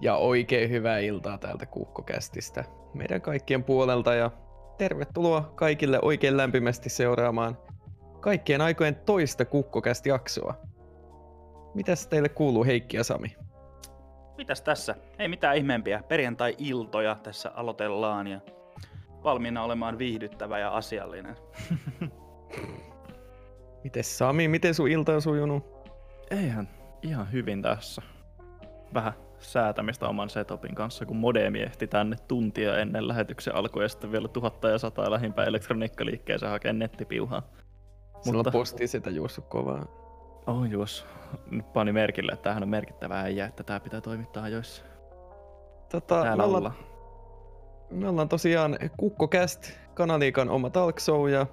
[0.00, 4.30] Ja oikein hyvää iltaa täältä Kukkokästistä meidän kaikkien puolelta ja
[4.78, 7.58] tervetuloa kaikille oikein lämpimästi seuraamaan
[8.20, 10.54] kaikkien aikojen toista Kukkokäst jaksoa.
[11.74, 13.36] Mitäs teille kuuluu Heikki ja Sami?
[14.36, 14.94] Mitäs tässä?
[15.18, 16.02] Ei mitään ihmeempiä.
[16.08, 18.40] Perjantai-iltoja tässä aloitellaan ja
[19.24, 21.36] valmiina olemaan viihdyttävä ja asiallinen.
[23.84, 25.64] Mites Sami, miten sun ilta on sujunut?
[26.30, 26.68] Eihän
[27.02, 28.02] ihan hyvin tässä.
[28.94, 34.12] Vähän säätämistä oman setupin kanssa, kun modemi ehti tänne tuntia ennen lähetyksen alkua ja sitten
[34.12, 37.42] vielä tuhatta ja sataa lähimpää elektroniikkaliikkeeseen hakea nettipiuhaa.
[38.24, 38.50] Sulla Mutta...
[38.50, 39.86] posti sitä juossut kovaa.
[40.46, 41.06] Oh juos.
[41.50, 44.82] Nyt pani merkille, että tämähän on merkittävä äijä, että tämä pitää toimittaa ajoissa.
[45.92, 46.74] Tota, me, ollaan,
[47.90, 51.46] me ollaan tosiaan KukkoCast, Kanaliikan oma talk show, ja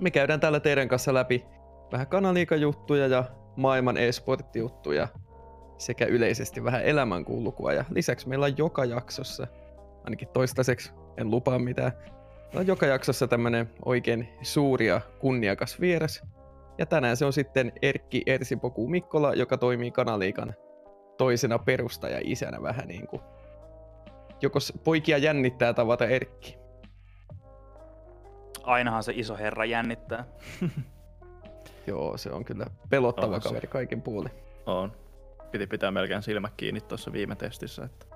[0.00, 1.44] me käydään täällä teidän kanssa läpi
[1.92, 3.24] vähän Kanaliikan juttuja ja
[3.56, 5.08] maailman e-sport-juttuja
[5.78, 7.72] sekä yleisesti vähän elämänkulkua.
[7.72, 9.46] Ja lisäksi meillä on joka jaksossa,
[10.04, 11.92] ainakin toistaiseksi, en lupaa mitään,
[12.44, 16.22] meillä on joka jaksossa tämmönen oikein suuri ja kunniakas vieras.
[16.78, 20.54] Ja tänään se on sitten Erkki Ersipoku Mikkola, joka toimii Kanaliikan
[21.18, 23.22] toisena perustaja-isänä vähän niin kuin.
[24.42, 26.58] Joko poikia jännittää tavata Erkki?
[28.62, 30.24] Ainahan se iso herra jännittää.
[31.86, 33.66] Joo, se on kyllä pelottava on kaveri se.
[33.66, 34.32] kaikin puolin.
[34.66, 34.92] On
[35.54, 38.06] piti pitää melkein silmät kiinni tuossa viime testissä, että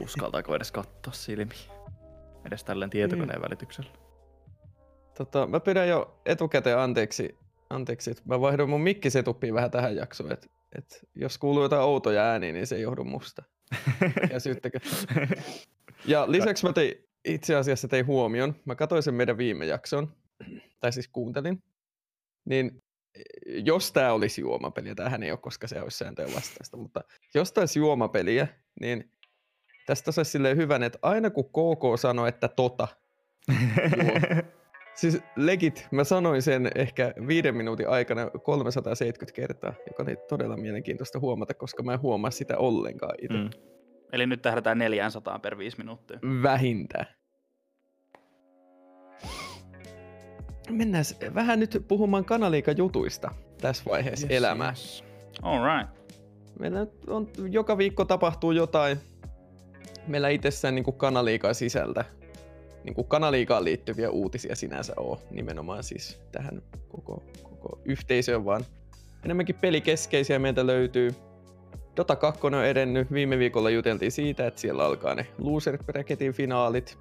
[0.00, 1.58] uskaltaako edes katsoa silmiä.
[2.44, 3.42] Edes tälleen tietokoneen mm.
[3.42, 3.90] välityksellä.
[5.18, 7.38] Tota, mä pidän jo etukäteen anteeksi,
[7.70, 10.46] anteeksi että mä vaihdoin mun mikkisetuppiin vähän tähän jaksoon, että
[10.78, 13.42] et jos kuuluu jotain outoja ääniä, niin se ei johdu musta.
[14.32, 14.80] ja syyttäkö.
[16.06, 20.12] Ja lisäksi mä tein, itse asiassa tein huomion, mä katsoin sen meidän viime jakson,
[20.80, 21.62] tai siis kuuntelin,
[22.44, 22.82] niin
[23.46, 27.00] jos tämä olisi juomapeliä, tämähän ei ole, koska se olisi sääntöjen vastaista, mutta
[27.34, 28.48] jos tämä olisi juomapeliä,
[28.80, 29.10] niin
[29.86, 32.88] tästä olisi silleen hyvän, että aina kun KK sanoi, että tota,
[34.96, 41.20] Siis legit, mä sanoin sen ehkä viiden minuutin aikana 370 kertaa, joka oli todella mielenkiintoista
[41.20, 43.38] huomata, koska mä en huomaa sitä ollenkaan itse.
[43.38, 43.50] Mm.
[44.12, 46.18] Eli nyt tähdätään 400 per viisi minuuttia.
[46.42, 47.06] Vähintään.
[50.70, 51.04] Mennään
[51.34, 54.68] vähän nyt puhumaan kanaliika-jutuista tässä vaiheessa yes, elämää.
[54.68, 55.04] Yes.
[55.42, 55.96] All right.
[56.58, 58.98] Meillä on, joka viikko tapahtuu jotain.
[60.06, 62.04] Meillä itsessään niin kuin kanaliikaa sisältä.
[62.84, 68.64] Niin kuin kanaliikaan liittyviä uutisia sinänsä on nimenomaan siis tähän koko, koko yhteisöön, vaan
[69.24, 71.14] enemmänkin pelikeskeisiä meiltä löytyy.
[71.96, 73.12] Dota 2 on edennyt.
[73.12, 76.98] Viime viikolla juteltiin siitä, että siellä alkaa ne loser bracketin finaalit.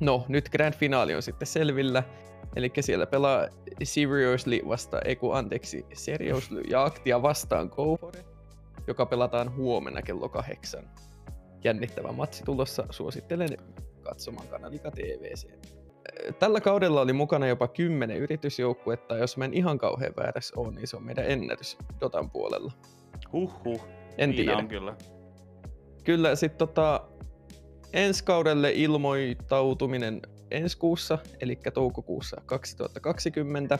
[0.00, 2.02] No, nyt grand finaali on sitten selvillä.
[2.56, 3.46] Eli siellä pelaa
[3.82, 8.24] Seriously vasta, ei kun anteeksi, Seriously ja Aktia vastaan GoFore,
[8.86, 10.84] joka pelataan huomenna kello kahdeksan.
[11.64, 13.48] Jännittävä matsi tulossa, suosittelen
[14.02, 15.48] katsomaan Kanalika TVC.
[16.38, 20.86] Tällä kaudella oli mukana jopa kymmenen yritysjoukkuetta, jos mä en ihan kauhean väärässä ole, niin
[20.86, 22.72] se on meidän ennätys Dotan puolella.
[23.32, 23.88] Huhhuh,
[24.18, 24.56] en tiedä.
[24.56, 24.96] on kyllä.
[26.04, 27.09] Kyllä, sitten tota,
[27.92, 33.78] ensi kaudelle ilmoittautuminen ensi kuussa, eli toukokuussa 2020.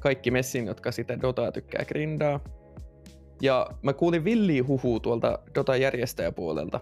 [0.00, 2.40] Kaikki messin, jotka sitä Dotaa tykkää grindaa.
[3.42, 6.80] Ja mä kuulin villiä huhuu tuolta Dotan järjestäjäpuolelta,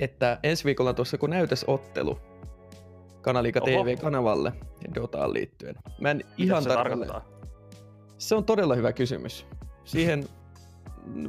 [0.00, 2.18] että ensi viikolla tuossa kun näytös ottelu
[3.20, 4.52] Kanalika TV-kanavalle
[4.94, 5.74] Dotaan liittyen.
[6.00, 7.28] Mä en Mitä ihan se tarkoittaa?
[8.18, 9.46] Se on todella hyvä kysymys.
[9.84, 10.24] Siihen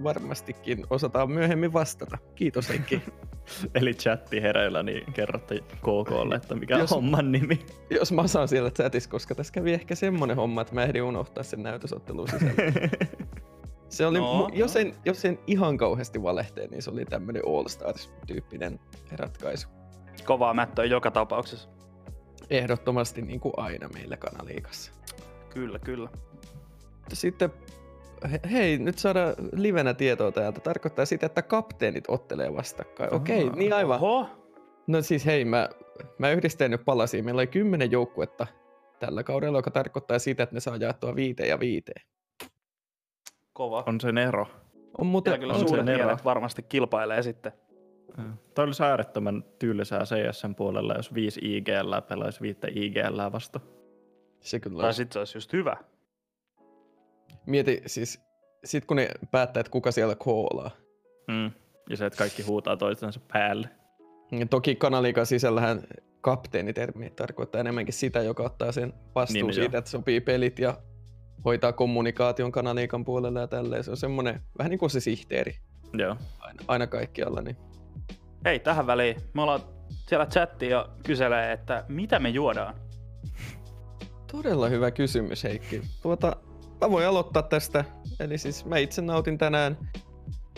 [0.04, 2.18] varmastikin osataan myöhemmin vastata.
[2.36, 3.02] Kiitos Heikki.
[3.76, 7.60] Eli chatti hereillä, niin kerrotte KKlle, että mikä jos, on homman nimi.
[7.90, 11.44] Jos mä saan siellä chatissa, koska tässä kävi ehkä semmonen homma, että mä ehdin unohtaa
[11.44, 12.54] sen näytösottelun sisällä.
[13.90, 17.68] Se oli, no, jos, en, jos en ihan kauheasti valehteen, niin se oli tämmönen All
[17.68, 18.80] Stars-tyyppinen
[19.12, 19.68] ratkaisu.
[20.26, 21.70] Kovaa mättöä joka tapauksessa.
[22.50, 24.92] Ehdottomasti niin kuin aina meillä kanaliikassa.
[25.50, 26.10] Kyllä, kyllä.
[27.14, 27.50] Sitten
[28.52, 30.60] hei, nyt saadaan livenä tietoa täältä.
[30.60, 33.14] Tarkoittaa sitä, että kapteenit ottelee vastakkain.
[33.14, 34.00] Okei, okay, niin aivan.
[34.00, 34.30] Oho.
[34.88, 35.70] No siis hei, mä,
[36.18, 37.24] mä yhdistän nyt palasia.
[37.24, 38.48] Meillä oli kymmenen joukkuetta
[39.00, 42.06] tällä kaudella, joka tarkoittaa sitä, että ne saa jaettua viiteen ja viiteen.
[43.54, 43.84] Kova.
[43.88, 44.48] On sen ero.
[44.98, 46.18] On muuten, kyllä on suuret ero.
[46.26, 47.52] varmasti kilpailee sitten.
[48.54, 53.60] Tämä olisi äärettömän tylsää CSN puolella, jos viisi IGL pelaisi viittä IGL vasta.
[54.40, 55.78] Se kyllä Tai sitten se olisi just hyvä.
[57.46, 58.22] Mieti siis,
[58.64, 60.72] sit kun ne päättää, että kuka siellä koolaa.
[61.28, 61.52] Mm.
[61.90, 63.70] Ja se, että kaikki huutaa toistensa päälle.
[64.32, 65.84] Ja toki kanaliikan sisällähän
[66.22, 69.80] kapteenitermi tarkoittaa enemmänkin sitä, joka ottaa sen vastuun niin, siitä, jo.
[69.80, 70.78] että sopii pelit ja
[71.46, 73.84] hoitaa kommunikaation kanaliikan puolella ja tälleen.
[73.84, 75.56] Se on semmoinen vähän niin kuin se sihteeri.
[75.98, 76.18] Joo.
[76.40, 77.42] aina, aina kaikkialla.
[77.42, 77.58] Niin.
[78.46, 79.16] Hei, tähän väliin.
[79.34, 79.62] Me ollaan
[80.08, 82.76] siellä chatti ja kyselee, että mitä me juodaan.
[84.32, 85.82] Todella hyvä kysymys, Heikki.
[86.02, 86.36] Tuota,
[86.84, 87.86] mä voin aloittaa tästä.
[88.20, 89.78] Eli siis mä itse nautin tänään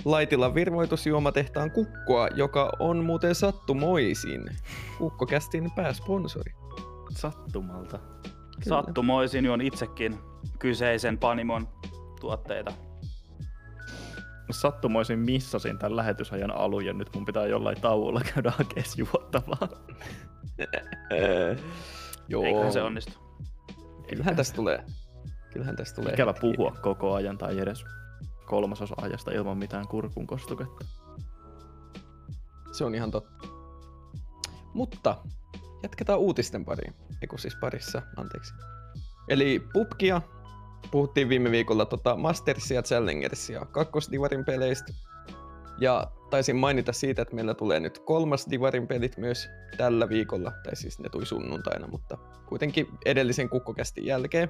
[0.06, 4.50] Laitilan virvoitusjuomatehtaan kukkoa, joka on muuten sattumoisin
[4.98, 6.54] Kukkokästin pääsponsori.
[7.18, 7.98] Sattumalta.
[7.98, 8.82] Kyllä.
[8.82, 10.20] Sattumoisin juon itsekin
[10.60, 11.68] kyseisen Panimon
[12.22, 12.72] tuotteita.
[14.52, 19.68] Sattumoisin missasin tämän lähetysajan alun ja nyt mun pitää jollain tauolla käydä hakemaan juottavaa.
[22.28, 23.14] Joo, Eiköhän se onnistu.
[24.08, 24.84] kyllähän tästä tulee.
[25.56, 26.14] Kyllähän tästä tulee.
[26.14, 27.86] Ikävä puhua koko ajan tai edes
[28.46, 30.86] kolmasosa ajasta ilman mitään kurkun kostuketta.
[32.72, 33.48] Se on ihan totta.
[34.74, 35.18] Mutta
[35.84, 36.94] jatketaan uutisten pariin.
[37.22, 38.54] Eiku siis parissa, anteeksi.
[39.30, 40.22] Eli pubkia.
[40.92, 44.94] Puhuttiin viime viikolla tota Mastersia, Challengersia, kakkosdivarin peleistä.
[45.80, 50.52] Ja taisin mainita siitä, että meillä tulee nyt kolmas divarin pelit myös tällä viikolla.
[50.64, 54.50] Tai siis ne tuli sunnuntaina, mutta kuitenkin edellisen kukkokästin jälkeen.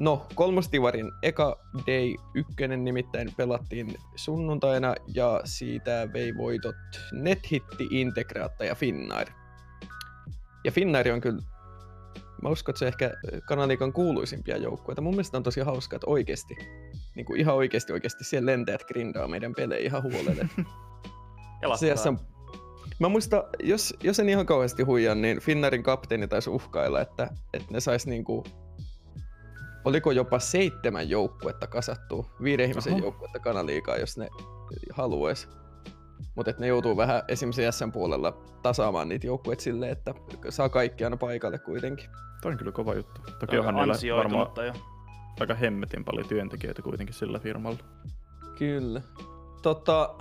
[0.00, 6.76] No, kolmosdivarin eka day ykkönen nimittäin pelattiin sunnuntaina ja siitä vei voitot
[7.12, 9.28] NetHitti, Integraatta ja Finnair.
[10.64, 11.42] Ja Finnair on kyllä,
[12.42, 13.10] mä uskon, että se ehkä
[13.48, 15.02] kanaliikan kuuluisimpia joukkueita.
[15.02, 16.54] Mun mielestä on tosi hauska, että oikeasti,
[17.14, 20.48] niin kuin ihan oikeasti oikeasti siellä lentäjät grindaa meidän pelejä ihan huolelle.
[22.08, 22.18] On...
[22.98, 27.68] Mä muistan, jos, jos en ihan kauheasti huijaa, niin Finnairin kapteeni taisi uhkailla, että, että
[27.70, 28.44] ne sais niinku...
[29.84, 33.02] Oliko jopa seitsemän joukkuetta kasattua, viiden ihmisen Oho.
[33.02, 34.28] joukkuetta kanaliikaa, jos ne
[34.92, 35.48] haluaisi.
[36.34, 38.32] Mutta ne joutuu vähän esimerkiksi SN puolella
[38.62, 40.14] tasaamaan niitä joukkueita silleen, että
[40.48, 42.10] saa kaikki aina paikalle kuitenkin.
[42.42, 43.20] Toi on kyllä kova juttu.
[43.38, 44.72] Toki onhan niillä varmaan jo.
[45.40, 47.78] aika hemmetin paljon työntekijöitä kuitenkin sillä firmalla.
[48.58, 49.02] Kyllä.
[49.62, 50.14] Tota,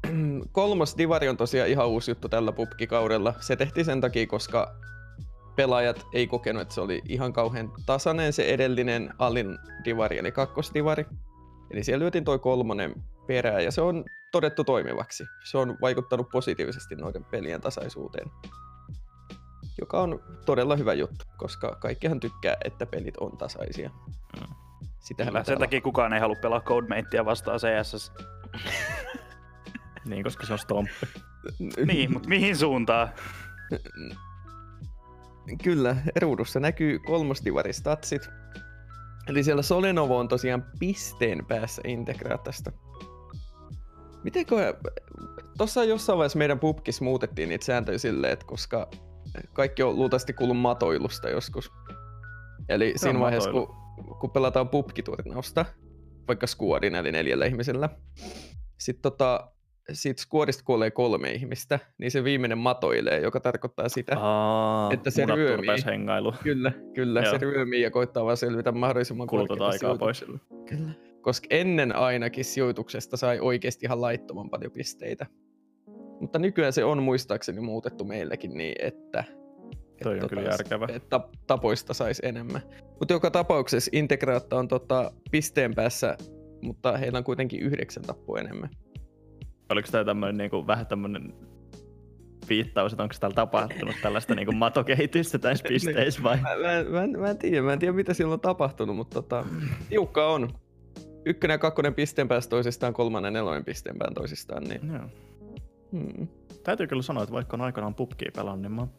[0.52, 3.34] kolmas divari on tosiaan ihan uusi juttu tällä pubkikaudella.
[3.40, 4.74] Se tehtiin sen takia, koska
[5.56, 11.06] pelaajat ei kokenut, että se oli ihan kauhean tasainen se edellinen alin divari, eli kakkosdivari.
[11.70, 12.94] Eli siellä lyötiin toi kolmonen
[13.26, 15.24] perään ja se on todettu toimivaksi.
[15.44, 18.30] Se on vaikuttanut positiivisesti noiden pelien tasaisuuteen.
[19.80, 23.90] Joka on todella hyvä juttu, koska kaikkihan tykkää, että pelit on tasaisia.
[24.40, 24.54] Mm.
[24.98, 28.12] Sitähän Kyllä, sen takia kukaan ei halua pelaa Codematea vastaan CSS.
[30.04, 31.06] Niin, koska se on stomppi.
[31.86, 33.08] niin, mutta mihin suuntaan?
[35.64, 38.28] Kyllä, ruudussa näkyy kolmosdivaristatsit.
[39.28, 42.72] Eli siellä Solenovo on tosiaan pisteen päässä integraatasta.
[44.24, 44.74] Mitenkö...
[45.58, 48.90] Tuossa jossain vaiheessa meidän pubkissa muutettiin niitä sääntöjä silleen, että koska
[49.52, 51.72] kaikki on luultavasti kuullut matoilusta joskus.
[52.68, 53.74] Eli on siinä vaiheessa, matoilu.
[54.06, 55.64] kun, kun pelataan pubkiturnausta,
[56.28, 57.88] vaikka squadin eli neljällä ihmisellä,
[58.78, 59.52] sitten tota,
[59.92, 65.26] siitä squadista kuolee kolme ihmistä, niin se viimeinen matoilee, joka tarkoittaa sitä, Aa, Että se
[65.26, 65.68] ryömii.
[65.86, 66.34] hengailu.
[66.42, 67.20] Kyllä, kyllä.
[67.20, 67.30] Joo.
[67.30, 70.24] Se ryömii ja koittaa vaan selvitä mahdollisimman korkealta aikaa pois.
[70.68, 70.90] Kyllä.
[71.20, 75.26] Koska ennen ainakin sijoituksesta sai oikeasti ihan laittoman paljon pisteitä.
[76.20, 79.24] Mutta nykyään se on muistaakseni muutettu meillekin niin, että...
[80.02, 80.86] Toi että on kyllä järkevä.
[80.92, 82.62] Että tapoista saisi enemmän.
[82.98, 86.16] Mutta joka tapauksessa Integraatta on tota pisteen päässä,
[86.62, 88.70] mutta heillä on kuitenkin yhdeksän tappoa enemmän.
[89.70, 91.34] Oliko tämä tämmöinen niinku, vähän tämmöinen
[92.48, 96.36] viittaus, että onko täällä tapahtunut tällaista niinku matokehitystä tässä pisteissä vai?
[96.36, 99.14] Mä, mä, mä, en- mä, en tiedä, mä en tiedä mitä siellä on tapahtunut, mutta
[99.14, 99.44] tota,
[99.88, 100.48] tiukka on.
[101.24, 104.64] Ykkönen ja kakkonen pisteen päästä toisistaan, kolmannen ja nelonen pisteen pään toisistaan.
[104.64, 105.04] Niin, Joo.
[105.92, 106.28] hmm.
[106.64, 108.90] Täytyy kyllä sanoa, että vaikka on aikanaan pubkia pelannut, niin mä oon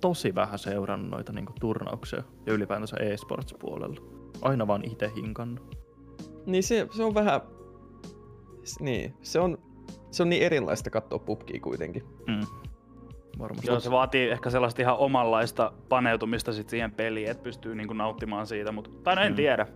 [0.00, 4.00] tosi vähän seurannut noita niinku turnauksia ja ylipäätänsä e-sports-puolella.
[4.42, 5.76] Aina vaan itse hinkannut.
[6.46, 7.40] niin se, se on vähän...
[8.80, 9.58] Niin, se on,
[10.12, 12.02] se on niin erilaista katsoa pubkia kuitenkin.
[12.26, 12.40] Mm.
[13.38, 13.66] Varmasti.
[13.66, 18.46] Joo, se vaatii ehkä sellaista ihan omanlaista paneutumista sit siihen peliin, että pystyy niinku nauttimaan
[18.46, 19.36] siitä, mutta tai no en Mm.
[19.36, 19.66] tiedä.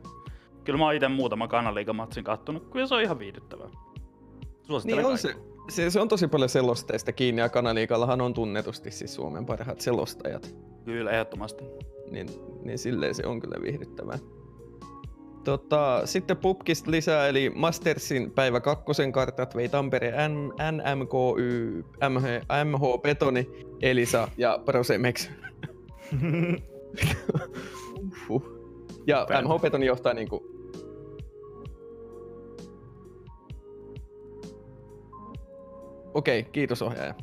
[0.65, 3.69] Kyllä mä oon itse muutama kanaliikamatsin kattonut, kyllä se on ihan viihdyttävää.
[4.63, 5.35] Suosittelen Niin on se,
[5.69, 10.55] se, se on tosi paljon selosteista kiinni ja Kanaliikallahan on tunnetusti siis Suomen parhaat selostajat.
[10.85, 11.65] Kyllä, ehdottomasti.
[12.11, 12.29] niin,
[12.63, 14.19] niin silleen se on kyllä viihdyttävää.
[15.47, 22.25] Tota, sitten Pupkista lisää, eli Mastersin päivä kakkosen kartat vei Tampere N, NMKY, MH,
[22.65, 23.51] MH Betoni,
[23.83, 25.31] Elisa ja Prosemex.
[29.07, 29.43] Ja Päivä.
[29.49, 30.47] MH Betoni johtaa niinku...
[36.15, 37.15] Okei, kiitos ohjaaja.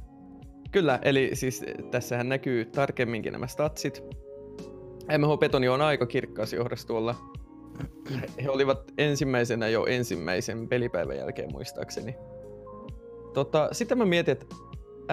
[0.72, 4.04] Kyllä, eli siis tässähän näkyy tarkemminkin nämä statsit.
[5.18, 7.16] MH Betoni on aika kirkkaassa johdossa tuolla.
[8.44, 12.16] He- olivat ensimmäisenä jo ensimmäisen pelipäivän jälkeen muistaakseni.
[13.34, 14.46] Tota, sitten mä mietin, että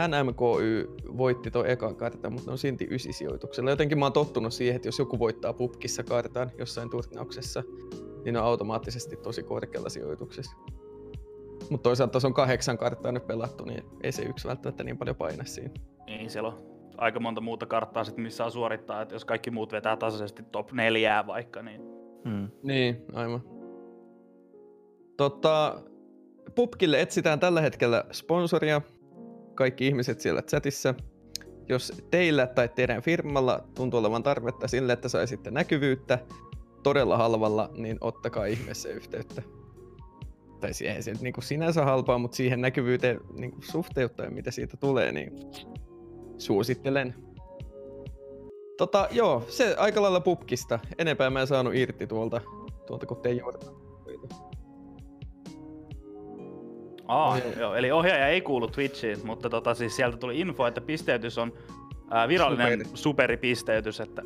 [0.08, 3.70] NMKY voitti tuon ekan kartan, mutta ne on silti ysisijoituksella.
[3.70, 7.62] Jotenkin mä oon tottunut siihen, että jos joku voittaa pubkissa kartan jossain turnauksessa,
[8.24, 10.56] niin ne on automaattisesti tosi korkealla sijoituksessa.
[11.70, 15.16] Mutta toisaalta se on kahdeksan karttaa nyt pelattu, niin ei se yksi välttämättä niin paljon
[15.16, 15.74] paina siinä.
[16.06, 16.58] Niin, siellä on
[16.96, 20.72] aika monta muuta karttaa sit, missä saa suorittaa, että jos kaikki muut vetää tasaisesti top
[20.72, 21.99] neljää vaikka, niin...
[22.24, 22.48] Hmm.
[22.62, 23.42] Niin, aivan.
[25.16, 25.82] Tota,
[26.54, 28.80] Pupkille etsitään tällä hetkellä sponsoria.
[29.54, 30.94] Kaikki ihmiset siellä chatissa.
[31.68, 36.18] Jos teillä tai teidän firmalla tuntuu olevan tarvetta sille, että saisitte näkyvyyttä
[36.82, 39.42] todella halvalla, niin ottakaa ihmeessä yhteyttä.
[40.60, 44.76] Tai siihen se niin kuin sinänsä halpaa, mutta siihen näkyvyyteen niin kuin suhteuttaen, mitä siitä
[44.76, 45.32] tulee, niin
[46.38, 47.14] suosittelen.
[48.80, 50.78] Tota, joo, se aika lailla pupkista.
[50.98, 52.40] Enempää mä en saanut irti tuolta,
[52.86, 53.58] tuolta kun tein juuri.
[57.06, 57.60] Aa, Ohjaaja.
[57.60, 61.52] joo, eli ohjaaja ei kuulu Twitchiin, mutta tota, siis sieltä tuli info, että pisteytys on
[62.10, 62.96] ää, virallinen Superi.
[62.96, 64.22] superipisteytys, että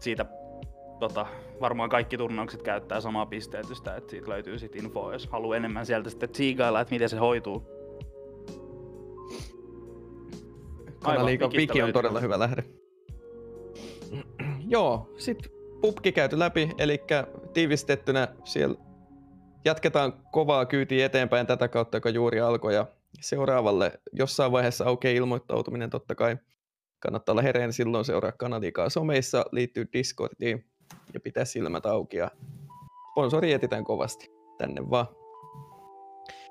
[0.00, 0.26] siitä
[1.00, 1.26] tota,
[1.60, 6.10] varmaan kaikki turnaukset käyttää samaa pisteytystä, että siitä löytyy sitten infoa, jos haluaa enemmän sieltä
[6.10, 7.62] sitten tsiigailla, että miten se hoituu.
[11.02, 12.64] Kanaliikan wiki on todella hyvä lähde.
[14.68, 15.38] Joo, sit
[15.80, 17.00] pubki käyty läpi, eli
[17.52, 18.76] tiivistettynä siellä
[19.64, 22.74] jatketaan kovaa kyytiä eteenpäin tätä kautta, joka juuri alkoi.
[22.74, 22.86] Ja
[23.20, 26.36] seuraavalle jossain vaiheessa aukeaa ilmoittautuminen totta kai.
[26.98, 30.66] Kannattaa olla hereillä silloin seuraa kanaliikaa someissa, liittyy Discordiin
[31.14, 32.16] ja pitää silmät auki.
[32.16, 32.30] Ja
[33.12, 35.06] sponsori etsitään kovasti tänne vaan.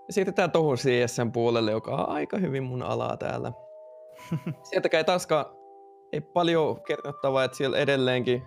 [0.08, 3.52] Ja siirrytään tuohon CSN puolelle, joka on aika hyvin mun alaa täällä.
[4.70, 5.46] Sieltäkään ei taaskaan
[6.14, 8.44] ei paljon kerrottavaa, että siellä edelleenkin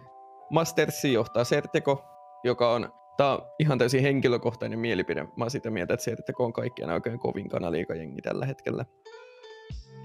[0.50, 2.04] Mastersi johtaa Serteko,
[2.44, 5.22] joka on, tää on ihan täysin henkilökohtainen mielipide.
[5.22, 8.84] Mä oon sitä mieltä, että Serteko on kaikkien oikein kovin kanaliikajengi tällä hetkellä.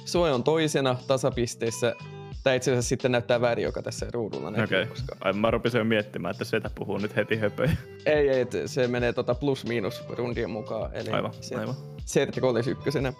[0.05, 1.95] Soe on toisena tasapisteissä.
[2.43, 4.63] Tää itse asiassa sitten näyttää väärin, joka tässä ruudulla näkyy.
[4.63, 4.87] Okei.
[4.87, 5.15] Koska...
[5.21, 7.71] Ai mä rupesin jo miettimään, että Setä puhuu nyt heti höpöjä.
[8.05, 10.93] Ei, ei, se menee tota plus-miinus rundien mukaan.
[10.93, 11.75] Eli Aivan, se- aivan.
[12.05, 13.13] Sertiko olisi ykkösenä.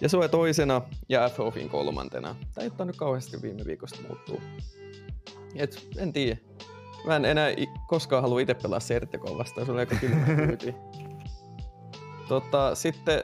[0.00, 2.36] Ja Soe toisena ja FOFin kolmantena.
[2.54, 4.40] Tää ei ottanut kauheasti viime viikosta muuttuu.
[5.54, 6.36] Et, en tiedä.
[7.06, 7.48] Mä en enää
[7.88, 10.74] koskaan halua itse pelaa Sertekoa vastaan, se oli aika kylmä kyyti.
[12.28, 13.22] tota, sitten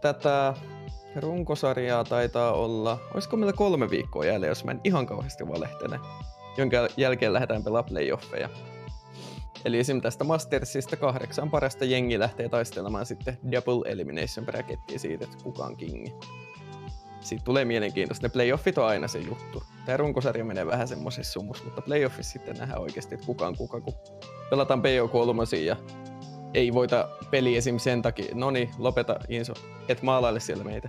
[0.00, 0.54] tätä
[1.16, 6.00] runkosarjaa taitaa olla, olisiko meillä kolme viikkoa jäljellä, jos mä en ihan kauheasti valehtele.
[6.56, 8.48] Jonka jälkeen lähdetään pelaamaan playoffeja.
[9.64, 10.00] Eli esim.
[10.00, 15.76] tästä Mastersista kahdeksan parasta jengi lähtee taistelemaan sitten Double Elimination brackettia siitä, että kuka on
[15.76, 16.14] kingi.
[17.20, 18.26] Siitä tulee mielenkiintoista.
[18.26, 19.62] Ne playoffit on aina se juttu.
[19.86, 23.80] Tämä runkosarja menee vähän semmoisessa sumus, mutta playoffissa sitten nähdään oikeasti, että kuka on kuka,
[23.80, 23.94] kun
[24.50, 25.76] pelataan PO3 ja
[26.54, 27.78] ei voita peli esim.
[27.78, 29.52] sen takia, no niin, lopeta Inso,
[29.88, 30.88] et maalaile siellä meitä.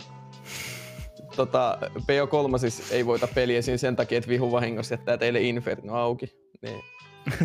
[1.36, 3.78] Tota, PO3 siis ei voita peliä esim.
[3.78, 6.26] sen takia, että vihu vahingossa jättää teille Inferno auki.
[6.62, 6.84] Niin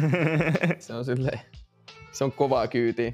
[0.79, 1.41] se on silleen,
[2.13, 3.13] se on kovaa kyytiä.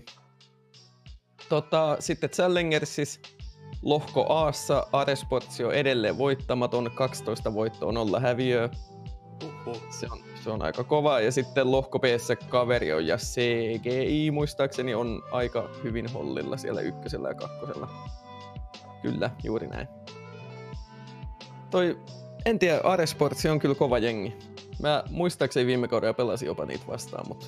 [1.49, 3.21] Tota, sitten Challengersis
[3.83, 8.69] lohko Aassa Aresportsi on edelleen voittamaton, 12 voittoa, nolla häviöä.
[9.45, 9.83] Uhuh.
[9.91, 11.21] Se on, se on aika kova.
[11.21, 12.05] Ja sitten lohko b
[12.49, 17.89] kaveri on ja CGI muistaakseni on aika hyvin hollilla siellä ykkösellä ja kakkosella.
[19.03, 19.89] Kyllä, juuri näin.
[21.71, 21.99] Toi,
[22.45, 24.37] en tiedä, Aresportsi on kyllä kova jengi.
[24.83, 27.47] Mä muistaakseni viime kaudella pelasin jopa niitä vastaan, mutta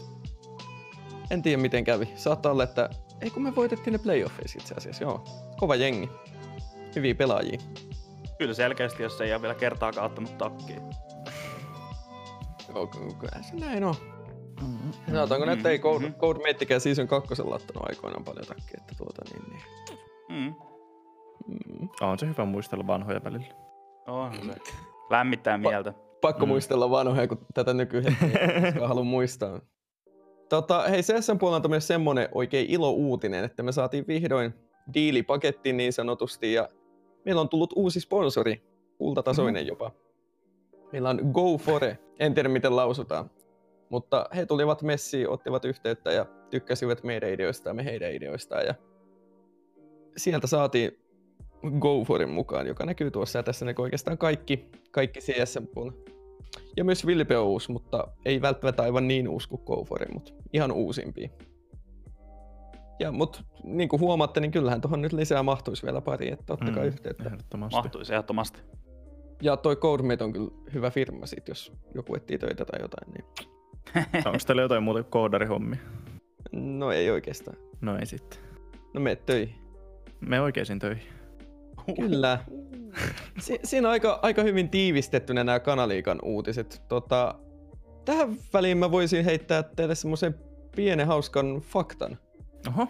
[1.31, 2.09] en tiedä miten kävi.
[2.15, 5.25] Saattaa olla, että ei kun me voitettiin ne playoffeissa itse asiassa, joo.
[5.59, 6.11] Kova jengi.
[6.97, 7.59] Hyviä pelaajia.
[8.38, 10.83] Kyllä selkeästi, jos ei ole vielä kertaakaan ottanut takkiin.
[13.18, 13.95] Kyllä se näin on.
[15.06, 16.18] Sanotaanko mm, että ei Code, mhm.
[16.18, 19.62] Code Meittikään Season 2 ottanut aikoinaan paljon takkia, että tuota niin, niin.
[20.28, 20.54] Mm.
[21.47, 21.88] Mm.
[22.00, 23.54] On se hyvä muistella vanhoja välillä.
[24.06, 24.73] On se.
[25.11, 25.95] Lämmittää mieltä.
[26.21, 26.49] Pakko Mm.
[26.49, 28.28] muistella vanhoja, kun tätä nykyhetkeä
[28.64, 29.61] koska haluan muistaa.
[30.49, 34.54] Tota, hei, CSN puolelta myös semmonen oikein ilo-uutinen, että me saatiin vihdoin
[34.95, 36.68] diilipaketti niin sanotusti, ja
[37.25, 38.62] meillä on tullut uusi sponsori,
[38.99, 39.68] kultatasoinen mm.
[39.68, 39.90] jopa.
[40.93, 43.31] Meillä on Go Fore, en tiedä miten lausutaan,
[43.90, 48.75] mutta he tulivat messiin, ottivat yhteyttä ja tykkäsivät meidän ideoista ja me heidän ideoistaan, ja
[50.16, 50.99] sieltä saatiin
[51.78, 56.16] Go Forin mukaan, joka näkyy tuossa, ja tässä näkyy oikeastaan kaikki, kaikki CSN puolella.
[56.76, 60.73] Ja myös Vilpe on uusi, mutta ei välttämättä aivan niin uusi kuin GoForin, mutta ihan
[60.73, 61.28] uusimpia.
[63.00, 66.83] Ja mut niin kuin huomaatte, niin kyllähän tuohon nyt lisää mahtuisi vielä pari, että ottakaa
[66.83, 67.25] mm, yhteyttä.
[67.25, 67.76] Ehdottomasti.
[67.76, 68.61] Mahtuisi ehdottomasti.
[69.43, 73.12] Ja toi CodeMate on kyllä hyvä firma sit, jos joku etsii töitä tai jotain.
[73.14, 73.25] Niin...
[74.26, 75.78] Onko teillä jotain muuta kuin koodarihommia?
[76.52, 77.57] No ei oikeastaan.
[77.81, 78.38] No ei sitten.
[78.95, 79.55] No mene töihin.
[80.21, 81.07] Me oikeisiin töihin.
[81.97, 82.38] Kyllä.
[83.38, 86.83] Si- siinä on aika, aika hyvin tiivistettynä nämä kanaliikan uutiset.
[86.88, 87.35] Tota,
[88.05, 90.35] tähän väliin mä voisin heittää teille semmoisen
[90.76, 92.19] pienen hauskan faktan.
[92.69, 92.87] Oho.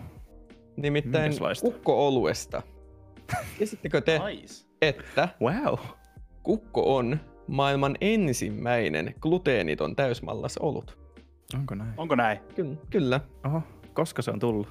[0.76, 2.62] Nimittäin kukko-oluesta.
[3.58, 4.66] Tiesittekö te, Nice.
[4.82, 5.78] että Wow.
[6.46, 10.98] Kukko on maailman ensimmäinen gluteeniton täysmallas olut?
[11.54, 11.94] Onko näin?
[11.96, 12.38] Onko näin?
[12.54, 12.76] Kyllä.
[12.90, 13.20] kyllä.
[13.46, 13.62] Oho.
[13.92, 14.68] Koska se on tullut?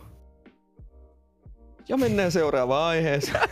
[1.90, 3.50] Ja mennään seuraavaan aiheeseen.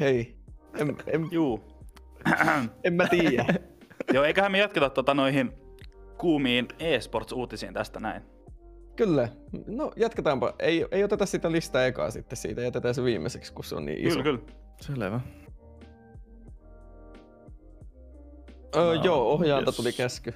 [0.00, 0.36] Hei,
[0.78, 1.60] en, en, Juu.
[2.84, 3.44] en mä tiedä.
[4.12, 5.52] Joo, eiköhän me jatketa tota noihin
[6.18, 8.22] kuumiin e-sports-uutisiin tästä näin.
[8.96, 9.28] Kyllä.
[9.66, 10.54] No jatketaanpa.
[10.58, 14.06] Ei, ei oteta sitä listaa ekaa sitten siitä, jätetään se viimeiseksi, kun se on niin
[14.06, 14.22] iso.
[14.22, 14.52] Kyllä, kyllä.
[14.80, 15.20] Selvä.
[18.76, 20.34] Öö, No, joo, ohjaalta jos- tuli käsky.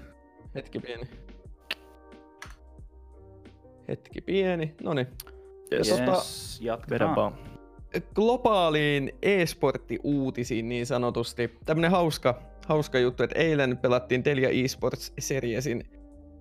[0.54, 1.08] Hetki pieni.
[3.88, 4.74] Hetki pieni.
[5.72, 5.90] Yes.
[5.92, 7.34] Tota- Yes, Vedä jatketaan.
[8.14, 11.58] Globaaliin e-sportti-uutisiin niin sanotusti.
[11.64, 15.84] Tämmönen hauska, hauska juttu, että eilen pelattiin Telia eSports Seriesin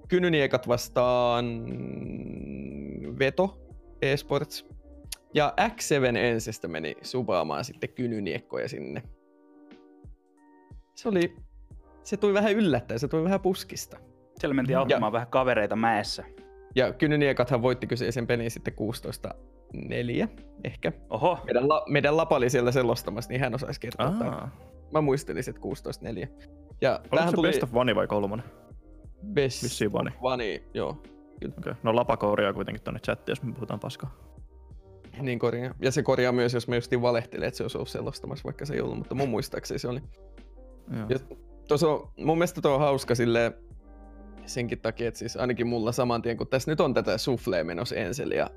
[0.08, 1.66] Kynyniekat vastaan
[3.20, 3.58] Veto
[4.02, 4.66] eSports.
[5.34, 9.04] Ja X7 Ensestä meni subaamaan sitten kynyniekkoja sinne.
[10.96, 11.36] Se oli,
[12.04, 13.98] se tuli vähän yllättäen, se tuli vähän puskista.
[14.40, 16.24] Siellä mentiin auttamaan vähän kavereita mäessä.
[16.76, 18.74] Ja Kynyniekathan voitti kyseisen pelin sitten
[19.76, 20.28] 16-4
[20.64, 20.92] ehkä.
[21.10, 24.50] Oho, Meidän, la, meidän Lapa oli siellä selostamassa, niin hän osaisi kertoa.
[24.92, 25.68] Mä muistelisin, että
[26.26, 26.28] 16-4.
[26.82, 28.46] Ja Oliko tähän se tuli best of one vai kolmonen?
[29.26, 30.12] Best Vissiin vani.
[30.24, 30.90] vani, joo.
[30.90, 31.50] Okei.
[31.58, 31.74] Okay.
[31.84, 34.28] No Lapa korjaa kuitenkin tonne chattiin, jos me puhutaan paskaa.
[35.22, 35.74] Niin korjaa.
[35.82, 38.74] Ja se korjaa myös, jos mä justiin valehtelen, että se olisi ollut selostamassa, vaikka se
[38.74, 40.02] ei ollut, mutta mun muistaakseni se oli.
[40.98, 41.06] Joo.
[41.10, 41.20] Ja
[41.68, 43.54] tuossa on, mun mielestä tuo on hauska silleen,
[44.46, 47.96] senkin takia, että siis ainakin mulla saman tien, kun tässä nyt on tätä suflea menossa
[47.96, 48.50] ensin ja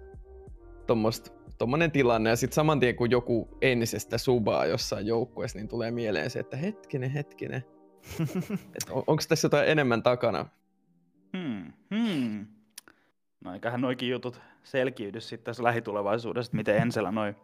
[0.86, 5.90] tommost, tommonen tilanne, ja sitten saman tien kun joku entisestä subaa jossain joukkueessa, niin tulee
[5.90, 7.64] mieleen se, että hetkinen, hetkinen,
[8.90, 10.46] on, onko tässä jotain enemmän takana?
[11.36, 12.46] hmm, hmm.
[13.44, 17.34] No eiköhän noikin jutut selkiydy sitten tässä lähitulevaisuudessa, miten Ensellä noi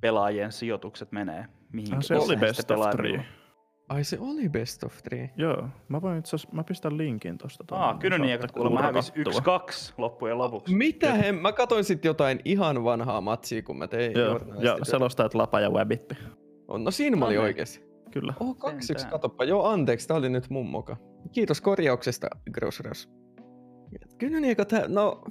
[0.00, 1.46] pelaajien sijoitukset menee.
[1.72, 3.24] Mihin Ah, se oli best of three.
[3.88, 5.30] Ai se oli best of three.
[5.36, 7.64] Joo, mä voin itse mä pistän linkin tosta.
[7.70, 9.58] Aa, niin Kynyniekat kuulemma hävisi kurkattua.
[9.58, 10.74] 1-2 loppujen lopuksi.
[10.74, 14.84] Mitä he, mä katsoin sit jotain ihan vanhaa matsia, kun mä tein Joo, ja journalistityötä.
[14.84, 16.14] selostajat Lapa ja Webbitti.
[16.68, 17.93] On, no siinä mä olin oikeesti.
[18.10, 18.34] Kyllä.
[18.40, 19.44] Oho, kaksi yksi, katoppa.
[19.44, 20.96] Joo, anteeksi, tää oli nyt mun moka.
[21.32, 23.08] Kiitos korjauksesta, Grossras.
[24.18, 25.24] Kyllä niin, että no...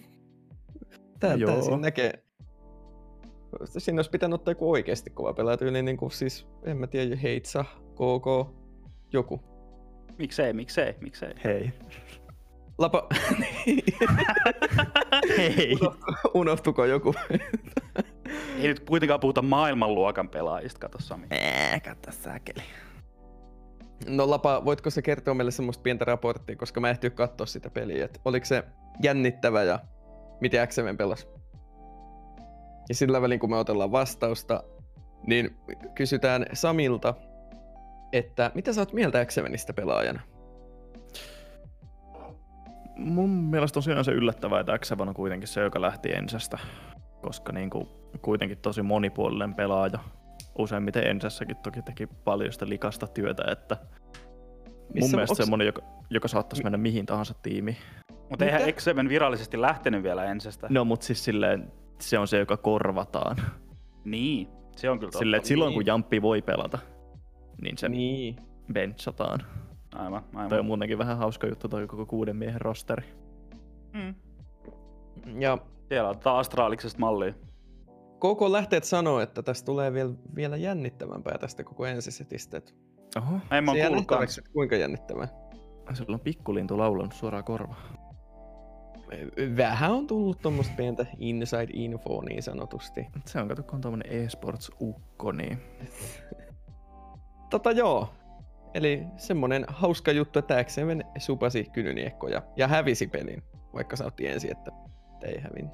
[1.19, 1.61] Tää, tää Joo.
[1.61, 2.23] siinä näkee...
[3.65, 7.15] Siinä olisi pitänyt ottaa joku oikeesti kova pelaaja tyyli, niin kuin siis, en mä tiedä,
[7.15, 8.55] Heitsa, KK,
[9.13, 9.39] joku.
[10.17, 11.33] Miksei, miksei, miksei.
[11.43, 11.71] Hei.
[12.77, 13.07] Lapa...
[15.37, 15.77] Hei.
[16.33, 17.13] Unohtuko joku?
[18.63, 21.27] Ei nyt kuitenkaan puhuta maailmanluokan pelaajista, kato Sami.
[21.31, 22.63] Ää, katso säkeli.
[24.07, 28.05] No Lapa, voitko se kertoa meille semmoista pientä raporttia, koska mä ehtinyt katsoa sitä peliä,
[28.05, 28.63] että oliko se
[29.03, 29.79] jännittävä ja
[30.41, 31.27] miten XM pelasi?
[32.89, 34.63] Ja sillä välin kun me otellaan vastausta,
[35.27, 35.57] niin
[35.95, 37.13] kysytään Samilta,
[38.13, 40.21] että mitä sä oot mieltä X7istä pelaajana?
[42.95, 46.57] Mun mielestä on sinänsä yllättävää, että x on kuitenkin se, joka lähti ensästä.
[47.23, 47.87] Koska niinku,
[48.21, 49.99] kuitenkin tosi monipuolinen pelaaja.
[50.59, 55.81] Useimmiten ensässäkin toki teki paljon sitä likasta työtä, että mun Missä- mielestä onks- semmonen, joka,
[56.09, 57.77] joka saattaisi mennä mihin tahansa tiimiin.
[58.29, 58.71] Mutta eihän Mitä?
[59.05, 60.67] X7 virallisesti lähtenyt vielä ensestä.
[60.69, 63.35] No mut siis silleen, se on se, joka korvataan.
[64.05, 65.19] Niin, se on kyllä totta.
[65.19, 65.87] Silleen, että silloin kun Niin.
[65.87, 66.79] Jamppi voi pelata,
[67.61, 68.35] niin se Niin.
[68.73, 69.39] benchataan.
[69.95, 70.49] Aivan, aivan.
[70.49, 73.03] Toi on muutenkin vähän hauska juttu toi koko kuuden miehen rosteri.
[73.93, 74.15] Mm.
[75.41, 75.57] Ja
[75.89, 77.33] Siellä otetaan astraaliksesta mallia.
[78.17, 82.61] KK lähteet sanoo, että tästä tulee vielä, vielä jännittävämpää tästä koko ensisetistä.
[83.17, 84.41] Oho, En mä oon kuullut kans.
[84.53, 85.27] kuinka jännittävää.
[85.93, 87.99] sillä on pikkulintu laulanut suoraan korvaan.
[89.57, 93.07] Vähän on tullut tuommoista pientä inside info niin sanotusti.
[93.25, 95.61] Se on kato, kun on tommonen e-sports-ukko, niin
[97.49, 98.09] Tota joo.
[98.73, 103.43] Eli semmonen hauska juttu, että XM supasi kynyniekkoja ja hävisi pelin,
[103.73, 104.71] vaikka sanottiin ensin, että
[105.23, 105.69] että ei hävin.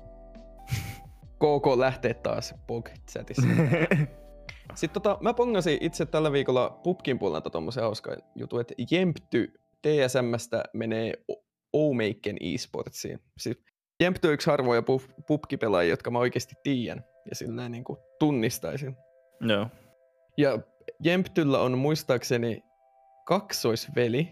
[1.35, 3.47] KK lähtee taas Pog-chatissa.
[4.75, 10.63] Sitten tota, mä pongasin itse tällä viikolla Pupkin puolelta tommosen hauska jutun, että Jempty TSMstä
[10.73, 13.19] menee O- Omeiken eSportsiin.
[13.37, 13.57] Siis
[13.99, 18.95] Jempty on yksi harvoja pub- pubkipelaajia, jotka mä oikeasti tiedän ja sillä niin kuin tunnistaisin.
[19.41, 19.67] Joo.
[20.37, 20.59] Ja
[21.03, 22.63] Jemptyllä on muistaakseni
[23.25, 24.29] kaksoisveli,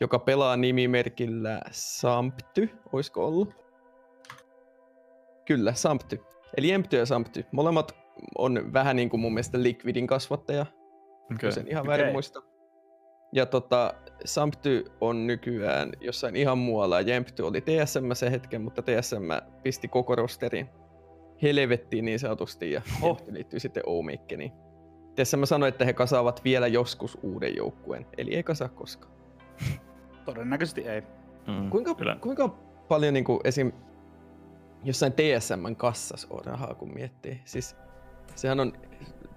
[0.00, 3.63] joka pelaa nimimerkillä Sampty, oisko ollut?
[5.44, 6.20] Kyllä, Sampty.
[6.56, 7.44] Eli Empty ja Sampty.
[7.52, 7.96] Molemmat
[8.38, 10.66] on vähän niin kuin mun mielestä Liquidin kasvattaja,
[11.34, 11.48] okay.
[11.48, 12.12] jos en ihan väärin Okei.
[12.12, 12.42] muista.
[13.32, 17.00] Ja tota, Sampty on nykyään jossain ihan muualla.
[17.00, 19.30] Jempty oli TSM se hetken, mutta TSM
[19.62, 20.68] pisti koko rosterin
[21.42, 22.82] helvettiin niin sanotusti ja.
[23.02, 24.52] Jempty liittyy sitten Omeikkeniin.
[25.14, 29.14] TSM sanoi, että he kasaavat vielä joskus uuden joukkueen, eli ei kasaa koskaan.
[30.24, 31.02] Todennäköisesti ei.
[31.46, 32.16] Mm, Kuinka, kyllä.
[32.20, 32.48] kuinka
[32.88, 33.72] paljon niin kuin esim.
[34.84, 37.40] Jossain TSMn kassas on rahaa, kun miettii?
[37.44, 37.76] Siis
[38.34, 38.72] sehän on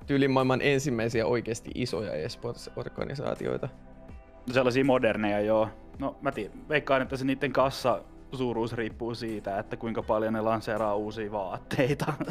[0.06, 3.70] tyylin maailman ensimmäisiä oikeasti isoja esports-organisaatioita.
[4.54, 5.70] Sellaisia moderneja, joo.
[6.00, 10.42] No mä tiedän, veikkaan, että se niiden kassa suuruus riippuu siitä, että kuinka paljon ne
[10.42, 12.14] lanseeraa uusia vaatteita.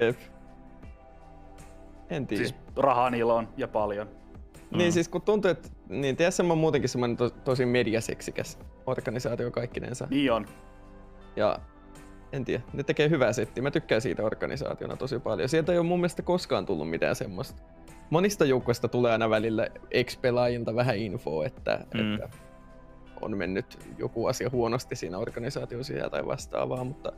[0.00, 0.16] Jep.
[2.10, 2.42] En tiedä.
[2.44, 4.08] siis rahaa niillä on ja paljon.
[4.70, 4.92] Niin Mm.
[4.92, 10.06] siis kun tuntuu, että niin TSM on muutenkin semmoinen to, tosi mediaseksikäs organisaatio kaikkinensa.
[10.10, 10.46] Niin on.
[11.36, 11.58] Ja
[12.32, 13.62] en tiedä, ne tekee hyvää settiä.
[13.62, 15.48] Mä tykkään siitä organisaationa tosi paljon.
[15.48, 17.62] Sieltä ei ole mun mielestä koskaan tullut mitään semmoista.
[18.10, 22.14] Monista joukkoista tulee aina välillä ex-pelaajilta vähän infoa, että, Mm.
[22.14, 22.28] että
[23.20, 27.12] on mennyt joku asia huonosti siinä organisaatiossa tai vastaavaa, mutta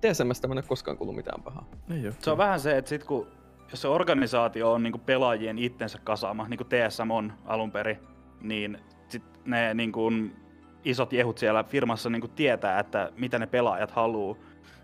[0.00, 1.66] TSMstä mä en ole koskaan kuullut mitään pahaa.
[1.90, 2.12] Ei oo.
[2.18, 3.26] Se on vähän se, että sit kun,
[3.70, 7.98] jos se organisaatio on niinku pelaajien itsensä kasaama, niin kuin TSM on alun perin,
[8.40, 10.10] niin sit ne niinku
[10.84, 14.36] isot jehut siellä firmassa niinku tietää, että mitä ne pelaajat haluaa,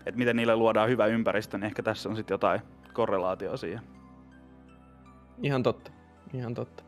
[0.05, 2.61] että miten niille luodaan hyvä ympäristö, niin ehkä tässä on sitten jotain
[2.93, 3.81] korrelaatio siihen.
[5.43, 5.91] Ihan totta,
[6.33, 6.83] ihan totta.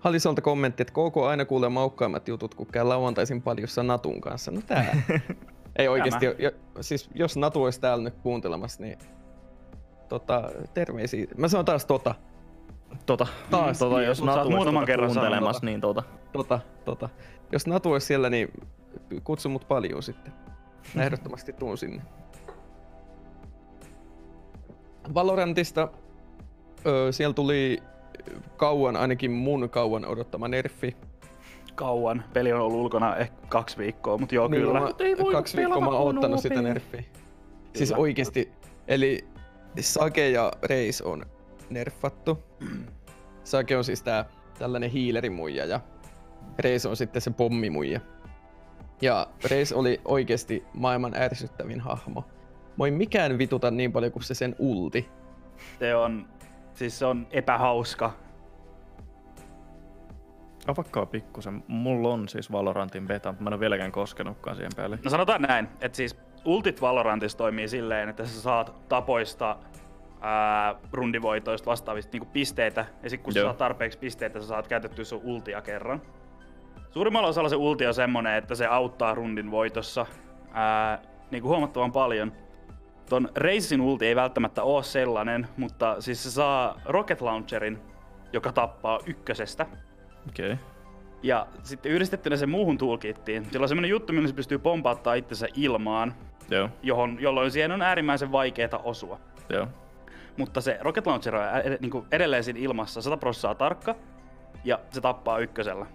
[0.00, 4.50] Halisolta kommentti, että KK aina kuulee maukkaimmat jutut, kun käy lauantaisin paljossa Natun kanssa.
[4.50, 5.02] No tää.
[5.76, 8.98] Ei oikeesti, jo, siis jos Natu olisi täällä nyt kuuntelemassa, niin
[10.08, 11.26] tota, terveisiä.
[11.36, 12.14] Mä sanon taas tota,
[13.06, 16.02] Tota, Taas, tota, niin, jos Natu olisi muutaman tota kerran kuuntelemassa, niin tota.
[16.32, 17.08] tota, tota.
[17.52, 18.48] Jos Natu olisi siellä, niin
[19.24, 20.32] kutsu mut paljon sitten.
[20.94, 22.02] Mä ehdottomasti tuun sinne.
[25.14, 25.88] Valorantista
[26.86, 27.82] öö, siellä tuli
[28.56, 30.96] kauan, ainakin mun kauan odottama nerfi.
[31.74, 32.24] Kauan.
[32.32, 34.80] Peli on ollut ulkona ehkä kaksi viikkoa, mutta joo, Niin, kyllä.
[34.80, 37.04] Mä, Mut ei voi kaksi viikkoa mä oon ottanut huonoa sitä nerfiä.
[37.74, 38.00] Siis Kyllä.
[38.00, 38.52] oikeesti,
[38.88, 39.24] eli
[39.80, 41.26] Sage ja Reis on
[41.70, 42.38] nerfattu.
[43.44, 44.24] Sage on siis tää
[44.58, 45.80] tällainen hiilerimuija ja
[46.58, 48.00] Reis on sitten se pommimuija.
[49.02, 52.24] Ja Reis oli oikeesti maailman ärsyttävin hahmo.
[52.76, 55.08] Moi mikään vituta niin paljon kuin se sen ulti.
[55.78, 56.28] Se on,
[56.74, 58.12] siis se on epähauska.
[60.66, 61.64] Avakkaa pikkusen.
[61.68, 64.98] Mulla on siis Valorantin beta, mutta mä en ole vieläkään koskenutkaan siihen päälle.
[65.04, 69.56] No sanotaan näin, että siis ultit Valorantissa toimii silleen, että sä saat tapoista
[70.20, 73.46] ää, rundivoitoista vastaavista niinku pisteitä, ja sit kun sä Joo.
[73.46, 76.02] saat tarpeeksi pisteitä, sä saat käytettyä sun ultia kerran.
[76.90, 80.06] Suurimmalla osalla se ulti on semmonen, että se auttaa rundin voitossa
[80.52, 82.32] ää, niinku huomattavan paljon.
[83.08, 87.78] Ton Reisin ulti ei välttämättä oo sellainen, mutta siis se saa Rocket Launcherin,
[88.32, 89.66] joka tappaa ykkösestä.
[90.28, 90.52] Okei.
[90.52, 90.64] Okay.
[91.22, 93.44] Ja sitten yhdistettynä sen muuhun toolkittiin.
[93.50, 96.14] Sillä on semmonen juttu, millä se pystyy pompauttaa itsensä ilmaan,
[96.50, 99.20] Joo, johon, jolloin siihen on äärimmäisen vaikeeta osua.
[99.48, 99.66] joo.
[100.36, 103.94] Mutta se Rocket Launcher on ed- niinku edelleen siinä ilmassa 100 prossaa tarkka,
[104.64, 105.86] ja se tappaa ykkösellä.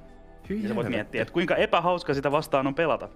[0.49, 3.09] Ja sä voit miettiä, että kuinka epähauska sitä vastaan on pelata.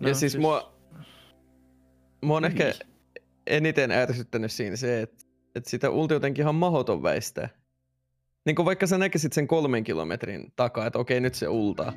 [0.00, 0.74] No, ja siis, siis mua,
[2.20, 2.72] mua on ehkä
[3.46, 5.24] eniten ärsyttänyt siinä se, että,
[5.54, 7.48] että sitä ulti jotenkin ihan mahdoton väistää.
[8.46, 11.92] Niin kuin vaikka sä näkisit sen kolmen kilometrin takaa, että okei nyt se ultaa.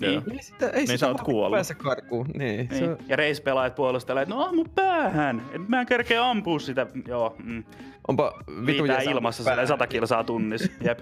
[0.00, 0.22] Joo.
[0.32, 1.56] Ei sitä, ei Niin sitä sä oot kuollut.
[1.56, 2.26] pääse karkuun.
[2.38, 2.90] Niin, Se, Niin.
[2.90, 6.86] on- Ja race-pelaajat puolustelee, että no ammu päähän, et mä en kerkeä ampua sitä.
[7.08, 7.64] Joo, mm.
[8.08, 8.32] onpa
[8.66, 10.72] vitu ilmassa silleen 100 kilsaa tunnissa.
[10.84, 10.98] Jep.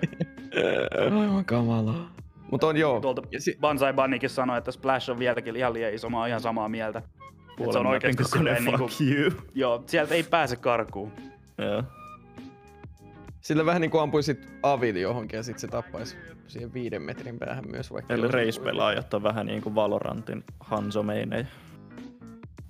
[1.21, 2.11] Aivan kamalaa.
[2.51, 3.01] Mutta on joo.
[3.01, 6.41] Tuolta si- Banzai Bunnykin sanoi, että Splash on vieläkin ihan liian iso, mä oon ihan
[6.41, 7.03] samaa mieltä.
[7.61, 9.31] Et se on oikeesti silleen niinku, you.
[9.55, 11.13] joo, sieltä ei pääse karkuun.
[11.59, 11.83] Joo.
[13.49, 17.65] Sillä vähän niin kuin ampuisit avili johonkin ja sit se tappaisi siihen viiden metrin päähän
[17.71, 18.15] myös vaikka.
[18.15, 20.45] Eli race-pelaajat on vähän niin kuin Valorantin.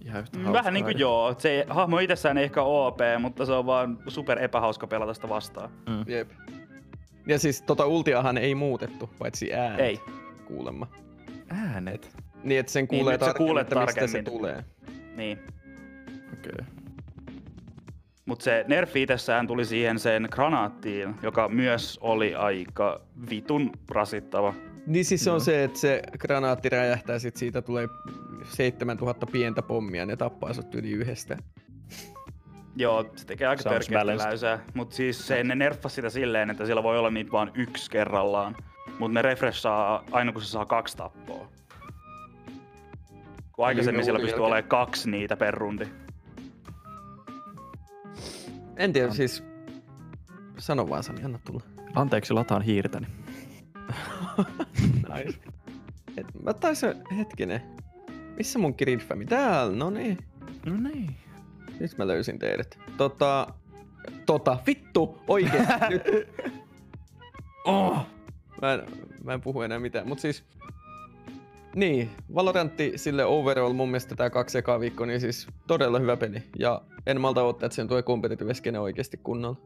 [0.04, 0.52] Ihan yhtä hauskaa.
[0.52, 4.42] Vähän niinku joo, se ei, hahmo itsessään ei ehkä OP, mutta se on vaan super
[4.42, 5.70] epähauska pelata sitä vastaan.
[5.88, 6.04] Mm.
[6.06, 6.30] Jep.
[7.26, 10.00] Ja siis tota ultiahan ei muutettu, paitsi äänet Ei.
[10.44, 10.86] kuulemma.
[11.48, 12.16] Äänet.
[12.42, 14.24] Niin, että sen Niin, kuulee sä tarkemmin, kuulet että mistä se tarkemmin.
[14.24, 14.64] tulee.
[15.16, 15.38] Niin.
[16.32, 16.52] Okei.
[16.52, 16.77] Okay.
[18.28, 24.54] Mutta se nerfi itsessään tuli siihen sen granaattiin, joka myös oli aika vitun rasittava.
[24.86, 27.88] Niin siis se on se, että se granaatti räjähtää, sit siitä tulee
[28.44, 31.36] 7000 pientä pommia, ne tappaa sut yli yhdestä.
[32.76, 33.70] Joo, se tekee aika
[34.04, 34.58] läysää.
[34.74, 38.56] Mutta siis se, ne nerffasi sitä silleen, että siellä voi olla niitä vaan yksi kerrallaan.
[38.98, 41.48] Mutta ne refreshaa aina kun se saa kaksi tappoa.
[43.52, 44.46] Kun aikaisemmin siellä uuden pystyi jälkeen.
[44.46, 45.86] olemaan kaksi niitä per rundi.
[48.78, 49.42] En tiedä, siis...
[50.58, 51.62] Sano vaan Sani, anna tulla.
[51.94, 53.06] Anteeksi, lataan hiirtäni.
[55.14, 55.38] Nice.
[56.16, 57.62] Et, mä taisin, hetkinen.
[58.36, 59.26] Missä mun Gridfami?
[59.26, 60.18] Täällä, no niin.
[60.66, 61.16] No niin.
[61.80, 62.78] Nyt mä löysin teidät.
[62.96, 63.46] Tota,
[64.26, 65.66] tota, vittu, oikein.
[65.90, 66.02] nyt.
[67.64, 68.06] Oh.
[68.62, 68.82] Mä, en,
[69.24, 70.44] mä en puhu enää mitään, mut siis...
[71.74, 76.42] Niin, Valorantti sille overall mun mielestä tää kaksi ekaa viikkoa, niin siis todella hyvä peli.
[76.58, 79.56] Ja en malta odottaa, että sen tulee competitive skene oikeesti kunnolla.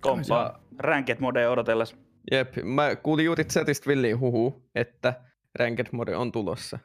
[0.00, 1.96] Komppaa ranked mode odotellessa.
[2.30, 5.14] Jep, mä kuulin juuri chatista Villiin huhu, että
[5.58, 6.78] Ranked Mode on tulossa.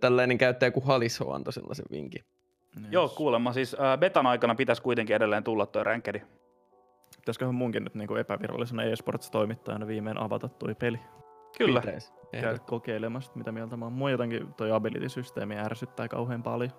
[0.00, 2.24] Tällainen käyttäjä kuin Haliso antoi sellaisen vinkin.
[2.90, 3.52] Joo, kuulemma.
[3.52, 6.22] Siis äh, betan aikana pitäisi kuitenkin edelleen tulla toi rankedi.
[7.16, 11.00] Pitäisiköhän munkin nyt niinku epävirallisena eSports-toimittajana viimein avata toi peli?
[11.58, 11.80] Kyllä.
[11.80, 12.12] Pitäis.
[12.32, 13.92] Käydä Ehdot- kokeilemassa, mitä mieltä mä oon.
[13.92, 16.70] Mua jotenkin toi ability-systeemi ärsyttää kauhean paljon.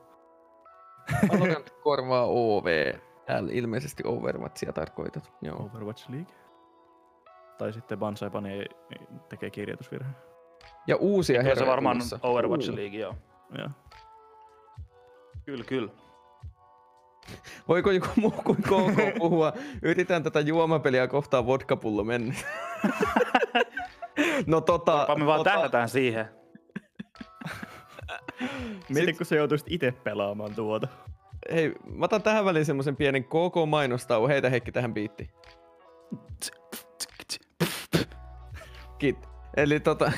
[1.32, 2.94] Valorant korvaa OV.
[3.26, 5.32] Täällä ilmeisesti Overwatchia tarkoitat.
[5.42, 5.56] Joo.
[5.74, 6.34] Overwatch League.
[7.58, 8.66] Tai sitten Bansai Pani
[9.30, 10.16] tekee kirjoitusvirheen.
[10.88, 12.76] Ja uusia Kyllä se herroja varmaan on Overwatch Uu.
[12.76, 13.16] League, joo.
[13.58, 13.70] Joo.
[15.46, 15.92] Kyllä, kyllä.
[17.68, 19.54] Voiko joku muu kuin KK puhua?
[19.82, 22.34] Yritän tätä juomapeliä kohtaan vodkapullo mennä.
[24.47, 24.99] no tota...
[24.99, 26.26] Jopa me vaan tota, tähdätään siihen.
[28.89, 30.88] Mieti, kun sä joutuisit itse pelaamaan tuota.
[31.52, 34.30] Hei, mä otan tähän väliin semmosen pienen KK-mainostauon.
[34.30, 35.30] Heitä Heikki tähän biitti.
[38.99, 39.17] Kit.
[39.58, 40.12] Eli tota...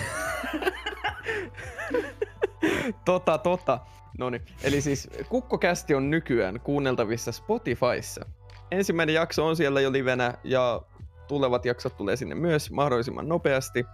[3.05, 3.79] tota, tota.
[4.17, 4.45] Noniin.
[4.63, 8.25] Eli siis Kukkokästi on nykyään kuunneltavissa Spotifyssa.
[8.71, 10.81] Ensimmäinen jakso on siellä jo livenä ja
[11.27, 13.85] tulevat jaksot tulee sinne myös mahdollisimman nopeasti.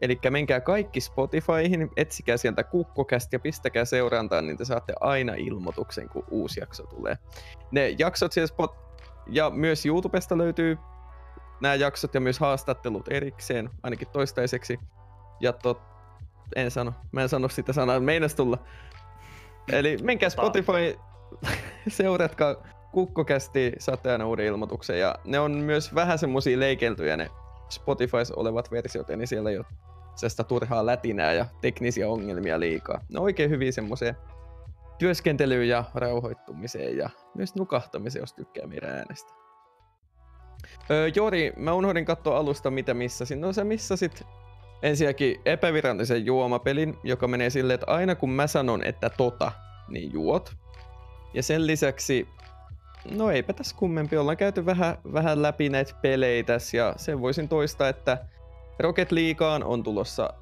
[0.00, 6.08] Eli menkää kaikki Spotifyhin, etsikää sieltä Kukkokästi ja pistäkää seurantaan, niin te saatte aina ilmoituksen,
[6.08, 7.18] kun uusi jakso tulee.
[7.70, 8.84] Ne jaksot siellä Spot...
[9.26, 10.78] Ja myös YouTubesta löytyy
[11.60, 14.78] nämä jaksot ja myös haastattelut erikseen, ainakin toistaiseksi.
[15.40, 15.80] Ja tot...
[16.56, 18.58] En sano, mä en sano sitä sanaa, meinas tulla.
[19.72, 20.98] Eli menkää Spotify,
[21.88, 22.56] seuratkaa
[22.94, 25.00] Kukkokästi, saatte aina uuden ilmoituksen.
[25.00, 27.30] Ja ne on myös vähän semmosia leikeltyjä ne
[27.68, 29.66] Spotifys olevat versiot, niin siellä ei ole
[30.48, 33.00] turhaa lätinää ja teknisiä ongelmia liikaa.
[33.08, 34.14] Ne on oikein hyviä semmoisia
[34.98, 39.32] työskentelyyn ja rauhoittumiseen ja myös nukahtamiseen, jos tykkää meidän äänestä.
[40.90, 43.40] Öö, Jori, mä unohdin katsoa alusta, mitä missasin.
[43.40, 44.22] No sä missasit
[44.82, 49.52] ensinnäkin epävirallisen juomapelin, joka menee silleen, että aina kun mä sanon, että tota,
[49.88, 50.52] niin juot.
[51.34, 52.28] Ja sen lisäksi,
[53.10, 57.48] no eipä tässä kummempi, ollaan käyty vähän, vähän läpi näitä pelejä tässä, ja sen voisin
[57.48, 58.26] toistaa, että
[58.78, 60.34] Rocket Leagueaan on tulossa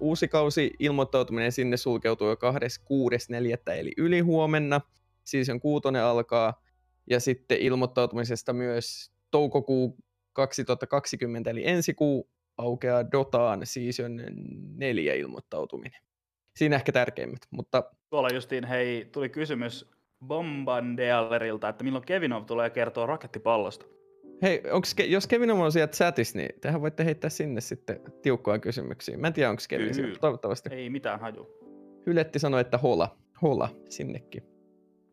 [0.00, 3.72] uusi kausi, ilmoittautuminen sinne sulkeutuu jo 26.4.
[3.72, 4.80] eli ylihuomenna,
[5.24, 6.62] season 6 alkaa,
[7.10, 9.96] ja sitten ilmoittautumisesta myös toukokuu
[10.32, 14.22] 2020 eli ensi kuu aukeaa Dotaan season
[14.76, 16.02] 4 ilmoittautuminen.
[16.56, 23.06] Siinä ehkä tärkeimmät, mutta Tuolla justiin, hei, tuli kysymys Bombandealerilta, että milloin Kevinov tulee kertoa
[23.06, 23.86] rakettipallosta.
[24.42, 28.58] hei, onks, Ke- jos Kevin on siellä chatissa, niin tehän voitte heittää sinne sitten tiukkoja
[28.58, 29.18] kysymyksiä.
[29.18, 30.68] Mä en tiedä, onko Kevin siellä, toivottavasti.
[30.72, 31.46] Ei mitään haju.
[32.06, 34.42] Hyletti sanoi, että hola, hola sinnekin.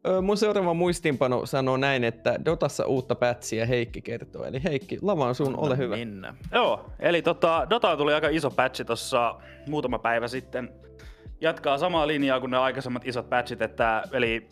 [0.07, 4.45] Öö, mun seuraava muistiinpano sanoo näin, että Dotassa uutta pätsiä Heikki kertoo.
[4.45, 5.95] Eli Heikki, lava on sun, ole hyvä.
[5.97, 6.35] Mennä.
[6.53, 9.35] Joo, eli tota, Dota tuli aika iso patchi tossa
[9.69, 10.69] muutama päivä sitten.
[11.41, 14.47] Jatkaa samaa linjaa kuin ne aikaisemmat isot patchit, että, eli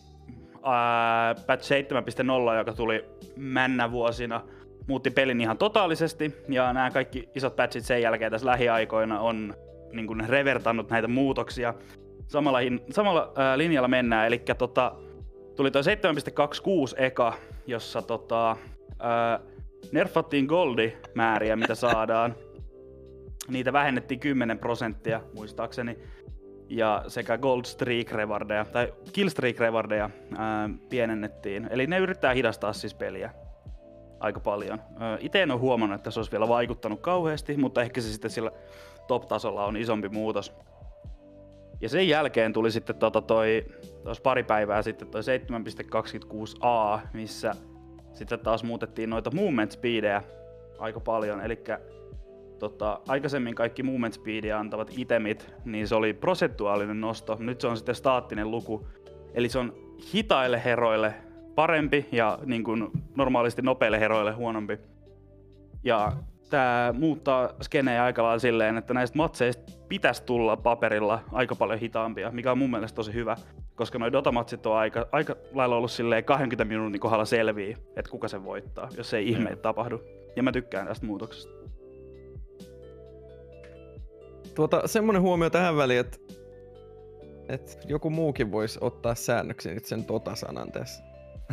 [0.64, 1.72] ää, patch
[2.52, 4.42] 7.0, joka tuli männä vuosina,
[4.88, 9.54] muutti pelin ihan totaalisesti, ja nämä kaikki isot patchit sen jälkeen tässä lähiaikoina on
[9.92, 11.74] niin kuin revertannut näitä muutoksia.
[12.28, 12.60] Samalla,
[12.92, 14.96] samalla ää, linjalla mennään, eli tota,
[15.56, 17.34] tuli toi 7.26 eka,
[17.68, 18.58] jossa tota,
[19.00, 19.40] ää,
[19.92, 22.36] nerfattiin goldi-määriä, mitä saadaan.
[23.48, 25.98] Niitä vähennettiin 10 prosenttia, muistaakseni.
[26.76, 31.68] Ja sekä gold streak rewardeja, tai kill streak rewardeja ää, pienennettiin.
[31.72, 33.32] Eli ne yrittää hidastaa siis peliä
[34.20, 34.82] aika paljon.
[35.20, 38.52] Itse en ole huomannut, että se olisi vielä vaikuttanut kauheasti, mutta ehkä se sitten sillä
[39.08, 40.54] top-tasolla on isompi muutos.
[41.82, 43.66] Ja sen jälkeen tuli sitten tota toi,
[44.04, 47.56] tos pari päivää sitten toi 7.26a, missä
[48.14, 50.24] sitten taas muutettiin noita movement speedejä
[50.80, 51.42] aika paljon.
[51.42, 51.64] Eli
[52.60, 57.38] tota, aikaisemmin kaikki movement speedia antavat itemit, niin se oli prosentuaalinen nosto.
[57.40, 58.88] Nyt se on sitten staattinen luku.
[59.34, 59.74] Eli se on
[60.14, 61.14] hitaille heroille
[61.56, 64.78] parempi ja niin kuin normaalisti nopeille heroille huonompi.
[65.84, 66.12] Ja
[66.50, 72.32] tämä muuttaa skenejä aika lailla silleen, että näistä matseista pitäisi tulla paperilla aika paljon hitaampia,
[72.32, 73.38] mikä on mun mielestä tosi hyvä,
[73.76, 78.28] koska noi Dota-matsit on aika, aika lailla ollut silleen 20 minuutin kohdalla selviä, että kuka
[78.28, 80.02] se voittaa, jos ei ihmeitä tapahdu.
[80.36, 81.63] Ja mä tykkään tästä muutoksesta.
[84.56, 86.18] Tuota, semmonen huomio tähän väliin, että,
[87.50, 91.04] että joku muukin voisi ottaa säännöksi nyt sen tota-sanan tässä.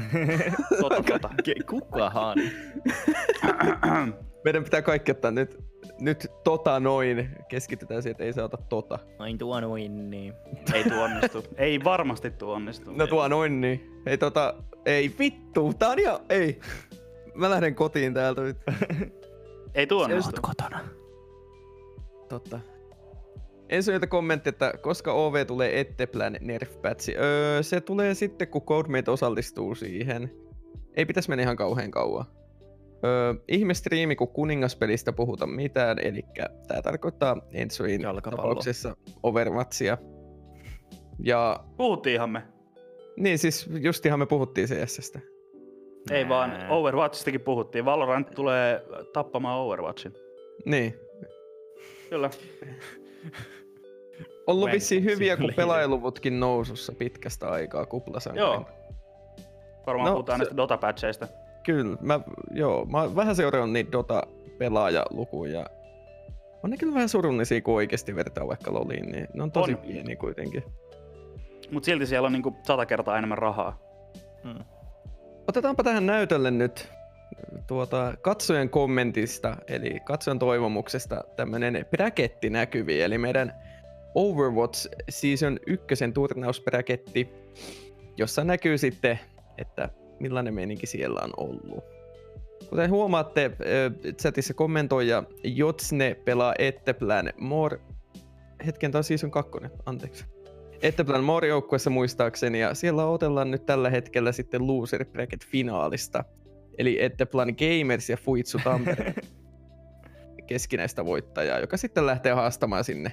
[0.80, 1.30] Tota, tota.
[1.70, 2.38] Kukahan?
[4.44, 5.58] Meidän pitää kaikki ottaa nyt,
[6.00, 7.30] nyt tota noin.
[7.48, 8.98] Keskitytään siihen, että ei saa ota tota.
[9.18, 10.34] Ai tuo noin, niin.
[10.74, 11.44] Ei tuo onnistu.
[11.56, 12.92] ei varmasti tuo onnistu.
[12.92, 14.02] No tuo noin niin.
[14.06, 14.54] Ei tota,
[14.86, 16.60] ei vittu, tää on ihan, ei.
[17.34, 18.56] Mä lähden kotiin täältä nyt.
[19.74, 20.40] Ei tuo onnistu.
[20.42, 20.80] kotona.
[22.28, 22.60] Totta.
[23.70, 27.16] Ensimmäinen kommentti, että koska OV tulee Etteplan nerf patchi?
[27.16, 30.30] Öö, se tulee sitten, kun Codemate osallistuu siihen.
[30.96, 32.24] Ei pitäisi mennä ihan kauhean kauan.
[33.04, 36.22] Öö, ihmestriimi, kun kuningaspelistä puhuta mitään, eli
[36.68, 38.42] tämä tarkoittaa Ensoin Jalkapallo.
[38.42, 39.98] tapauksessa Overwatchia.
[41.24, 42.42] Ja Puhuttiinhan me.
[43.16, 45.20] niin siis justihan me puhuttiin CSstä.
[46.10, 47.84] Ei vaan, Overwatchistakin puhuttiin.
[47.84, 50.14] Valorant tulee tappamaan Overwatchin.
[50.64, 50.94] Niin.
[52.10, 52.30] Kyllä.
[54.50, 55.56] Ollut vissiin hyviä, kun simulator.
[55.56, 58.46] pelaajaluvutkin nousussa pitkästä aikaa kuplasankarin.
[58.52, 58.66] Joo.
[59.86, 61.26] Varmaan No, puhutaan se- näistä Dota-patcheista.
[61.62, 65.66] Kyllä, mä, joo, mä oon vähän seurannut niitä Dota-pelaajalukuja.
[66.62, 69.78] On ne kyllä vähän surullisia, kun oikeasti vertaa vaikka Loliin, niin ne on tosi On.
[69.78, 70.64] pieni kuitenkin.
[71.70, 73.78] Mutta silti siellä on niinku sata kertaa enemmän rahaa.
[74.44, 74.64] Mm.
[75.48, 76.88] Otetaanpa tähän näytölle nyt
[77.66, 83.52] tuota, katsojan kommentista, eli katsojan toivomuksesta tämmönen braketti näkyviin, eli meidän
[84.14, 87.28] Overwatch Season 1 turnausbraketti,
[88.16, 89.18] jossa näkyy sitten,
[89.58, 89.88] että
[90.20, 91.84] millainen meininki siellä on ollut.
[92.70, 93.50] Kuten huomaatte,
[94.20, 97.80] chatissa kommentoija Jotsne pelaa Etteplan More...
[98.66, 99.52] Hetken, tää on Season 2,
[99.86, 100.24] anteeksi.
[100.82, 106.24] Etteplan More joukkueessa muistaakseni, ja siellä otellaan nyt tällä hetkellä sitten Loser Bracket finaalista.
[106.78, 109.14] Eli Etteplan Gamers ja Fuitsu Tampere
[110.46, 113.12] keskinäistä voittajaa, joka sitten lähtee haastamaan sinne,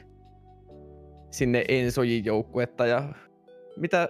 [1.37, 2.85] sinne Ensojin joukkuetta.
[2.85, 3.13] Ja
[3.75, 4.09] mitä,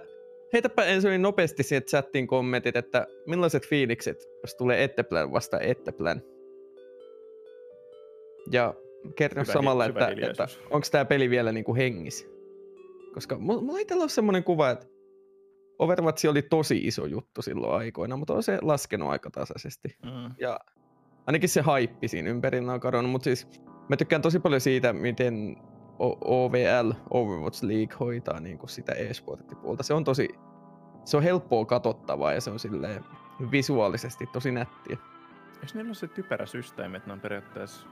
[0.52, 6.22] heitäpä Ensojin nopeasti siihen chattiin kommentit, että millaiset fiilikset, jos tulee Etteplan vasta Etteplan.
[8.52, 8.74] Ja
[9.16, 12.26] kerro hi- samalla, syvä että, että onko tämä peli vielä niinku hengissä.
[13.14, 14.86] Koska mulla, mulla itsellä on semmoinen kuva, että
[15.78, 19.88] Overwatch oli tosi iso juttu silloin aikoina, mutta on se laskenut aika tasaisesti.
[20.04, 20.34] Mm.
[20.40, 20.60] Ja
[21.26, 23.48] ainakin se haippi siinä ympärillä on kadonnut, mutta siis
[23.88, 25.56] mä tykkään tosi paljon siitä, miten
[25.98, 29.82] O- OVL, Overwatch League, hoitaa niin kuin sitä e-sporttipuolta.
[29.82, 30.28] Se on tosi,
[31.04, 33.04] se on helppoa katsottavaa ja se on silleen
[33.50, 34.96] visuaalisesti tosi nättiä.
[35.54, 37.86] Eikö niillä ole se typerä systeemi, että ne on periaatteessa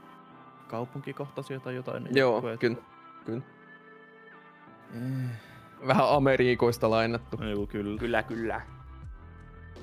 [0.67, 2.03] kaupunkikohtaisia tai jotain?
[2.03, 2.77] ne Joo, kyllä.
[3.25, 3.41] kyllä.
[4.95, 5.29] Eh,
[5.87, 7.37] Vähän Amerikoista lainattu.
[7.37, 7.99] No, joo, kyllä.
[7.99, 8.61] Kyllä, kyllä.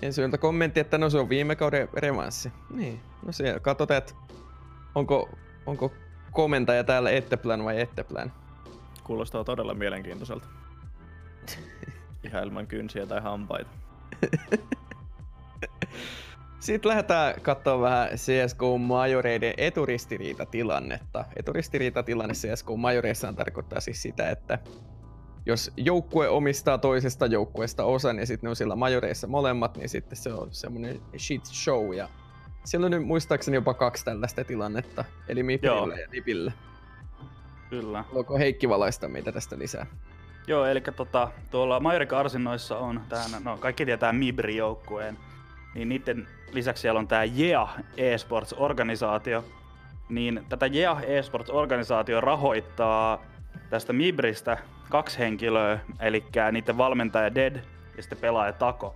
[0.03, 2.53] Ensimmäinen kommentti, että no se on viime kauden revanssi.
[2.71, 4.15] Niin, no siellä katsotaan, että
[4.95, 5.29] onko,
[5.67, 5.93] onko
[6.35, 8.33] komentaja täällä Etteplan vai Etteplan.
[9.05, 10.47] Kuulostaa todella mielenkiintoiselta.
[12.25, 13.71] Ihan ilman kynsiä tai hampaita.
[16.61, 21.25] Sitten lähdetään katsoa vähän CSGO Majoreiden eturistiriitatilannetta.
[21.37, 24.59] Eturistiriitatilanne CSGO Majoreissaan tarkoittaa siis sitä, että
[25.47, 30.17] jos joukkue omistaa toisesta joukkueesta osan ja sitten ne on siellä Majoreissa molemmat, niin sitten
[30.17, 31.95] se on semmoinen shit show.
[31.95, 32.09] Ja
[32.65, 36.53] siellä on nyt muistaakseni jopa kaksi tällaista tilannetta, eli Miprillä ja Nipillä.
[37.71, 38.03] Kyllä.
[38.03, 39.87] Haluaako Heikki valaista meitä tästä lisää?
[40.47, 45.17] Joo, eli tota, tuolla Majorika-arsinnoissa on tää, no kaikki tietää Mibri-joukkueen,
[45.75, 49.45] niin niiden lisäksi siellä on tämä JEA eSports-organisaatio,
[50.09, 53.25] niin tätä JEA eSports-organisaatio rahoittaa
[53.71, 57.57] tästä Mibristä kaksi henkilöä, eli niiden valmentaja Dead
[57.97, 58.95] ja sitten pelaaja Tako.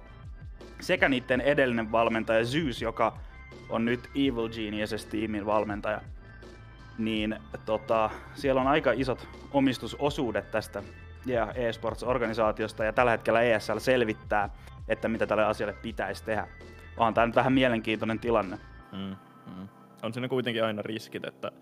[0.81, 3.19] Sekä niiden edellinen valmentaja Zeus, joka
[3.69, 6.01] on nyt Evil Geniuses-tiimin valmentaja.
[6.99, 7.37] Niin
[7.67, 10.83] tota, siellä on aika isot omistusosuudet tästä
[11.27, 14.51] ja eSports-organisaatiosta ja tällä hetkellä ESL selvittää,
[14.89, 16.49] että mitä tälle asialle pitäisi tehdä.
[16.97, 18.59] On tämä nyt vähän mielenkiintoinen tilanne.
[18.93, 19.69] Mm, mm.
[20.03, 21.53] On siinä kuitenkin aina riskit, että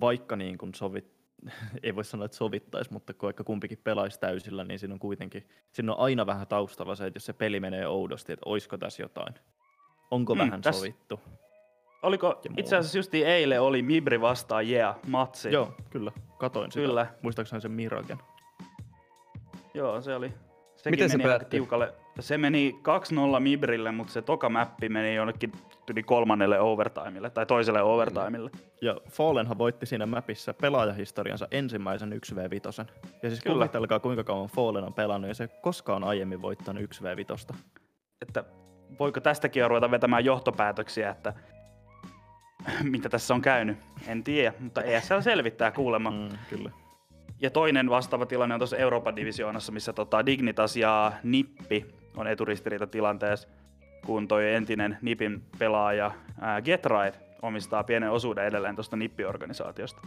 [0.00, 1.12] vaikka niin kuin sovit,
[1.82, 5.48] ei voi sanoa, että sovittaisi, mutta kun vaikka kumpikin pelaisi täysillä, niin siinä on kuitenkin,
[5.72, 9.02] siinä on aina vähän taustalla se, että jos se peli menee oudosti, että olisiko tässä
[9.02, 9.34] jotain.
[10.12, 11.20] Onko Mm, mm, vähän tässä- sovittu?
[12.02, 15.52] Oliko, itse asiassa justi eilen oli Mibri vastaan yeah, matsi.
[15.52, 16.12] Joo, kyllä.
[16.38, 16.86] Katoin sitä.
[16.86, 17.06] Kyllä.
[17.22, 18.18] Muistaakseni sen Miragen?
[19.74, 20.32] Joo, se oli.
[20.76, 21.58] Sekin Miten se meni aika päättyi?
[21.60, 21.94] tiukalle.
[22.20, 22.78] Se meni
[23.36, 25.52] 2-0 Mibrille, mutta se toka mäppi meni jonnekin
[25.90, 28.50] yli kolmannelle overtimelle tai toiselle overtimelle.
[28.82, 32.86] Ja Fallenhan voitti siinä mapissa pelaajahistoriansa ensimmäisen 1v5.
[33.22, 33.54] Ja siis Kyllä.
[33.64, 37.56] kuvitelkaa kuinka kauan Fallen on pelannut ja se koskaan aiemmin voittanut 1v5.
[38.22, 38.44] Että
[38.98, 41.32] voiko tästäkin jo ruveta vetämään johtopäätöksiä, että
[42.82, 43.78] mitä tässä on käynyt?
[44.06, 46.10] En tiedä, mutta ESL selvittää kuulemma.
[46.10, 46.28] Mm.
[46.50, 46.70] Kyllä.
[47.40, 51.86] Ja toinen vastaava tilanne on tuossa Euroopan divisioonassa, missä tota Dignitas ja Nippi
[52.16, 53.48] on eturistiriitatilanteessa,
[54.06, 56.62] kun toi entinen Nipin pelaaja ää,
[57.42, 60.00] omistaa pienen osuuden edelleen tuosta Nippi-organisaatiosta.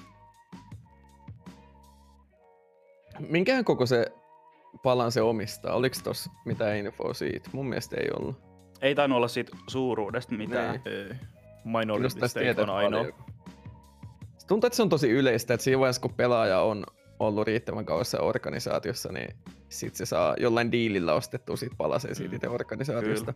[3.20, 4.12] Minkään koko se
[4.84, 5.76] palan se omistaa?
[5.76, 7.50] Oliko tossa mitään infoa siitä?
[7.54, 8.55] Mun mielestä ei ollut.
[8.86, 10.82] Ei tainnut olla siitä suuruudesta mitään.
[10.86, 10.98] Niin.
[10.98, 11.16] Ei.
[11.66, 13.04] Minority tietää on ainoa.
[14.38, 16.84] Se tuntuu, että se on tosi yleistä, että siinä vaiheessa kun pelaaja on
[17.20, 19.36] ollut riittävän kauassa organisaatiossa, niin
[19.70, 22.36] sit se saa jollain diilillä ostettua siitä palasen siitä Mm.
[22.36, 23.34] itse organisaatiosta.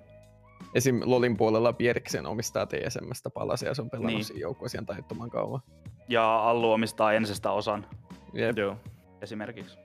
[0.75, 1.01] Esim.
[1.05, 4.15] Lolin puolella Pieriksen omistaa TSMstä palasen ja se on pelannut Niin.
[4.17, 4.25] niin.
[4.25, 5.61] siinä joukkueeseen taittoman kauan.
[6.09, 7.85] Ja Allu omistaa ensistä osan
[8.33, 8.57] Jep.
[8.57, 8.77] Joo.
[9.21, 9.77] esimerkiksi.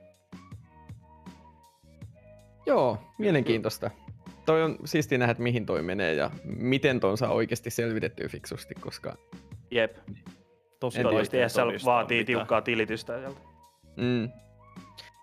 [2.65, 3.91] Joo, mielenkiintoista.
[4.45, 8.75] Toi on siistiä nähdä, että mihin toi menee ja miten ton saa oikeasti selvitettyä fiksusti,
[8.75, 9.15] koska
[9.71, 9.97] Jep,
[10.79, 12.25] Tosi En toivottavasti vaikea ESL todistaa vaatii mitään.
[12.25, 13.39] tiukkaa tilitystä sieltä.
[13.97, 14.29] Mm.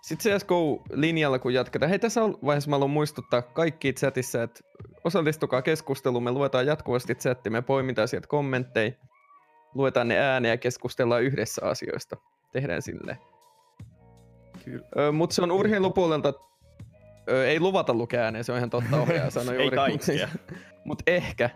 [0.01, 1.89] Sitten CSGO-linjalla kun jatketaan.
[1.89, 4.59] Hei, tässä on vaiheessa mä haluan muistuttaa kaikki chatissa, että
[5.03, 6.23] osallistukaa keskusteluun.
[6.23, 8.91] Me luetaan jatkuvasti chatti, me poimitaan sieltä kommentteja,
[9.75, 12.17] luetaan ne ääneen ja keskustellaan yhdessä asioista.
[12.51, 13.17] Tehdään silleen.
[14.97, 16.33] Ö, Mutta se on urheilupuolelta,
[17.29, 19.77] ö, ei luvata lukea ääneen, se on ihan totta ohjaaja sanoi Ei juuri.
[19.91, 20.11] Mutta
[20.85, 21.49] mut ehkä.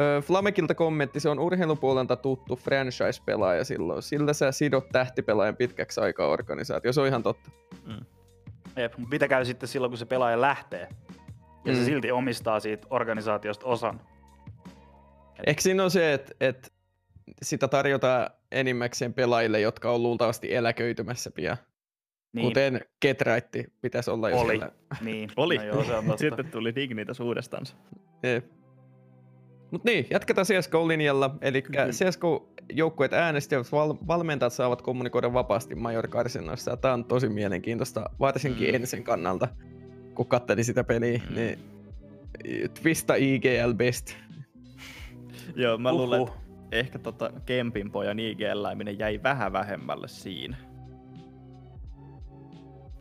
[0.00, 4.02] Ö, Flamekilta kommentti, se on urheilupuolelta tuttu franchise-pelaaja silloin.
[4.02, 7.50] Sillä sä sidot tähtipelaajan pitkäksi aikaa organisaatio, se on ihan totta.
[8.76, 10.88] Jep, mutta mitä käy sitten silloin, kun se pelaaja lähtee?
[11.64, 11.74] Ja mm.
[11.74, 11.84] se Mm.
[11.84, 14.00] silti omistaa siitä organisaatiosta osan.
[15.46, 16.68] Eikö siinä ole se, että, että
[17.42, 21.56] sitä tarjotaan enimmäkseen pelaajille, jotka on luultavasti eläköitymässä pian?
[22.34, 22.46] Niin.
[22.46, 24.52] Kuten Getraitti pitäisi olla jo Oli.
[24.56, 24.72] siellä.
[25.00, 25.30] niin.
[25.36, 25.56] Oli.
[25.56, 26.20] No joo, se on totta.
[26.20, 27.66] Sitten tuli Dignitas uudestaan.
[29.70, 31.36] Mutta niin, jatketaan CSGO-linjalla.
[31.40, 31.62] Eli.
[31.90, 36.76] CSGO-joukkueet äänestivät, val- valmentajat saavat kommunikoida vapaasti major karsinnoissa.
[36.76, 38.74] Tämä on tosi mielenkiintoista, varsinkin Mm.
[38.74, 39.48] ensin kannalta,
[40.14, 41.20] kun katteli sitä peliä.
[41.30, 41.34] Mm.
[41.34, 41.58] Niin,
[42.82, 44.14] Twista IGL best.
[45.56, 46.34] Joo, mä luulen, Uhuh.
[46.34, 50.56] että ehkä tota Kempin pojan IG-eläiminen jäi vähän vähemmälle siinä.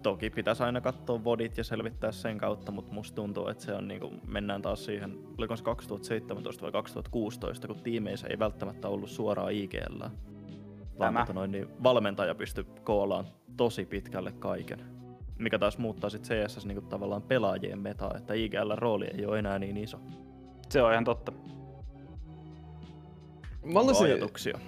[0.03, 3.87] Toki pitäisi aina katsoa vodit ja selvittää sen kautta, mutta musta tuntuu, että se on
[3.87, 9.49] niinku, mennään taas siihen, oliko se 2017 vai 2016, kun tiimeissä ei välttämättä ollut suoraa
[9.49, 9.99] IGL.
[9.99, 11.19] Vaan Tämä.
[11.19, 13.25] tota noin, niin valmentaja pystyi koolaan
[13.57, 14.79] tosi pitkälle kaiken.
[15.39, 19.77] Mikä taas muuttaa sitten CSS niinku tavallaan pelaajien metaa, että IGL-rooli ei ole enää niin
[19.77, 19.99] iso.
[20.69, 21.31] Se on ihan totta.
[23.63, 24.59] Mä haluaisin, Ajatuksia.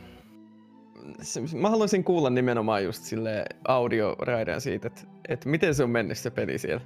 [1.22, 6.18] se- mä haluaisin kuulla nimenomaan just sille audioraidan siitä, että, että miten se on mennyt
[6.18, 6.82] se peli siellä.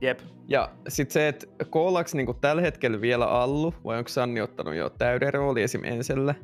[0.00, 0.18] Jep.
[0.48, 4.90] Ja sitten se, että koolaaks niinku tällä hetkellä vielä Allu, vai onko Sanni ottanut jo
[4.90, 5.84] täyden rooli esim.
[5.84, 6.34] Enselle?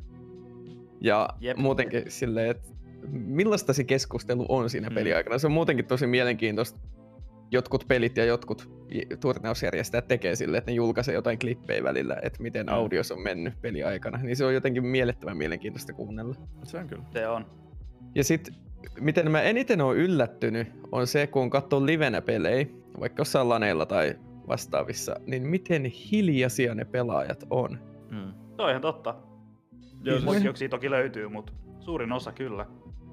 [1.01, 1.57] Ja Jep.
[1.57, 2.69] Muutenkin silleen, että
[3.11, 4.93] millaista se keskustelu on siinä Mm.
[4.93, 4.95] mm.
[4.95, 5.37] peliaikana.
[5.37, 6.79] Se on muutenkin tosi mielenkiintoista.
[7.53, 8.69] Jotkut pelit ja jotkut
[9.19, 12.73] turnausjärjestäjät tekee silleen, että ne julkaisee jotain klippejä välillä, että miten Mm.
[12.73, 14.17] audios on mennyt peliaikana.
[14.17, 16.35] Niin se on jotenkin mielettömän mielenkiintoista kuunnella.
[16.63, 17.03] Se on kyllä.
[17.13, 17.45] Se on.
[18.15, 18.55] Ja sitten,
[18.99, 22.65] miten mä eniten oon yllättynyt, on se, kun katsoo livenä pelejä,
[22.99, 24.15] vaikka jossain laneilla tai
[24.47, 27.79] vastaavissa, niin miten hiljaisia ne pelaajat on.
[28.09, 28.33] Mm.
[28.55, 29.15] Se on ihan totta.
[30.03, 32.65] Joo, siis, Poikkeuksia toki löytyy, mutta suurin osa kyllä.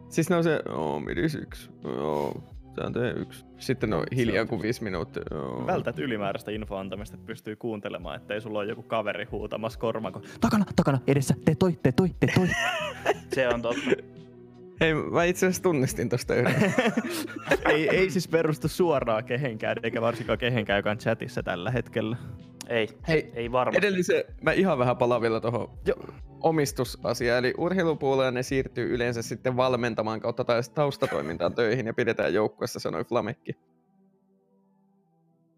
[0.09, 2.43] Siis ne on se, oo, midis yksi, joo,
[2.81, 3.45] sääntö yksi.
[3.59, 5.67] Sitten ne on hiljaa kuin viisi minuuttia, joo.
[5.67, 10.23] vältät ylimääräistä infoantamista, että pystyy kuuntelemaan, ettei sulla ole joku kaveri huutamassa kormako.
[10.41, 12.49] Takana, takana, edessä, te toi, te toi, te toi.
[13.35, 14.18] Se on totta.
[14.81, 16.75] Hei, mä itse asiassa tunnistin tosta yhden.
[17.73, 22.17] ei, ei siis perustu suoraan kehenkään, eikä varsinkaan kehenkään, joka on chatissa tällä hetkellä.
[22.69, 23.79] Ei, Hei, ei varmasti.
[23.79, 25.79] edellisen, mä ihan vähän palaan vielä tuohon
[26.41, 32.81] omistusasiaan, eli urheilupuolella ne siirtyy yleensä sitten valmentamaan kautta tai taustatoimintaan töihin ja pidetään joukkueessa,
[32.81, 33.53] sanoi Flamekki.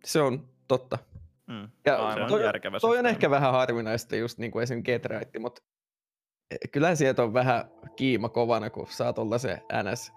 [0.05, 0.99] Se on totta.
[1.47, 1.69] Mm.
[1.87, 2.15] Ja.
[2.15, 4.83] Se on toi, järkevä toi on ehkä vähän harvinaista just niin kuin esim.
[4.83, 5.63] Getraitti, mutta
[6.73, 7.65] kyllä sieltä on vähän
[7.97, 10.13] kiima kovana, kun saa tuolla se NS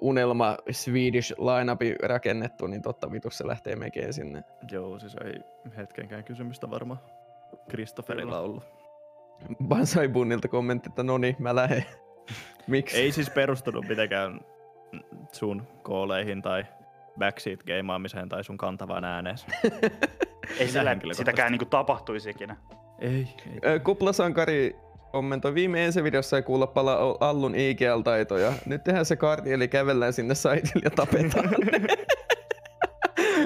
[0.00, 4.42] unelma Swedish lineupi rakennettu, niin totta vitussa lähtee mekeen sinne.
[4.70, 5.40] Joo, siis ei
[5.76, 7.00] hetkenkään kysymystä varmaan
[7.68, 8.64] Kristofferilla ollut.
[9.64, 11.84] Bansai Bunnilta kommentti, että no niin, mä lähden.
[12.66, 12.96] Miksi?
[12.96, 14.40] Ei siis perustunut mitenkään
[15.32, 16.66] sun kooleihin tai
[17.18, 19.36] backseat-geimaamiseen tai sun kantavaan ääneen.
[20.58, 22.56] Ei sillä sitäkään niinku tapahtuisi ikinä.
[23.02, 23.28] Ei,
[23.62, 23.80] ei.
[23.80, 24.76] Kuplasankari
[25.12, 28.52] kommentoi, viime ensivideossa ei kuulla pala Allun IGL-taitoja.
[28.66, 31.50] Nyt tehdään se kardi, eli kävellään sinne saitille ja tapetaan.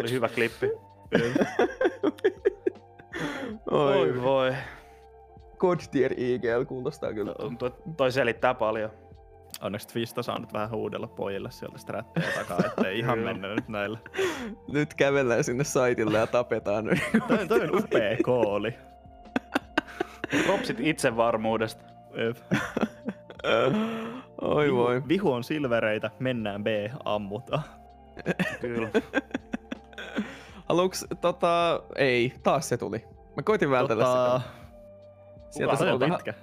[0.01, 0.71] Oli hyvä klippi.
[3.71, 4.55] Oi, Oi voi.
[5.59, 7.35] God tier IGL kuulostaa kyllä.
[7.35, 8.91] Tuntuu, että toi selittää paljon.
[9.61, 13.99] Onneksi Twista saa nyt vähän huudella pojille sieltä strättejä takaa, ettei ihan mennä nyt näillä.
[14.73, 16.85] Nyt kävellään sinne saitille ja tapetaan.
[17.29, 18.75] Toi, toi on upea kooli.
[20.47, 21.85] Propsit itsevarmuudesta.
[24.41, 25.03] Oi Vihu, voi.
[25.09, 26.67] vihu on silvereitä, mennään B,
[27.05, 27.63] ammutaan.
[28.61, 28.89] Kyllä.
[30.69, 31.81] Haluuks tota...
[31.97, 33.05] Ei, taas se tuli.
[33.37, 34.51] Mä koitin vältellä Tota, sitä.
[35.51, 36.11] Sieltä Kuka se se on tuli.
[36.11, 36.35] pitkä.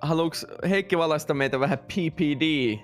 [0.00, 2.78] Haluuks Heikki valaista meitä vähän PPD?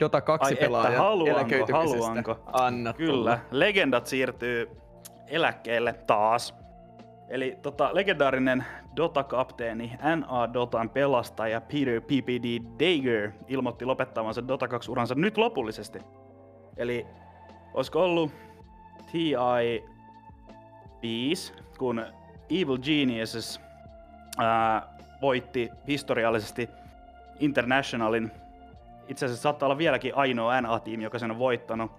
[0.00, 1.96] Dota 2 Ai että, pelaaja haluanko, eläköitymisestä?
[1.98, 2.38] haluanko?
[2.46, 3.12] Anna Kyllä.
[3.12, 3.38] tulla.
[3.50, 4.70] Legendat siirtyy
[5.26, 6.54] eläkkeelle taas.
[7.30, 8.64] Eli tota, legendaarinen
[8.96, 15.98] Dota-kapteeni, NA Dotan pelastaja Peter PPD Dager ilmoitti lopettavansa Dota 2-uransa nyt lopullisesti.
[16.76, 17.06] Eli
[17.74, 18.32] olisiko ollut
[19.12, 19.34] TI
[21.02, 22.04] 5, kun
[22.50, 23.60] Evil Geniuses
[24.38, 26.68] ää, voitti historiallisesti
[27.40, 28.30] Internationalin.
[29.08, 31.92] Itse asiassa saattaa olla vieläkin ainoa NA-tiimi, joka sen on voittanut.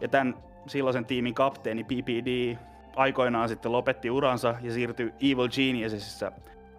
[0.00, 0.34] Ja tämän
[0.66, 2.56] silloisen tiimin kapteeni PPD
[2.96, 6.32] aikoinaan sitten lopetti uransa ja siirtyi Evil Geniusissa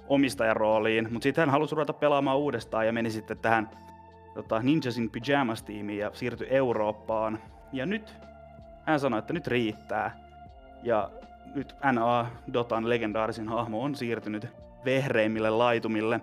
[0.07, 3.70] omistajan rooliin, mutta sitten hän halusi ruveta pelaamaan uudestaan ja meni sitten tähän
[4.34, 7.39] tota, Ninjas in Pyjamas-tiimiin ja siirtyi Eurooppaan.
[7.72, 8.14] Ja nyt
[8.86, 10.18] hän sanoi, että nyt riittää.
[10.84, 11.09] Ja
[11.55, 14.47] nyt NA Dotan legendaarisin hahmo on siirtynyt
[14.86, 16.22] vehreimmille laitumille.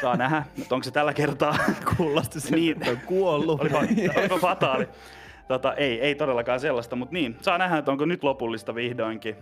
[0.00, 1.56] Saa nähdä, onko se tällä kertaa
[1.96, 2.88] Kuulosti sen, Niin.
[2.90, 3.60] on kuollut.
[3.60, 3.78] Olipa,
[4.20, 4.88] olipa fataali.
[5.48, 9.36] Tota, ei, ei todellakaan sellaista, mutta niin, saa nähdä, että onko nyt lopullista vihdoinkin.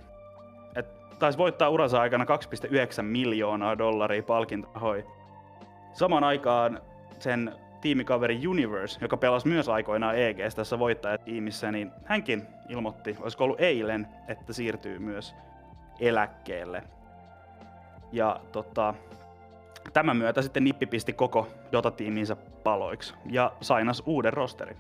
[0.77, 0.87] Et
[1.19, 5.05] taisi voittaa uransa aikana 2,9 miljoonaa dollaria palkintorahoja.
[5.93, 6.81] Samaan aikaan
[7.19, 13.61] sen tiimikaveri Universe, joka pelasi myös aikoinaan EGS tässä voittajatiimissä, niin hänkin ilmoitti, olisiko ollut
[13.61, 15.35] eilen, että siirtyy myös
[16.01, 16.83] eläkkeelle.
[18.13, 18.95] Ja tota,
[19.93, 24.77] tämän myötä sitten Nippi pisti koko Dota-tiiminsä paloiksi ja sainas uuden rosterin.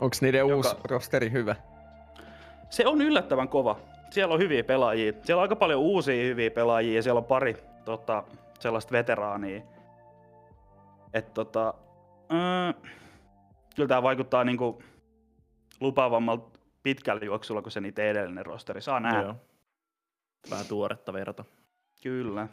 [0.00, 1.56] Onks niiden Joka- uusi rosteri hyvä?
[2.70, 3.80] Se on yllättävän kova.
[4.10, 5.12] Siellä on hyviä pelaajia.
[5.22, 8.24] Siellä on aika paljon uusia hyviä pelaajia ja siellä on pari tota,
[8.58, 9.62] sellaista veteraania.
[11.14, 11.74] Et, tota,
[12.32, 12.72] öö,
[13.76, 14.82] kyllä tämä vaikuttaa niinku
[15.80, 18.80] lupaavammalta pitkällä juoksulla kuin se niitä edellinen rosteri.
[18.82, 19.20] Saa nähdä.
[19.22, 19.34] Joo.
[20.50, 21.44] Vähän tuoretta verta.
[22.02, 22.48] Kyllä.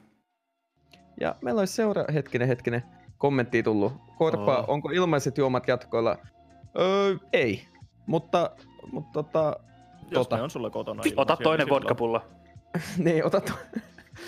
[1.20, 2.06] Ja meillä olisi seura...
[2.14, 2.84] Hetkinen, hetkinen.
[3.18, 3.94] Kommentti tullut.
[4.18, 4.66] Korpaa, Oh.
[4.70, 6.18] onko ilmaiset juomat jatkoilla?
[6.80, 7.68] Öö, ei.
[8.06, 8.52] Mutta,
[8.92, 9.60] mutta tota...
[10.12, 10.36] Jos Tota.
[10.36, 12.26] ne on sulla kotona Ota ilmaisia, toinen niin silloin vodkapulla.
[13.06, 13.54] niin, ota, to...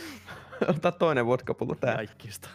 [0.77, 1.95] ota toinen vodkapullo tää.
[1.95, 2.49] Kaikista.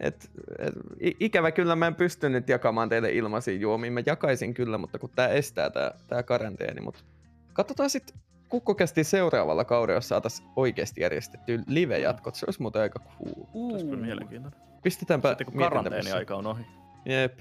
[0.00, 0.74] Et, et,
[1.20, 3.90] ikävä kyllä mä en pysty nyt jakamaan teille ilmaisia juomia.
[3.90, 6.80] Mä jakaisin kyllä, mutta kun tää estää tää, tää karanteeni.
[6.80, 7.04] Mut
[7.52, 8.14] katsotaan sit
[8.48, 12.34] kukkokästi seuraavalla kaudella, jos saatais oikeesti järjestettyä live-jatkot.
[12.34, 13.78] Se olisi muuten aika cool.
[13.78, 14.60] Kyllä mielenkiintoinen.
[14.82, 16.62] Pistetäänpä Sitten kun mietintä karanteeni-aika on ohi.
[17.04, 17.38] Jep.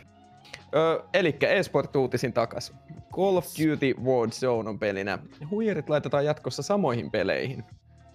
[0.75, 2.73] Öö, elikkä eSport-uutisin takas.
[3.13, 5.19] Call of Duty Warzone on pelinä.
[5.49, 7.63] Huijarit laitetaan jatkossa samoihin peleihin.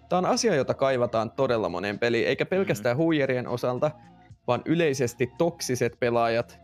[0.09, 3.90] Tämä on asia, jota kaivataan todella moneen peliin, eikä pelkästään huijarien osalta,
[4.46, 6.59] vaan yleisesti toksiset pelaajat,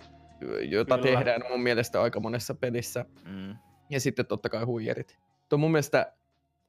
[0.61, 1.11] joita Kyllä.
[1.11, 3.05] tehdään mun mielestä aika monessa pelissä.
[3.25, 3.57] Mm.
[3.91, 5.19] Ja sitten totta kai huijarit.
[5.49, 6.13] Tuo mun mielestä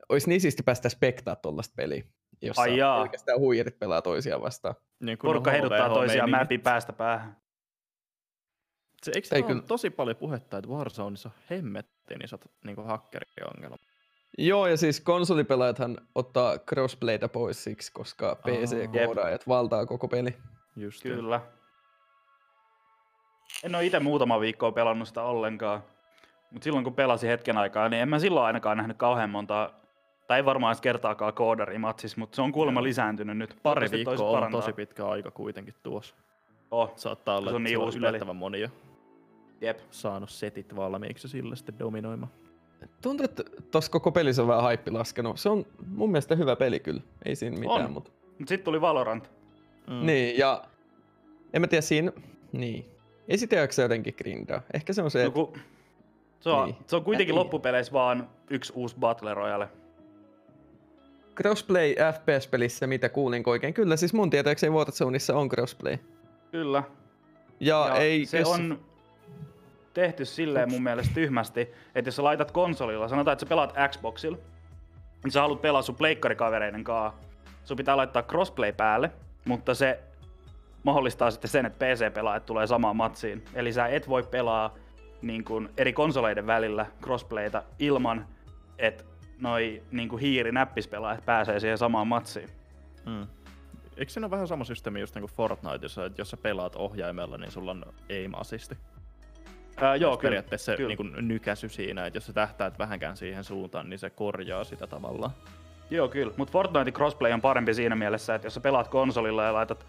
[0.09, 2.03] olisi niin siisti päästä spektaa tuollaista peliä,
[2.41, 3.01] jossa Ai jaa.
[3.03, 4.75] pelkästään huijarit pelaa toisiaan vastaan.
[4.99, 7.42] Niin kun Porukka heiduttaa toisiaan mäpin päästä päähän.
[9.03, 12.85] Se, eikö Ei se kyllä- ole tosi paljon puhetta, että Warzoneissa on hemmettiin isot niin
[12.85, 13.81] hakkeriongelmat.
[14.37, 20.37] Joo, ja siis konsolipelaajathan ottaa crossplayta pois siksi, koska PC-koodaajat valtaa koko peli.
[20.75, 21.15] Just niin.
[21.15, 21.41] Kyllä.
[23.63, 25.83] En ole itse muutama viikkoa pelannut sitä ollenkaan.
[26.51, 29.73] Mutta silloin kun pelasin hetken aikaa, niin en mä silloin ainakaan nähnyt kauhean monta,
[30.27, 33.57] tai ei varmaan edes kertaakaan koodarimatsissa, mutta se on kuulemma lisääntynyt nyt.
[33.63, 34.61] Pari viikkoa on parantaa.
[34.61, 36.15] tosi pitkä aika kuitenkin tuossa.
[36.71, 38.19] Oh, Saattaa olla, Se on niin uusi peli.
[39.63, 39.79] Jep.
[39.91, 42.31] saanut setit valmiiksi sillä sitten dominoimaan.
[43.01, 45.39] Tuntuu, että tossa koko pelissä on vähän haippi laskenut.
[45.39, 47.01] Se on mun mielestä hyvä peli kyllä.
[47.25, 47.91] Ei siinä mitään, On.
[47.91, 48.11] mutta...
[48.39, 49.31] Mut sitten tuli Valorant.
[49.89, 50.05] Mm.
[50.05, 50.63] Niin, ja...
[51.53, 52.11] En mä tiedä, siinä...
[52.51, 52.85] Niin.
[53.27, 54.61] Ei sitä jaksa jotenkin grindaa.
[54.73, 55.35] Ehkä se on se, No, että...
[55.35, 55.53] ku,
[56.39, 56.75] se, on, Niin.
[56.87, 57.39] se on kuitenkin Niin.
[57.39, 59.69] loppupeleissä vaan yksi uusi Battle Royale.
[61.35, 63.73] Crossplay FPS-pelissä, mitä kuulin oikein.
[63.73, 65.97] Kyllä, siis mun tietääkseni Warzoneissa on crossplay.
[66.51, 66.83] Kyllä.
[67.59, 68.79] Ja, Ja ei se kes- on...
[69.93, 71.61] tehty silleen mun mielestä tyhmästi,
[71.95, 74.37] että jos sä laitat konsolilla, sanotaan, että sä pelaat Xboxilla,
[75.23, 77.19] niin sä haluat pelaa sun pleikkarikavereiden kanssa,
[77.63, 79.11] sun pitää laittaa crossplay päälle,
[79.45, 79.99] mutta se
[80.83, 83.45] mahdollistaa sitten sen, että PC-pelaajat tulee samaan matsiin.
[83.53, 84.75] Eli sä et voi pelaa
[85.21, 88.27] niin kuin eri konsoleiden välillä crossplayta ilman,
[88.77, 89.03] että
[89.41, 92.49] noi niin kuin hiiri-näppispelaajat pääsee siihen samaan matsiin.
[93.05, 93.27] Mm.
[93.97, 97.37] Eikö siinä ole vähän sama systeemi just niin kuin Fortniteissa, että jos sä pelaat ohjaimella,
[97.37, 98.77] niin sulla on aim-assisti?
[99.81, 100.29] Ää, joo, kyllä.
[100.29, 100.87] periaatteessa se kyllä.
[100.87, 104.87] niin kuin nykäsy siinä, että jos sä tähtäät vähänkään siihen suuntaan, niin se korjaa sitä
[104.87, 105.31] tavallaan.
[105.89, 106.33] Joo, kyllä.
[106.37, 109.85] Mutta Fortnite crossplay on parempi siinä mielessä, että jos sä pelaat konsolilla ja laitat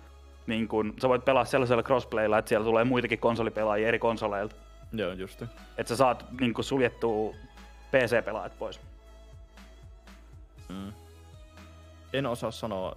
[0.47, 4.57] niin kun, sä voit pelaa sellaisella crossplaylla, että siellä tulee muitakin konsolipelaajia eri konsoleilta.
[4.93, 5.43] Joo, just.
[5.43, 7.35] Että sä saat niin kun, suljettua
[7.91, 8.80] PC-pelaajat pois.
[10.68, 10.93] Mm.
[12.12, 12.97] En osaa sanoa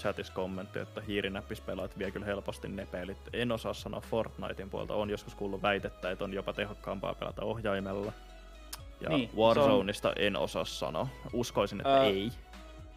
[0.00, 3.18] chatissa kommentti, että hiirinäppispelaat vie kyllä helposti ne pelit.
[3.32, 4.94] En osaa sanoa Fortnitein puolta.
[4.94, 8.12] On joskus kuullut väitettä, että on jopa tehokkaampaa pelata ohjaimella.
[9.00, 11.08] Ja Niin, se on- Warzoneista en osaa sanoa.
[11.32, 12.30] Uskoisin, että Ää, ei.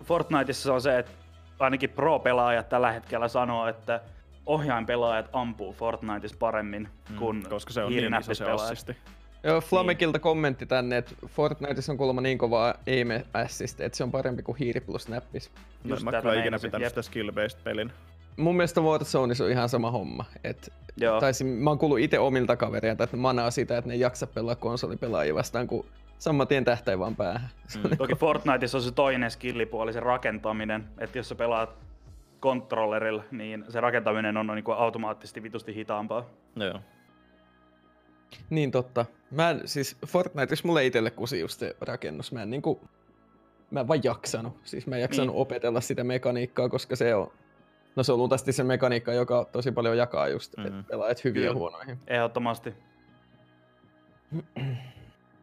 [0.04, 1.12] Fortniteissa se on se, että
[1.60, 4.02] ainakin pro-pelaajat tällä hetkellä sanoo, että
[4.46, 6.90] ohjainpelaajat ampuu Fortniteissa paremmin
[7.20, 8.98] kuin Mm, koska se on niin iso se assisti.
[9.44, 14.12] Joo, Flamekilta kommentti tänne, että Fortniteissa on kuulemma niin kovaa aim assist, että se on
[14.12, 15.52] parempi kuin hiiri plus näppis.
[15.84, 17.92] No, Just mä kyllä ikinä pitänyt sitä skill-based pelin.
[18.38, 20.26] Mun mielestä Warzoneissa on ihan sama homma.
[20.44, 21.20] Et, Joo.
[21.20, 24.56] taisin, mä oon kuullut itse omilta kavereilta, että manaa sitä, että ne ei jaksa pelaa
[24.56, 25.86] konsolipelaajia vastaan, kun
[26.20, 27.50] saman tien tähtäin vaan päähän.
[27.84, 27.98] Mm.
[27.98, 30.86] Toki Fortniteissa on se toinen skillipuoli, se rakentaminen.
[30.98, 31.70] Että jos sä pelaat
[32.42, 36.26] controllerilla, niin se rakentaminen on niin kuin automaattisesti vitusti hitaampaa.
[36.56, 36.80] Joo.
[38.50, 39.06] Niin totta.
[39.36, 42.32] Mä en, siis Fortniteissa mulle itselle kusi just se rakennus.
[42.32, 42.82] Mä en niinku,
[43.72, 44.58] mä en vaan jaksanut.
[44.64, 45.42] Siis mä en jaksanut Niin.
[45.42, 47.32] opetella sitä mekaniikkaa, koska se on,
[47.96, 50.72] no se on luultavasti se mekaniikka, joka tosi paljon jakaa just, mm-hmm.
[50.72, 50.80] Mhm.
[50.80, 51.56] että pelaajat hyviä Kyllä.
[51.56, 51.98] huonoihin.
[52.08, 52.74] Ehdottomasti.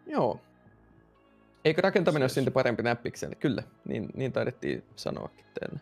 [0.07, 0.41] Joo.
[1.65, 3.35] Eikö rakentaminen ole Siis- silti parempi näppikselle?
[3.35, 5.81] Kyllä, niin, niin taidettiin sanoakin teille.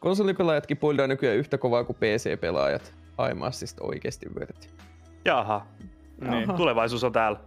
[0.00, 2.94] Konsolipelaajatkin puildaa nykyään yhtä kovaa kuin PC-pelaajat.
[3.18, 4.74] Aimassista oikeesti vyöryt.
[5.24, 5.66] Jaha.
[6.20, 6.50] Niin.
[6.50, 6.56] Aha.
[6.56, 7.38] Tulevaisuus on täällä.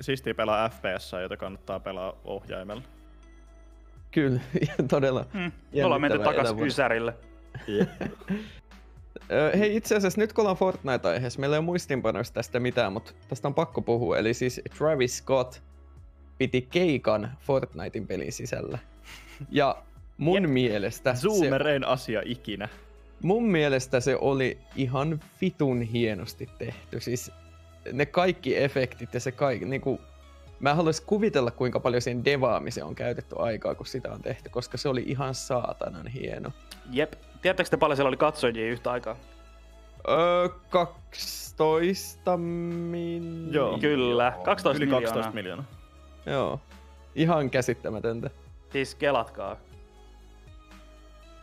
[0.00, 2.82] Siistiä pelaa FPS, jota kannattaa pelaa ohjaimella.
[4.10, 4.40] Kyllä,
[4.90, 5.26] todella.
[5.74, 6.54] Me ollaan menty takas.
[6.66, 7.14] Ysärille.
[9.58, 13.48] Hei, itse asiassa nyt kun ollaan Fortnite-aiheessa, meillä ei ole muistinpanoista tästä mitään, mutta tästä
[13.48, 14.18] on pakko puhua.
[14.18, 15.62] Eli siis Travis Scott
[16.38, 18.78] piti keikan Fortnitein pelin sisällä.
[19.50, 19.82] Ja
[20.18, 20.50] mun Jep.
[20.50, 22.68] mielestä se, Zoomerein asia ikinä.
[23.22, 27.00] mun mielestä se oli ihan vitun hienosti tehty.
[27.00, 27.32] Siis
[27.92, 30.00] ne kaikki efektit ja se kaikki, niinku,
[30.60, 34.76] mä haluaisin kuvitella kuinka paljon siihen devaamiseen on käytetty aikaa, kun sitä on tehty, koska
[34.76, 36.52] se oli ihan saatanan hieno.
[36.90, 37.12] Jep.
[37.42, 39.16] Tiedättekö te paljon siellä oli katsojia yhtä aikaa?
[40.08, 43.48] Öö, 12 min...
[43.52, 43.78] Joo.
[43.78, 44.32] Kyllä.
[44.44, 45.08] 12 Yli miljoonaa.
[45.08, 45.64] 12 miljoonaa.
[46.26, 46.60] Joo.
[47.14, 48.30] Ihan käsittämätöntä.
[48.72, 49.56] Siis kelatkaa.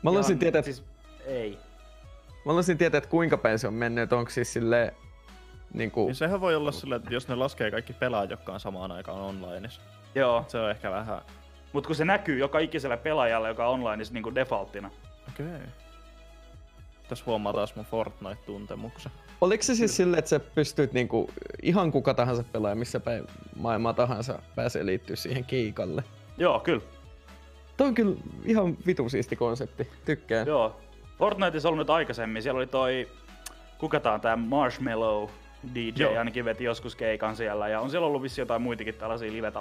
[0.04, 0.84] Mä haluaisin tietää, Siis,
[1.26, 1.52] ei.
[2.30, 4.60] mä haluaisin tietää, että kuinka päin se on mennyt, onko siis
[5.76, 8.60] silleen, niinku, Niin sehän voi olla silleen, että jos ne laskee kaikki pelaajat, jotka on
[8.60, 9.82] samaan aikaan onlineissa.
[10.16, 10.46] Joo.
[10.48, 11.22] Se on ehkä vähän...
[11.74, 14.92] Mut kun se näkyy joka ikiselle pelaajalle, joka on onlineissa niin defaulttina.
[15.30, 15.46] Okei.
[15.46, 15.60] Okay.
[17.10, 19.12] Tässä huomaa taas mun Fortnite-tuntemuksen.
[19.42, 21.30] oliko se siis silleen, että sä pystyt niinku,
[21.62, 26.04] ihan kuka tahansa pelaaja, missä päin maailmaa tahansa pääsee liittyä siihen keikalle?
[26.38, 26.82] Joo, kyllä.
[27.78, 28.16] Toi on kyllä
[28.46, 30.48] ihan vitu siisti konsepti, tykkään.
[30.48, 30.82] Joo.
[31.18, 32.44] Fortniteissa on ollut nyt aikaisemmin.
[32.44, 33.10] Siellä oli toi,
[33.78, 35.30] kuka tää on tää Marshmallow
[35.76, 36.18] DJ Joo.
[36.20, 37.68] ainakin veti joskus keikan siellä.
[37.68, 39.51] Ja on siellä ollut vissi jotain muitakin tällaisia live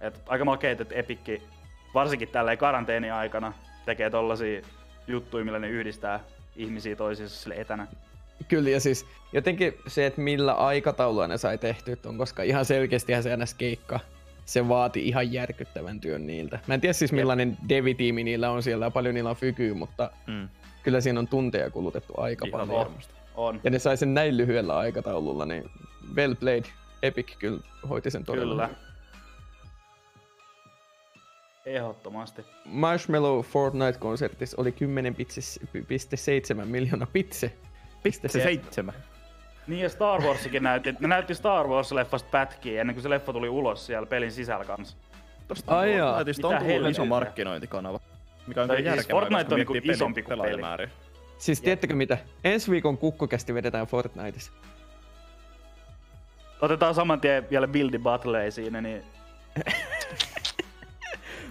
[0.00, 1.42] Et aika makeet, että Epikki,
[1.94, 3.52] varsinkin tälleen karanteeni-aikana,
[3.86, 4.62] tekee tollasia
[5.06, 6.20] juttuja, millä ne yhdistää
[6.56, 7.86] ihmisiä toisiinsa sille etänä.
[8.48, 13.12] Kyllä, ja siis jotenkin se, että millä aikataululla ne sai tehtyä ton, koska ihan selkeästi
[13.22, 14.00] se NS-keikka,
[14.44, 16.58] se vaati ihan järkyttävän työn niiltä.
[16.66, 20.10] Mä en tiedä siis millainen devitiimi niillä on siellä ja paljon niillä on fykyä, mutta
[20.26, 20.48] Mm.
[20.82, 22.78] kyllä siinä on tunteja kulutettu aika Ihan paljon.
[22.78, 23.12] varmasti.
[23.34, 23.60] On.
[23.64, 25.70] Ja ne sai sen näin lyhyellä aikataululla, niin
[26.14, 26.64] well played.
[27.02, 28.66] Epic kyllä hoiti sen todella.
[28.66, 28.78] Kyllä.
[31.66, 32.44] Ehdottomasti.
[32.64, 34.74] Marshmallow Fortnite-konsertissa oli
[36.60, 37.52] 10,7 miljoonaa pitse.
[38.02, 38.94] Piste Se seitsemän.
[39.66, 43.48] Niin ja Star Warsikin näytti, ne näytti Star Wars-leffasta pätkiä ennen kuin se leffa tuli
[43.48, 44.96] ulos siellä pelin sisällä kanssa.
[45.48, 46.08] Tosta Ai jaa.
[46.08, 48.00] Fortniteista on Mitä tullut iso markkinointikanava.
[48.46, 50.88] Mikä on kyllä siis järkevää, Fortnite on niinku isompi kuin peli.
[51.40, 52.18] Siis tiedättekö mitä?
[52.44, 54.52] Ensi viikon kukkokästi vedetään Fortniteissa.
[56.60, 59.02] Otetaan saman tien vielä Buildi Battle siinä, niin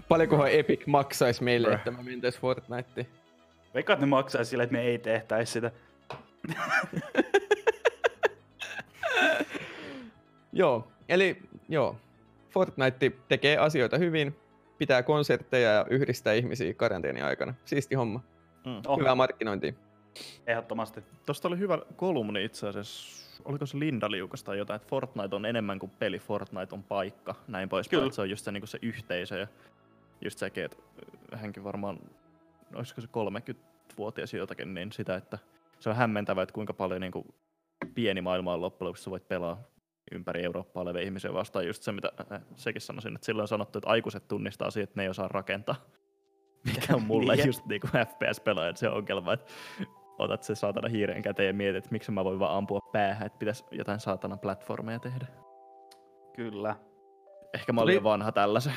[0.09, 1.77] Paljonkohan Epic maksaisi meille, Bruh.
[1.77, 3.07] että me mentäis Fortniteen?
[3.73, 5.71] veikkaan, että ne maksaisi sille, että me ei tehtäisi sitä.
[10.53, 11.95] Joo, eli joo,
[12.49, 14.35] Fortnite tekee asioita hyvin,
[14.77, 17.53] pitää konsertteja ja yhdistää ihmisiä karanteenin aikana.
[17.65, 18.23] Siisti homma.
[18.66, 18.82] Mm.
[18.88, 19.74] Oh, Hyvää markkinointia.
[20.47, 21.03] ehdottomasti.
[21.26, 23.20] Tuosta oli hyvä kolumni itse asiassa.
[23.45, 27.36] Oliko se Linda Liukas tai jotain, että Fortnite on enemmän kuin peli, Fortnite on paikka,
[27.47, 27.89] näin pois.
[27.89, 28.05] Kyllä.
[28.05, 29.47] Että se on just se, niin se yhteisö ja
[30.22, 30.78] just sekin, että
[31.36, 31.99] hänkin varmaan,
[32.76, 35.38] olisiko se 30-vuotias jotakin, niin sitä, että
[35.80, 37.26] se on hämmentävää, että kuinka paljon niin kuin
[37.95, 39.64] pieni maailma on loppujen lopuksi, voit pelaa
[40.12, 41.68] ympäri Eurooppaa olevia ihmisiä vastaan.
[41.68, 44.99] Just se, mitä äh, sekin sanoisin, että silloin on sanottu, että aikuiset tunnistaa siitä, että
[44.99, 45.76] ne ei osaa rakentaa.
[46.66, 47.47] Mikä on mulle Niin.
[47.47, 49.45] just niin kuin FPS-pelaajan se ongelma, että
[50.18, 53.39] otat se saatana hiiren käteen ja mietit, että miksi mä voin vaan ampua päähän, että
[53.39, 55.28] pitäisi jotain saatana platformeja tehdä.
[56.36, 56.76] Kyllä.
[57.53, 58.74] Ehkä mä olin Tuli- vanha tällaisen.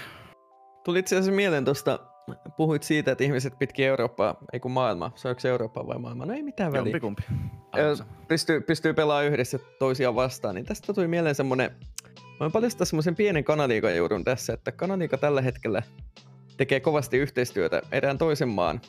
[0.84, 1.98] Tuli itse asiassa mieleen tuosta,
[2.56, 6.26] puhuit siitä, että ihmiset pitkin Eurooppaa, ei kun maailmaa, se onko se Eurooppaa vai maailmaa,
[6.26, 6.86] no ei mitään väliä.
[6.86, 7.22] Jompikumpi.
[8.28, 11.70] Pystyy, pystyy pelaamaan yhdessä toisiaan vastaan, niin tästä tuli mieleen semmonen,
[12.40, 15.82] voin paljastaa semmoisen pienen kanaliikan juurun tässä, että kanaliika tällä hetkellä
[16.56, 18.80] tekee kovasti yhteistyötä erään toisen maan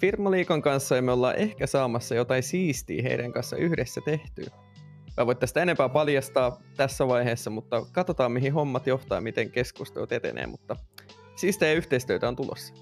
[0.00, 4.46] firmaliikan kanssa ja me ollaan ehkä saamassa jotain siistiä heidän kanssa yhdessä tehtyä.
[5.16, 10.12] Mä voin tästä enempää paljastaa tässä vaiheessa, mutta katsotaan mihin hommat johtaa ja miten keskustelut
[10.12, 10.76] etenee, mutta
[11.36, 12.74] siistejä yhteistyötä on tulossa.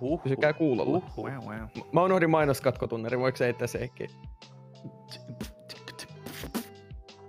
[0.00, 1.02] Huh, Pysykää kuulolla.
[1.16, 1.60] huh, Wow, wow.
[1.62, 4.10] M- Mä unohdin mainoskatkotunnari, voiko se heittää sekin?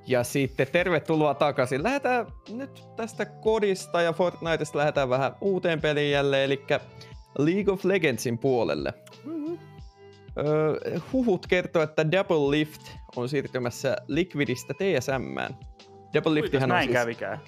[0.08, 1.84] Ja sitten tervetuloa takaisin.
[1.84, 6.66] Lähdetään nyt tästä kodista ja Fortniteista lähdetään vähän uuteen peliin jälleen, eli
[7.38, 8.94] League of Legendsin puolelle.
[10.38, 12.82] Öö, huhut kertoo, että Double Lift
[13.16, 15.56] on siirtymässä Liquidistä TSMään.
[16.14, 17.40] Double Liftihän on näin siis, kävikään?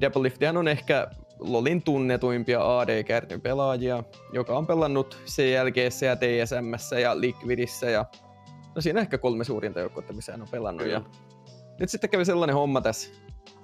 [0.00, 1.08] Double Liftihän on ehkä
[1.38, 8.04] LoLin tunnetuimpia AD-kärtyn pelaajia, joka on pelannut CLGssä ja TSMssä ja Liquidissä ja
[8.74, 10.86] no siinä ehkä kolme suurinta joukkuetta, missä hän on pelannut.
[10.86, 11.00] Ja
[11.82, 13.10] nyt sitten kävi sellainen homma tässä,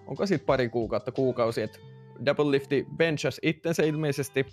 [0.06, 1.78] onko siitä pari kuukautta, kuukausi, että
[2.26, 4.46] Double Lifti benchas itsensä ilmeisesti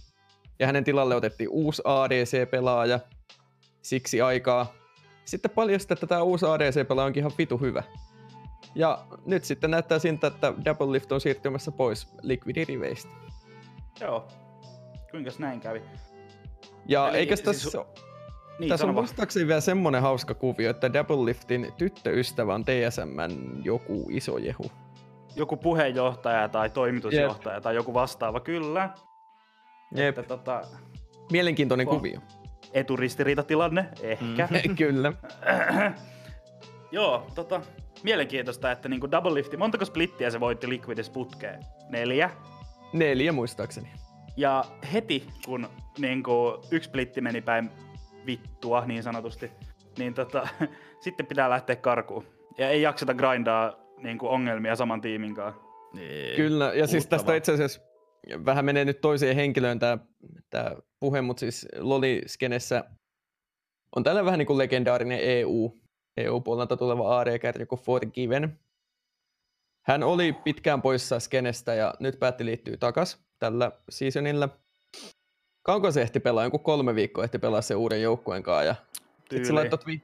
[0.60, 3.00] ja hänen tilalle otettiin uusi ADC-pelaaja
[3.82, 4.74] siksi aikaa.
[5.26, 7.84] Sitten paljastui, että tämä uusi ADC-pelaaja onkin ihan vitu hyvä.
[8.76, 13.12] Ja nyt sitten näyttää siltä, että Double Lift on siirtymässä pois Liquidin riveistä.
[14.02, 14.28] Joo.
[15.12, 15.82] Kuinkas näin kävi?
[16.88, 18.05] Ja Eli eikös siis tässä, su-
[18.60, 24.08] Niin, tässä on muistaakseni vielä semmonen hauska kuvio, että Double Liftin tyttöystävä on TSMn joku
[24.10, 24.72] iso jehu.
[25.36, 28.90] Joku puheenjohtaja tai toimitusjohtaja tai joku vastaava, kyllä.
[29.96, 30.08] Jep.
[30.20, 30.62] Että tota,
[31.32, 31.96] Mielenkiintoinen Oh.
[31.98, 32.20] kuvio.
[32.74, 34.48] eturistiriitatilanne, ehkä.
[34.68, 34.76] Mm.
[34.86, 35.14] Kyllä.
[36.92, 37.62] Joo, tota,
[38.04, 41.60] mielenkiintoista, että niinku Double Lifti, montako splittiä se voitti Liquidis putkeen?
[41.90, 42.30] Neljä.
[42.94, 43.92] Neljä muistaakseni.
[44.38, 47.70] Ja heti kun niinku, yksi splitti meni päin
[48.26, 49.52] vittua niin sanotusti,
[49.98, 50.48] niin tota,
[51.04, 52.26] sitten pitää lähteä karkuun.
[52.58, 55.62] Ja ei jakseta grindaa niinku, ongelmia saman tiimin kanssa.
[55.94, 56.36] Niin.
[56.36, 57.82] Kyllä, ja siis tästä itse asiassa
[58.46, 59.98] vähän menee nyt toiseen henkilöön tämä
[60.50, 62.84] tää puhe, mutta siis Loli-skenessä
[63.96, 65.80] on tällä vähän niin kuin legendaarinen EU,
[66.18, 68.60] EU-puolelta tuleva AD-kärki kuin Forgiven.
[69.86, 74.50] Hän oli pitkään poissa skenestä ja nyt päätti liittyä takas tällä seasonilla.
[75.66, 76.44] Kauanko se ehti pelaa?
[76.44, 78.64] Joku kolme viikkoa ehti pelaa sen uuden joukkueen kanssa.
[78.66, 78.76] Ja
[79.20, 80.02] sitten se laittoi, twi-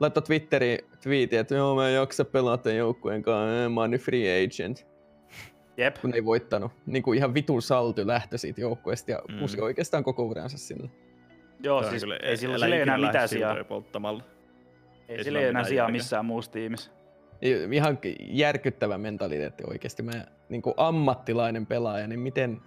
[0.00, 4.00] laittoi Twitteriin twiitin, että joo mä en jaksa pelaa tämän joukkueen kanssa, mä oon nyt
[4.00, 4.86] free agent
[5.76, 5.96] Jep.
[6.00, 6.72] kun ei voittanut.
[6.86, 9.38] Niin kuin ihan vitun salty lähtö siitä joukkueesta ja Mm.
[9.38, 10.90] puski oikeastaan koko uransa sinne.
[11.62, 13.64] Joo, on siis kyllä- ei sillä, sillä ei enää mitään sijaa.
[13.64, 14.22] polttamalla.
[15.08, 16.90] Ei ei sillä ei enää sijaa missään muussa tiimissä.
[17.72, 20.02] Ihan järkyttävä mentaliteetti oikeasti.
[20.02, 20.12] Mä
[20.48, 22.60] niin kuin ammattilainen pelaaja, niin miten...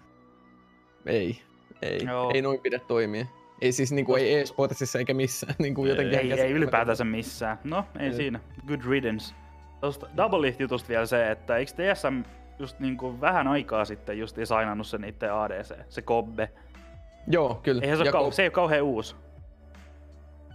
[1.06, 1.42] Ei,
[1.82, 2.32] ei, Joo.
[2.34, 3.26] ei noin pidä toimia.
[3.62, 5.56] Ei siis niin kuin, ei e-sportsissa eikä missään.
[5.60, 7.60] Niin kuin Ei, jotenkin Ei, ei ylipäätänsä missään.
[7.64, 8.14] No, ei Ei.
[8.14, 8.40] siinä.
[8.68, 9.36] Good riddance.
[9.82, 12.22] Tuosta Double Lift-jutusta vielä se, että eikö TSM
[12.60, 16.50] just niinku vähän aikaa sitten just sainannut sen itse ADC, se Kobbe.
[17.28, 17.82] Joo, kyllä.
[17.82, 19.16] Eihän se, ole Ja kau- Ko- se ei ole kauhean uusi.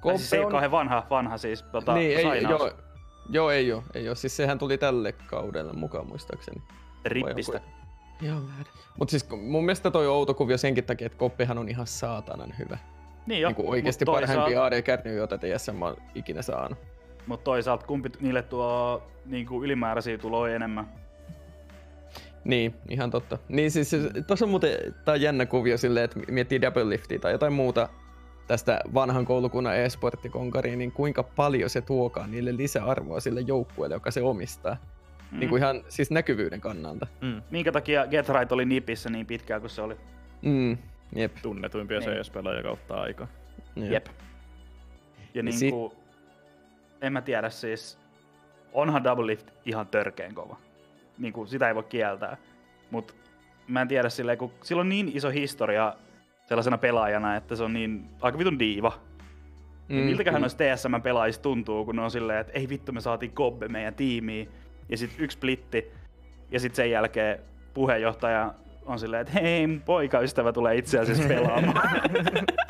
[0.02, 2.60] Tai siis se ei ole on- kauhean vanha, vanha siis tota, niin, ei, sainaus.
[2.60, 2.72] joo,
[3.30, 4.14] joo, ei oo, ei oo.
[4.14, 6.62] Siis sehän tuli tälle kaudelle mukaan muistaakseni.
[7.04, 7.60] Rippistä.
[8.22, 8.64] Ihan vähän.
[8.98, 12.54] Mut siis kun- mun mielestä toi outo kuvio senkin takia, että Koppehan on ihan saatanan
[12.58, 12.78] hyvä.
[13.26, 16.78] Niin jo, niin kuin oikeasti mut parhaimpia toisaalta, AD-kärniä, joita TSM on ikinä saanut.
[17.26, 20.88] mut toisaalta kumpi niille tuo niinku ylimääräisiä tuloja enemmän.
[22.44, 23.38] Niin, ihan totta.
[23.48, 23.90] Niin siis
[24.26, 27.88] tuossa on muuten tää on jännä kuvio silleen, että miettii double liftia tai jotain muuta
[28.46, 34.22] tästä vanhan koulukunnan e-sporttikonkariin, niin kuinka paljon se tuokaa niille lisäarvoa sille joukkueelle, joka se
[34.22, 34.76] omistaa.
[35.34, 35.40] Mm.
[35.40, 37.06] Niin kuin ihan siis näkyvyyden kannalta.
[37.20, 37.42] Mm.
[37.50, 39.96] Minkä takia Get Right oli nipissä niin pitkään kuin se oli?
[40.42, 40.78] Mm,
[41.14, 41.32] jep.
[41.42, 42.10] Tunnetuimpia Niin.
[42.10, 43.26] CS-pelaajia kautta aikaa.
[43.76, 43.90] jep.
[43.92, 44.06] Jep.
[44.06, 44.12] Ja
[45.34, 45.94] Ja niinku,
[47.02, 47.98] en mä tiedä siis,
[48.72, 50.56] onhan Double Lift ihan törkeen kova.
[51.18, 52.36] niin kuin, sitä ei voi kieltää.
[52.90, 53.14] Mutta
[53.68, 55.94] mä en tiedä silleen, kun sillä on niin iso historia
[56.46, 58.92] sellaisena pelaajana, että se on niin aika vitun diiva.
[59.88, 63.32] Mm, niin miltäköhän noista TSM-pelaajista tuntuu, kun ne on silleen, että ei vittu me saatiin
[63.32, 64.48] Kobbe meidän tiimiin,
[64.88, 65.92] ja sitten yksi splitti,
[66.50, 67.38] ja sitten sen jälkeen
[67.74, 68.54] puheenjohtaja
[68.86, 72.00] on silleen, että hei, mun poikaystävä tulee itse asiassa pelaamaan.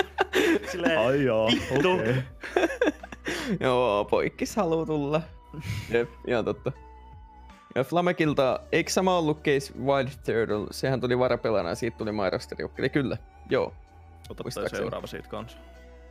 [0.72, 1.92] silleen, Ai joo, vittu.
[1.92, 2.14] okei.
[3.60, 5.20] Joo, poikkis haluu tulla.
[5.92, 6.72] Jep, ihan totta.
[7.74, 10.66] Ja Flamekilta, eikö sama ollut Case Wild Turtle?
[10.70, 13.16] Sehän tuli varapelana ja siitä tuli Mairosteri Eli kyllä,
[13.50, 13.72] joo.
[14.42, 14.78] Muistaakseni.
[14.80, 15.58] seuraava siitä kanssa.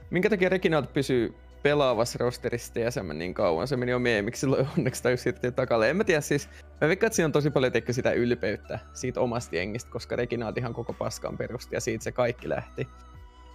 [0.09, 3.67] Minkä takia Reginald pysyy pelaavassa rosterissa TSM niin kauan?
[3.67, 5.89] Se meni jo meemiksi, silloin onneksi tai siirtyi takalle.
[5.89, 6.49] En mä tiedä siis,
[6.81, 10.57] mä veikkaan, että siinä on tosi paljon teikö sitä ylpeyttä siitä omasta jengistä, koska Reginald
[10.57, 12.87] ihan koko paskan perusti ja siitä se kaikki lähti.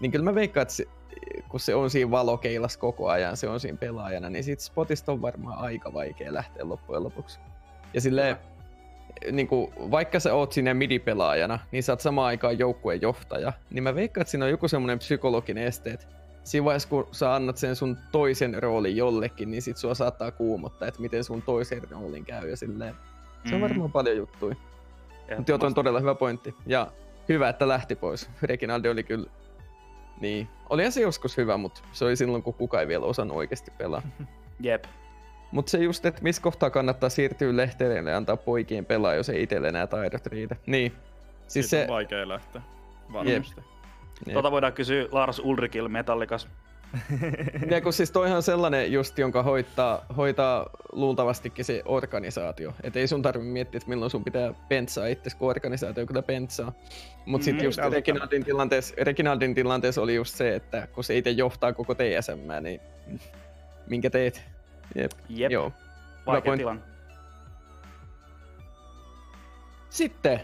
[0.00, 0.84] Niin kyllä mä veikkaan, että se,
[1.48, 5.22] kun se on siinä valokeilas koko ajan, se on siinä pelaajana, niin siitä spotista on
[5.22, 7.38] varmaan aika vaikea lähteä loppujen lopuksi.
[7.94, 8.36] Ja silleen,
[9.32, 13.82] niin kuin, vaikka sä oot sinne midipelaajana, niin sä oot samaan aikaan joukkueen johtaja, niin
[13.82, 16.06] mä veikkaan, että siinä on joku semmoinen psykologinen este, että
[16.48, 20.88] siinä vaiheessa, kun sä annat sen sun toisen roolin jollekin, niin sit sua saattaa kuumottaa,
[20.88, 22.94] että miten sun toisen roolin käy ja silleen.
[23.48, 23.62] Se on Mm.
[23.68, 24.56] varmaan paljon juttuja.
[25.36, 26.54] Mutta joo, on todella hyvä pointti.
[26.66, 26.92] Ja
[27.28, 28.30] hyvä, että lähti pois.
[28.42, 29.26] Reginaldi oli kyllä...
[30.20, 30.48] Niin.
[30.70, 34.02] Olihan se joskus hyvä, mutta se oli silloin, kun kukaan ei vielä osannut oikeasti pelaa.
[34.60, 34.84] Jep.
[35.52, 39.42] Mutta se just, että missä kohtaa kannattaa siirtyä lehtereille ja antaa poikien pelaa, jos ei
[39.42, 40.56] itselle enää taidot riitä.
[40.66, 40.92] Niin.
[41.48, 41.90] Siis Siitä se...
[41.90, 42.62] on vaikea lähteä.
[43.12, 43.54] Varmasti.
[43.56, 43.64] Jep.
[44.32, 46.48] Tota voidaan kysyä Lars Ulrikil Metallikas.
[47.70, 52.74] Ja kun siis toihan sellainen just, jonka hoitaa, hoitaa luultavastikin se organisaatio.
[52.82, 56.72] Et ei sun tarvi miettiä, että milloin sun pitää pentsaa itse, kun organisaatio kyllä pentsaa.
[57.26, 58.10] Mutta sitten Mm, just välttämättä.
[58.10, 62.80] Reginaldin tilanteessa, Reginaldin tilanteessa oli just se, että kun se itse johtaa koko TSM, niin
[63.86, 64.42] minkä teet?
[64.94, 65.12] Jep.
[65.28, 65.52] Jep.
[65.52, 65.72] Joo.
[66.26, 66.82] Vaikea tilanne.
[69.90, 70.40] Sitten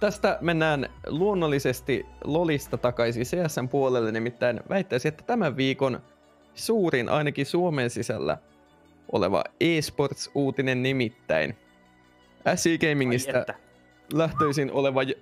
[0.00, 6.00] tästä mennään luonnollisesti Lolista takaisin CSN puolelle, nimittäin väittäisin, että tämän viikon
[6.54, 8.38] suurin ainakin Suomen sisällä
[9.12, 11.56] oleva eSports-uutinen nimittäin.
[12.80, 13.54] Gamingista Ai että.
[14.12, 15.12] lähtöisin oleva j-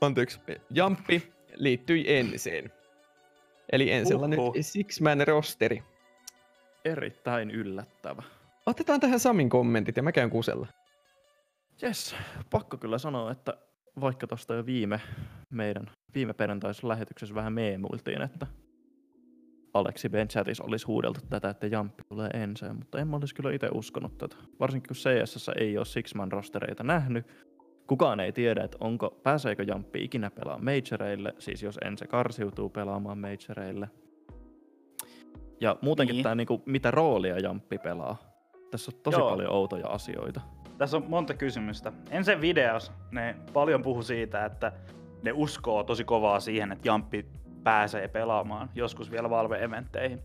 [0.00, 2.72] anteeksi, Jamppi liittyi Enseen.
[3.72, 4.54] Eli Ensellä nyt Huhhuh.
[4.60, 5.82] Six-Man rosteri.
[6.84, 8.22] Erittäin yllättävä.
[8.66, 10.66] Otetaan tähän Samin kommentit ja mä käyn kusella.
[11.82, 12.16] Jes,
[12.50, 13.56] pakko kyllä sanoa, että
[14.00, 15.00] vaikka tuosta jo viime
[15.50, 18.46] meidän viime perjantaisessa lähetyksessä vähän meemuiltiin, että
[19.74, 23.52] Aleksi Ben chatissa olisi huudeltu tätä, että Jamppi tulee ensin, mutta en mä olisi kyllä
[23.52, 24.36] itse uskonut tätä.
[24.60, 27.26] Varsinkin kun CSS ei ole Six-Man rostereita nähnyt.
[27.86, 33.18] Kukaan ei tiedä, että onko, pääseekö Jamppi ikinä pelaamaan majoreille, siis jos Ense karsiutuu pelaamaan
[33.18, 33.90] majoreille.
[35.60, 36.22] Ja muutenkin Niin.
[36.22, 38.16] tämä, niinku, mitä roolia Jamppi pelaa.
[38.70, 39.30] Tässä on tosi Joo.
[39.30, 40.40] paljon outoja asioita.
[40.82, 41.92] Tässä on monta kysymystä.
[42.10, 44.72] Ensin videos, ne paljon puhu siitä, että
[45.22, 47.26] ne uskoo tosi kovaa siihen, että Jamppi
[47.64, 50.20] pääsee pelaamaan joskus vielä Valve-eventteihin.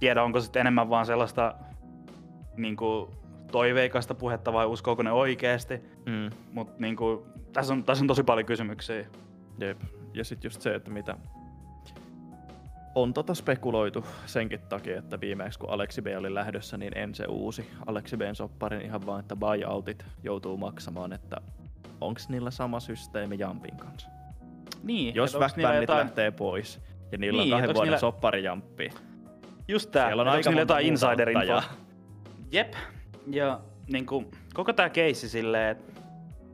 [0.00, 1.54] Tiedä, onko sitten enemmän vaan sellaista
[2.56, 3.10] niin kuin,
[3.52, 5.80] toiveikasta puhetta vai uskooko ne oikeasti.
[6.06, 6.30] Mm.
[6.52, 6.96] Mutta niin
[7.52, 9.06] tässä, on, tässä on tosi paljon kysymyksiä.
[9.58, 9.80] Jep.
[10.14, 11.16] Ja sitten just se, että mitä
[12.94, 17.24] on tota spekuloitu senkin takia, että viimeksi kun Aleksi B oli lähdössä, niin en se
[17.28, 21.36] uusi Aleksi Bn sopparin ihan vaan, että buyoutit joutuu maksamaan, että
[22.00, 24.08] onks niillä sama systeemi Jampin kanssa.
[24.82, 26.80] Niin, Jos väkbännit jotain- lähtee pois
[27.12, 28.90] ja niillä Niin, on kahden vuoden niillä- soppari Jamppi,
[29.68, 31.38] Just tää, siellä on aika niillä monta jotain insider-infoa.
[31.40, 31.62] ottajaa.
[32.52, 32.72] Jep.
[33.30, 33.60] Ja
[33.92, 35.92] niin kuin, koko tää keissi silleen, että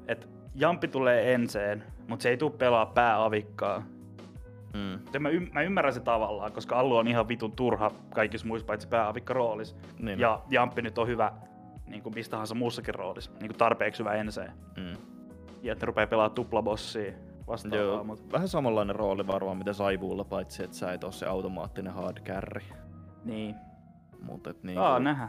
[0.09, 3.83] et Jampi tulee enseen, mutta se ei tuu pelaa pääavikkaa.
[4.75, 4.99] Mm.
[5.13, 8.67] Se mä, ym- mä ymmärrän se tavallaan, koska Allu on ihan vitun turha kaikissa muissa
[8.67, 9.77] paitsi pääavikka roolissa.
[9.99, 10.19] Niin.
[10.21, 11.33] Ja Jampi nyt on hyvä
[11.87, 14.53] niin kuin mistä tahansa muussakin roolissa, niin kuin tarpeeksi hyvä enseen.
[14.77, 14.97] Mm.
[15.63, 17.13] Ja että ne rupeaa pelaamaan tuplabossia
[17.47, 17.79] vastaavaa.
[17.79, 21.93] Joo, Mut, vähän samanlainen rooli varmaan mitä Saivuulla, paitsi että sä et ole se automaattinen
[21.93, 22.61] hard carry.
[23.25, 23.55] niin.
[24.23, 25.29] Mutta et Niin Aa, nähdä.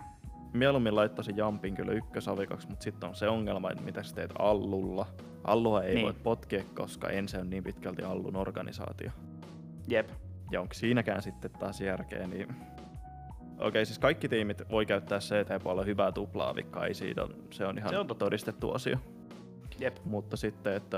[0.53, 5.05] Mieluummin laittaisin Jampin kyllä ykkösavikaksi, mutta sitten on se ongelma, että mitä sä teet Allulla.
[5.43, 6.05] Allua ei Niin.
[6.05, 9.11] voi potkia, koska ensin on niin pitkälti Allun organisaatio.
[9.87, 10.09] Jep.
[10.51, 12.49] Ja onko siinäkään sitten taas järkeä, niin...
[12.49, 17.77] Okei, okay, siis kaikki tiimit voi käyttää CT-puolella hyvää tuplaavikkaa, ei siitä on, se on
[17.77, 18.25] ihan Se on totta.
[18.25, 18.99] todistettu asia.
[19.79, 19.97] Jep.
[20.05, 20.97] Mutta sitten, että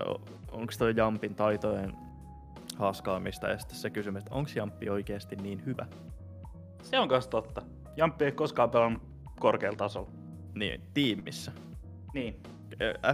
[0.51, 1.93] onko toi Jampin taitojen
[2.75, 5.85] haaskaamista ja sitten se kysymys, että onko Jamppi oikeasti niin hyvä?
[6.81, 7.61] Se on kanssa totta.
[7.97, 9.03] Jamppi ei koskaan pelannut
[9.39, 10.09] korkealla tasolla.
[10.55, 11.51] Niin, tiimissä.
[12.13, 12.43] Niin.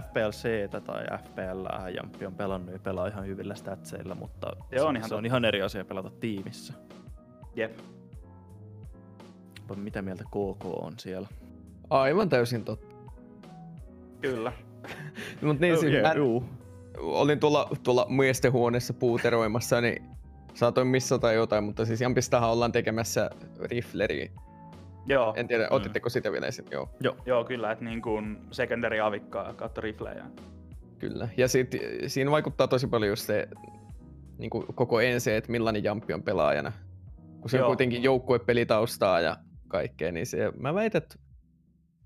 [0.00, 5.08] FPLC tai FPL Jamppi on pelannut ja pelaa ihan hyvillä statseilla, mutta Se on ihan
[5.08, 6.74] se on ihan eri asia pelata tiimissä.
[7.56, 7.78] Jep.
[9.76, 11.28] Mitä mieltä KK on siellä?
[11.90, 12.94] Aivan täysin totta.
[14.20, 14.52] Kyllä.
[15.42, 16.44] Mut niin, Oh, siis yeah, mä juu.
[16.98, 20.04] olin tuolla, tuolla miesten huoneessa puuteroimassa, niin
[20.54, 23.30] saatoin missata jotain, mutta siis Jampistahan ollaan tekemässä
[23.60, 24.32] rifleri.
[25.10, 25.68] Joo, En tiedä, Mm.
[25.76, 26.68] otitteko sitä vielä esiin?
[26.70, 26.88] Joo,
[27.26, 30.24] joo kyllä, että niin kuin secondary avikkaa kautta riflejä.
[30.98, 31.28] kyllä.
[31.36, 31.70] Ja sit,
[32.06, 33.48] siinä vaikuttaa tosi paljon just se
[34.38, 36.72] niin kuin koko ensi, että millainen Jampi on pelaajana.
[37.40, 37.66] Kun se Joo.
[37.66, 39.36] on kuitenkin joukkuepelitaustaa ja
[39.68, 41.14] kaikkea, niin se, mä väitän, että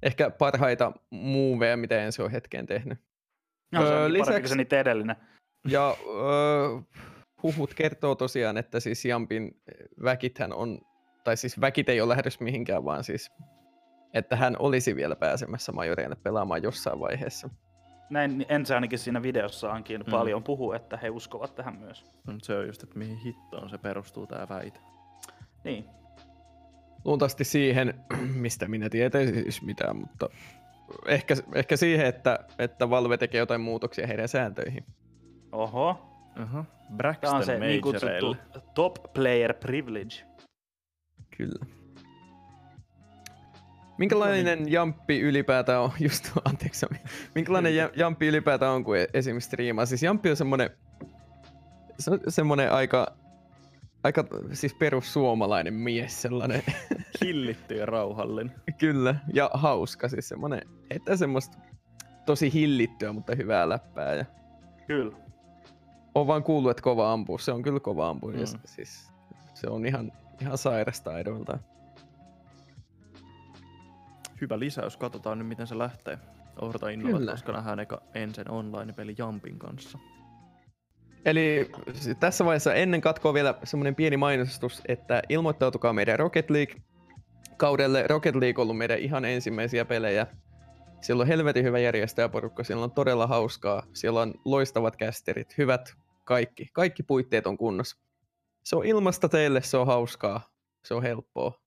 [0.02, 2.98] ehkä parhaita muuveja, mitä ensi on hetkeen tehnyt.
[3.72, 5.16] No, se Öö, lisäksi- se niitä edellinen.
[5.68, 6.80] Ja öö,
[7.42, 9.60] huhut kertoo tosiaan, että siis Jampin
[10.04, 10.78] väkithän on,
[11.24, 13.32] tai siis väkit ei ole lähdössä mihinkään, vaan siis,
[14.14, 17.48] että hän olisi vielä pääsemässä majoreille pelaamaan jossain vaiheessa.
[18.10, 20.06] Näin Ense ainakin siinä videossaankin Mm.
[20.06, 20.10] mm.
[20.10, 22.04] paljon puhuu, että he uskovat tähän myös.
[22.26, 24.80] Mut se on just, että mihin hittoon se perustuu tää väite.
[25.64, 25.84] Niin.
[27.04, 27.94] Luultavasti siihen,
[28.44, 30.28] mistä minä tietäisin siis mitään, mutta
[31.06, 34.84] ehkä, ehkä siihen, että, että Valve tekee jotain muutoksia heidän sääntöihin.
[35.52, 36.10] Oho.
[36.36, 36.64] Aha.
[36.64, 38.36] Tämä Braxton on se niin kutsuttu
[38.74, 40.14] top player privilege.
[41.36, 41.66] Kyllä.
[43.98, 46.86] Minkälainen jamppi ylipäätään on, just anteeksi
[47.34, 49.86] minkälainen ja- jamppi ylipäätään on, kun esimerkiksi striimaa?
[49.86, 50.70] Siis jamppi on semmonen,
[51.98, 53.16] se on semmonen aika,
[54.04, 56.62] aika siis perussuomalainen mies sellainen,
[57.24, 58.54] Hillitty ja rauhallinen.
[58.78, 61.58] kyllä, ja hauska, siis semmonen, että semmoista
[62.26, 64.14] tosi hillittyä, mutta hyvää läppää.
[64.14, 64.24] Ja
[64.86, 65.16] Kyllä.
[66.14, 68.38] on vaan kuullut, että kova ampuu, se on kyllä kova ampuu, mm.
[68.64, 69.12] siis,
[69.54, 70.12] se on ihan,
[70.44, 71.60] ihan sairasta taidoiltaan.
[74.40, 76.18] Hyvä lisäys, katsotaan nyt miten se lähtee.
[76.60, 77.30] Odotan innolla, Kyllä.
[77.30, 79.98] koska nähdään eka ensin online-peli Jampin kanssa.
[81.24, 81.70] Eli
[82.20, 86.74] tässä vaiheessa ennen katkoa vielä semmoinen pieni mainostus, että ilmoittautukaa meidän Rocket League
[87.56, 88.06] kaudelle.
[88.06, 90.26] Rocket League on ollut meidän ihan ensimmäisiä pelejä.
[91.00, 96.66] Siellä on helvetin hyvä järjestäjäporukka, siellä on todella hauskaa, siellä on loistavat kästerit, hyvät kaikki.
[96.72, 97.96] Kaikki puitteet on kunnossa.
[98.64, 100.50] Se on ilmasta teille, se on hauskaa,
[100.84, 101.60] se on helppoa.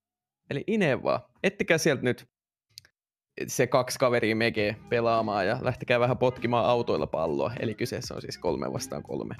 [0.49, 1.19] Eli ineen vaan.
[1.43, 2.29] Ettikää sieltä nyt
[3.47, 7.53] se kaksi kaveria mege pelaamaan ja lähtekää vähän potkimaan autoilla palloa.
[7.59, 9.35] Eli kyseessä on siis kolme vastaan kolme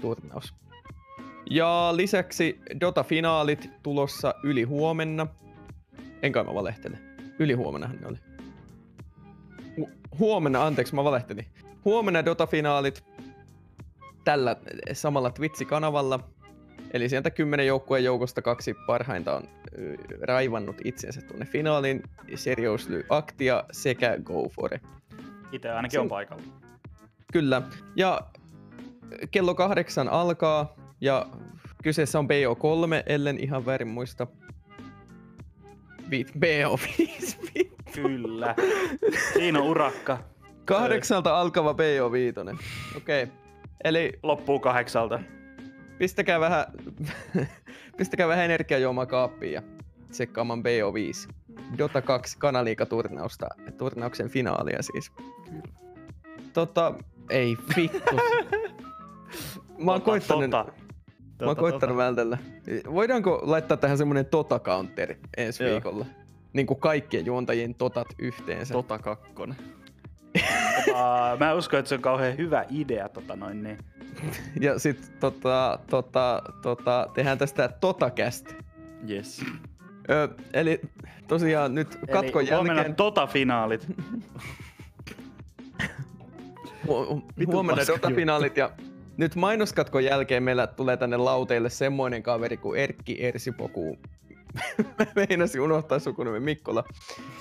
[0.00, 0.54] turnaus.
[1.50, 5.26] Ja lisäksi Dota-finaalit tulossa yli huomenna.
[6.22, 6.98] Enkä mä valehtele.
[7.38, 8.18] Yli huomennahan ne oli.
[9.80, 11.46] Hu- huomenna, anteeksi, mä valehtelin.
[11.84, 13.04] Huomenna Dota-finaalit
[14.24, 14.56] tällä
[14.92, 16.20] samalla Twitch-kanavalla.
[16.92, 19.42] Eli sieltä kymmenen joukkueen joukosta kaksi parhainta on
[20.22, 22.02] raivannut itsensä tuonne finaaliin.
[22.34, 24.82] Seriously Actia sekä Go For It.
[25.52, 26.42] Itse ainakin Se- on paikalla.
[27.32, 27.62] Kyllä.
[27.96, 28.20] Ja
[29.30, 31.26] kello kahdeksan alkaa ja
[31.82, 34.26] kyseessä on BO3, ellen ihan väärin muista.
[36.10, 37.68] Vi- BO5.
[37.94, 38.54] Kyllä.
[39.32, 40.18] Siinä on urakka.
[40.64, 42.56] Kahdeksalta alkava BO5.
[42.96, 43.22] Okei.
[43.22, 43.34] Okay.
[43.84, 45.20] Eli Loppuu kahdeksalta.
[45.98, 46.64] Pistäkää vähän,
[47.96, 49.62] pistäkää vähän energiajuomaa kaappiin ja
[50.10, 51.32] tsekkaamaan BO5.
[51.78, 55.12] Dota 2 kanaliikaturnausta, turnauksen finaalia siis.
[56.52, 56.94] Tota,
[57.30, 58.16] ei vittu.
[59.78, 60.64] Mä oon Tota, koittanut, tota.
[60.64, 60.76] mä oon
[61.38, 62.38] Tota, koittanut vältellä.
[62.92, 65.72] Voidaanko laittaa tähän semmonen tota-counteri ensi Joo.
[65.72, 66.06] viikolla?
[66.52, 68.74] Niin kuin kaikkien juontajien totat yhteensä.
[68.74, 69.56] Tota kakkonen.
[70.86, 73.08] Tota, mä uskon, että se on kauhean hyvä idea.
[73.08, 73.78] Tota noin, niin.
[74.60, 78.54] Ja sit tota, tota, tota, tehdään tästä totakästä.
[79.10, 79.44] Yes.
[80.10, 80.80] Ö, eli
[81.28, 82.96] tosiaan nyt katkon Eli huomenna jälkeen...
[82.96, 83.86] tota-finaalit.
[86.86, 88.70] Hu- Vitun huomenna paska Dota-finaalit ja
[89.16, 93.98] nyt mainoskatkon jälkeen meillä tulee tänne lauteille semmoinen kaveri kuin Erkki Ersipoku.
[94.98, 96.84] Mä meinasin unohtaa sukunimen Mikkola.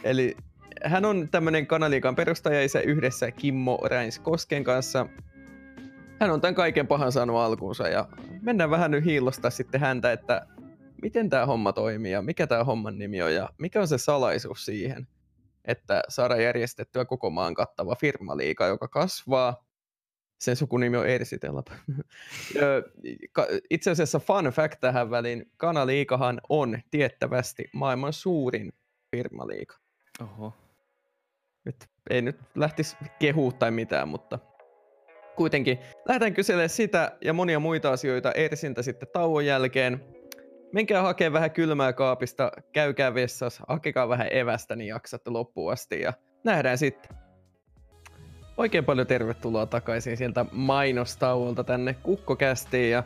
[0.03, 0.37] Eli
[0.84, 5.07] hän on tämmönen kanaliikan perustajaisä yhdessä Kimmo Räins Kosken kanssa.
[6.19, 8.07] Hän on tämän kaiken pahan saanut alkuunsa ja
[8.41, 10.47] mennään vähän nyt hiilostaa sitten häntä, että
[11.01, 14.65] miten tämä homma toimii ja mikä tämä homman nimi on ja mikä on se salaisuus
[14.65, 15.07] siihen,
[15.65, 19.67] että saadaan järjestettyä koko maan kattava firmaliiga, joka kasvaa.
[20.39, 21.67] Sen sukunimi on Ersitelap.
[23.69, 28.73] Itse asiassa fun fact tähän väliin, Kanaliikahan on tiettävästi maailman suurin
[29.11, 29.75] firmaliiga.
[30.21, 30.66] Oho.
[31.68, 34.39] Nyt ei nyt lähtisi kehua tai mitään, mutta
[35.36, 40.05] kuitenkin lähdetään kyselemään sitä ja monia muita asioita Ersiltä sitten tauon jälkeen.
[40.74, 46.13] Menkää hakemaan vähän kylmää kaapista, käykää vessassa, hakekaa vähän evästä, niin jaksatte loppuun asti ja
[46.43, 47.18] nähdään sitten.
[48.57, 53.03] Oikein paljon tervetuloa takaisin sieltä mainostauolta tänne Kukkokästiin ja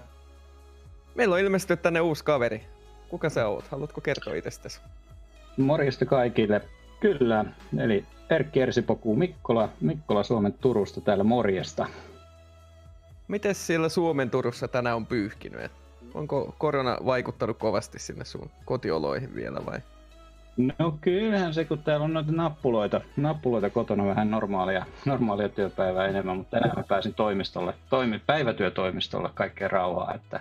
[1.16, 2.62] meillä on ilmestynyt tänne uusi kaveri.
[3.10, 3.68] Kuka sä oot?
[3.68, 4.82] Haluatko kertoa itsestäsi?
[5.58, 6.62] Morjesta kaikille.
[7.02, 7.46] Kyllä,
[7.78, 11.88] eli Erkki Ersipokuu Mikkola, Mikkola Suomen Turusta täällä morjesta.
[13.28, 15.72] Miten siellä Suomen Turussa tänään on pyyhkinyt?
[16.14, 19.80] Onko korona vaikuttanut kovasti sinne sun kotioloihin vielä vai?
[20.58, 26.38] No kyllähän se, kun täällä on noita nappuloita, nappuloita kotona vähän normaalia, normaalia työpäivää enemmän,
[26.38, 30.40] mutta tänään mä pääsin toimistolle, toimi, päivätyötoimistolle kaikkeen rauhaa, että,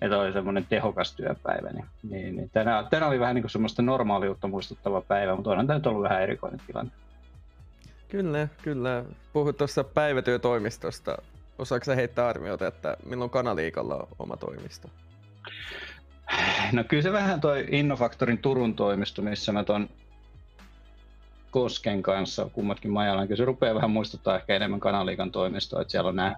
[0.00, 1.70] että oli semmoinen tehokas työpäivä.
[1.70, 5.66] Niin, niin, niin tänään, tänään, oli vähän niin kuin semmoista normaaliutta muistuttava päivä, mutta onhan
[5.66, 6.92] tämä nyt ollut vähän erikoinen tilanne.
[8.08, 9.04] Kyllä, kyllä.
[9.32, 11.16] Puhut tuossa päivätyötoimistosta.
[11.58, 14.88] Osaatko sä heittää arviota, että milloin Kanaliikalla on oma toimisto?
[16.72, 19.88] No kyllä se vähän toi Innofaktorin Turun toimisto, missä mä ton
[21.50, 26.08] Kosken kanssa kummatkin majalla, kyllä se rupeaa vähän muistuttaa ehkä enemmän Kanaliikan toimistoa, että siellä
[26.08, 26.36] on nämä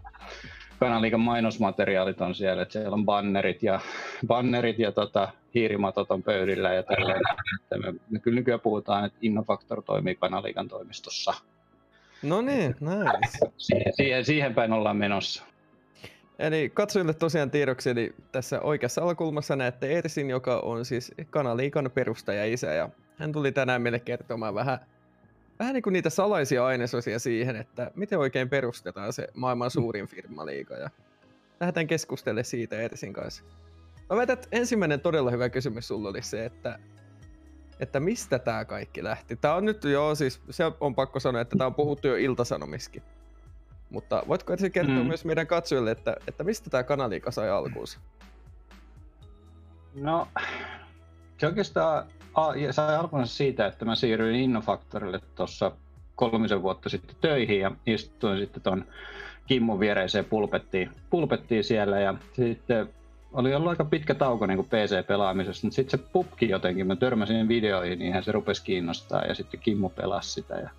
[0.79, 3.81] Kanaliikan mainosmateriaalit on siellä, että siellä on bannerit ja,
[4.27, 7.21] bannerit ja tota, hiirimatot on pöydillä ja tälleen.
[7.71, 11.35] Me, me kyllä nykyään puhutaan, että Innofaktor toimii Kanaliikan toimistossa.
[12.23, 13.39] No niin, nice.
[13.57, 15.45] Siihen, siihen, siihen päin ollaan menossa.
[16.43, 22.45] Eli katsojille tosiaan tiedoksi, eli tässä oikeassa alakulmassa näette Ersin, joka on siis Kanaliikan perustaja
[22.45, 24.79] isä, ja hän tuli tänään meille kertomaan vähän,
[25.59, 30.75] vähän niin kuin niitä salaisia ainesosia siihen, että miten oikein perustetaan se maailman suurin firmaliiga,
[30.75, 30.91] ja
[31.61, 33.45] lähdetään keskustelemaan siitä Ersin kanssa.
[34.11, 36.79] Mä väitän, että ensimmäinen todella hyvä kysymys sulla oli se, että,
[37.81, 39.37] että mistä tämä kaikki lähti.
[39.37, 43.03] Tämä on nyt jo, siis se on pakko sanoa, että tämä on puhuttu jo iltasanomiskin.
[43.93, 45.07] Mutta voitko ensin kertoa mm.
[45.07, 47.99] myös meidän katsojille, että, että mistä tämä kanaliika sai alkuunsa?
[49.95, 50.29] No,
[51.39, 52.07] se oikeastaan
[52.71, 55.73] sai alkuunsa siitä, että mä siirryin Innofaktorille tuossa
[56.17, 58.85] kolmisen vuotta sitten töihin ja istuin sitten tuon
[59.47, 62.89] Kimmon viereiseen pulpettiin, pulpettiin siellä ja sitten
[63.33, 67.99] oli ollut aika pitkä tauko niin PC-pelaamisessa, mutta sitten se pukki jotenkin, mä törmäsin videoihin,
[67.99, 70.71] niin se rupesi kiinnostaa ja sitten Kimmo pelasi sitä ja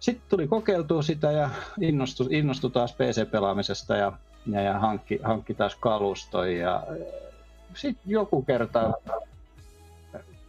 [0.00, 4.12] sitten tuli kokeiltua sitä ja innostui, innostui taas PC-pelaamisesta ja,
[4.46, 6.56] ja, ja hankki, hankki taas kaluston.
[6.56, 6.82] Ja
[7.74, 8.92] sitten joku kerta,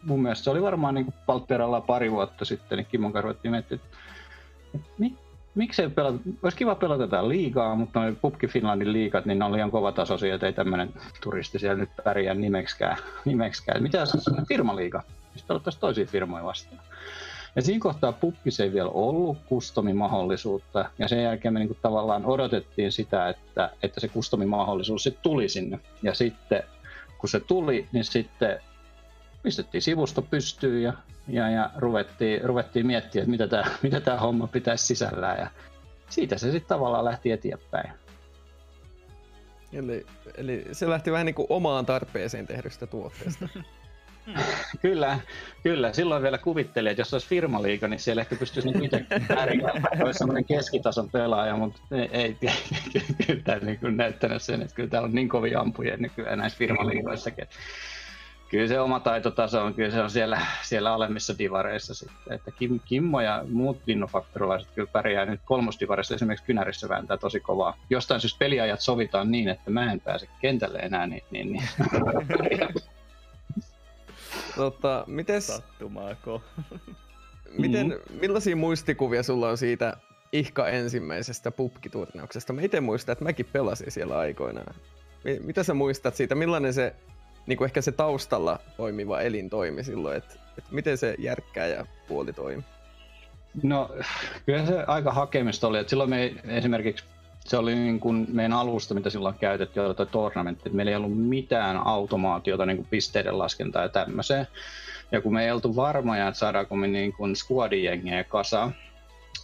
[0.04, 3.84] mun mielestä se oli varmaan niin Paltteralla pari vuotta sitten, niin Kimmon kanssa ruvettiin miettimään,
[3.84, 3.98] että,
[4.76, 5.16] että mi,
[5.56, 9.52] miksei pelata, olisi kiva pelata tätä liigaa, mutta noin Pupki Finlandin liigat, niin ne on
[9.52, 12.98] liian kovatasoisia, että ei tämmöinen turisti siellä nyt pärjää nimekskään.
[13.26, 13.84] nimekskään.
[13.84, 15.04] Mitä se on firmaliiga?
[15.34, 16.82] Mistä pelattaisiin toisia firmoja vastaan.
[17.56, 22.26] Ja siinä kohtaa puppis ei vielä ollut kustomimahdollisuutta, ja sen jälkeen me niin kuin tavallaan
[22.26, 25.80] odotettiin sitä, että, että se kustomimahdollisuus sitten tuli sinne.
[26.04, 26.64] Ja sitten
[27.18, 28.60] kun se tuli, niin sitten
[29.44, 30.94] pistettiin sivusto pystyyn ja,
[31.28, 35.40] ja, ja ruvettiin, ruvettiin miettimään, että mitä tämä, mitä tämä homma pitäisi sisällään.
[35.40, 35.48] Ja
[36.10, 37.92] siitä se sitten tavallaan lähti eteenpäin.
[39.74, 40.06] Eli,
[40.38, 43.50] eli se lähti vähän niin kuin omaan tarpeeseen tehdystä tuotteesta.
[44.82, 45.20] kyllä,
[45.64, 45.94] kyllä.
[45.94, 50.04] Silloin vielä kuvittelin, että jos olisi firmaliiga, niin siellä ehkä pystyisi niin itse pärjäämään.
[50.04, 52.38] Olisi sellainen keskitason pelaaja, mutta ei, ei
[53.28, 57.48] kyllä tämä niin näyttänyt sen, että kyllä täällä on niin kovia ampuja nykyään näissä firmaliigoissakin.
[58.50, 62.34] Kyllä se oma taitotaso on, kyllä se on siellä, siellä alemmissa divareissa sitten.
[62.34, 67.78] Että Kim, Kimmo ja muut innofaktorilaiset kyllä pärjää nyt kolmosdivarissa esimerkiksi kynärissä vääntää tosi kovaa.
[67.90, 71.64] Jostain syystä peliajat sovitaan niin, että mä en pääse kentälle enää, niin, niin, niin
[74.60, 75.48] Tota, mites...
[75.48, 76.42] Sattumaako?
[77.58, 78.20] Miten, mm.
[78.20, 79.98] millaisia muistikuvia sulla on siitä
[80.32, 82.54] ihka ensimmäisestä pubkiturnauksesta?
[82.54, 84.76] Mä itse muistan, että mäkin pelasin siellä aikoinaan.
[85.44, 86.36] Mitä sä muistat siitä?
[86.36, 86.96] Millainen se,
[87.48, 90.18] niin kuin ehkä se taustalla toimiva elin toimi silloin?
[90.18, 92.64] Että, että miten se järkkää ja puoli toimi?
[93.64, 93.90] No,
[94.46, 95.80] kyllä se aika hakemista oli.
[95.80, 97.06] Että silloin me esimerkiksi
[97.50, 100.70] se oli niin kuin meidän alusta, mitä silloin käytettiin, oli tuo tournamentti.
[100.70, 104.48] Meillä ei ollut mitään automaatiota niin kuin pisteiden laskentaa ja tämmöiseen.
[105.12, 108.76] Ja kun me ei oltu varmoja, että saadaanko me niin kuin squadin jengiä kasaan,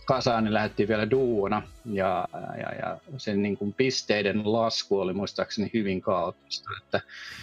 [0.06, 5.70] kasaan, niin lähdettiin vielä duona ja, ja, ja sen niin kuin pisteiden lasku oli muistaakseni
[5.74, 7.02] hyvin kaoottista, että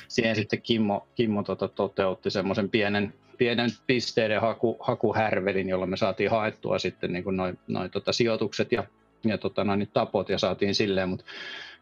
[0.09, 6.31] siihen sitten Kimmo, Kimmo tota, toteutti semmoisen pienen, pienen pisteiden haku, hakuhärvelin, jolla me saatiin
[6.31, 8.85] haettua sitten niin noin noi, tota, sijoitukset ja
[9.25, 11.25] ja tota, no, niin tapot ja saatiin silleen, mutta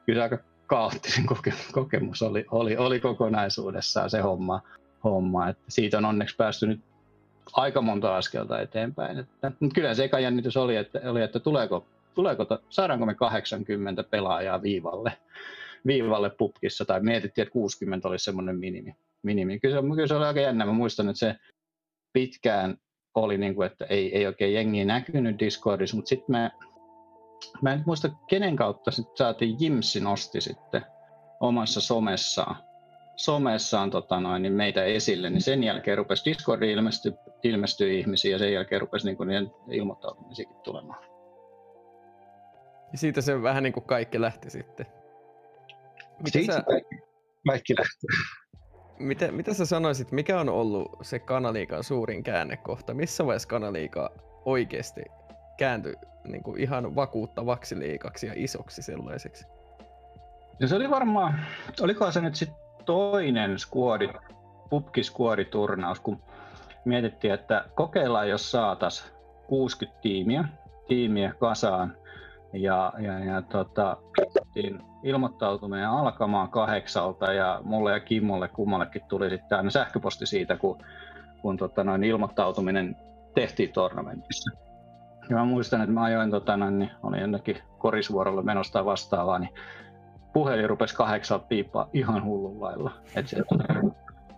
[0.07, 1.27] kyllä aika kaoottinen
[1.73, 4.61] kokemus oli, oli, oli kokonaisuudessaan se homma.
[5.05, 5.49] homma.
[5.49, 6.81] Että siitä on onneksi päästy nyt
[7.53, 9.19] aika monta askelta eteenpäin.
[9.19, 14.05] Että, mutta kyllä se eka jännitys oli, että, oli, että tuleeko, tuleeko, saadaanko me 80
[14.05, 15.13] pelaajaa viivalle,
[15.87, 18.95] viivalle pupkissa, tai mietittiin, että 60 olisi semmoinen minimi.
[19.23, 19.61] minimi.
[19.61, 20.67] Kyllä, se, kyllä se oli aika jännä.
[20.67, 21.37] Mä muistan, että se
[22.13, 22.77] pitkään
[23.15, 26.51] oli, niin kuin, että ei, ei oikein jengiä näkynyt Discordissa, mutta sitten me
[27.63, 30.83] Mä en muista kenen kautta sit saatiin, Jimsi nosti sitten
[31.41, 32.57] omassa somessaan
[33.21, 37.13] somessaan tota noin, niin meitä esille, niin sen jälkeen rupesi Discordiin ilmestyi,
[37.43, 41.05] ilmestyi ihmisiä ja sen jälkeen rupesi niin niiden ilmoittautumisiakin tulemaan.
[42.93, 44.87] Ja siitä se vähän niin kuin kaikki lähti sitten.
[46.19, 46.97] Mitä siitä sä, kaikki,
[47.47, 48.07] kaikki lähti.
[48.99, 52.95] Mitä, mitä sä sanoisit, mikä on ollut se kanaliikan suurin käännekohta?
[52.95, 54.11] Missä vaiheessa kanaliika
[54.45, 55.01] oikeasti
[55.59, 55.95] kääntyi
[56.25, 59.47] niin kuin ihan vakuuttavaksi liikaksi ja isoksi sellaiseksi?
[60.61, 61.41] Ja se oli varmaan,
[61.81, 64.09] olikohan se nyt sitten toinen skuodi,
[64.71, 66.23] pubkiskuoditurnaus, kun
[66.85, 69.13] mietittiin, että kokeillaan, jos saatas
[69.47, 70.45] 60 tiimiä,
[70.89, 71.97] tiimiä kasaan
[72.53, 73.97] ja, ja, ja tota,
[75.03, 80.79] ilmoittautuminen alkamaan kahdeksalta ja mulle ja Kimmolle kummallekin tuli sitten sähköposti siitä, kun,
[81.43, 82.97] kun tota, noin ilmoittautuminen
[83.35, 84.51] tehtiin tornamentissa.
[85.31, 89.55] Ja mä muistan, että mä ajoin, tota, niin olin jonnekin korisvuorolle menosta vastaavaa, niin
[90.33, 92.91] puhelin rupesi kahdeksan piippaa ihan hullun lailla.
[93.17, 93.37] Et se,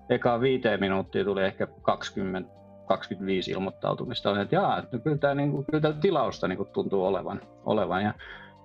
[0.09, 4.31] eka viiteen minuuttia tuli ehkä 20 25 ilmoittautumista.
[4.31, 7.41] Olin, että jaa, että kyllä tämä, niin kuin, kyllä tämä tilausta niin kuin, tuntuu olevan.
[7.65, 8.03] olevan.
[8.03, 8.15] Ja,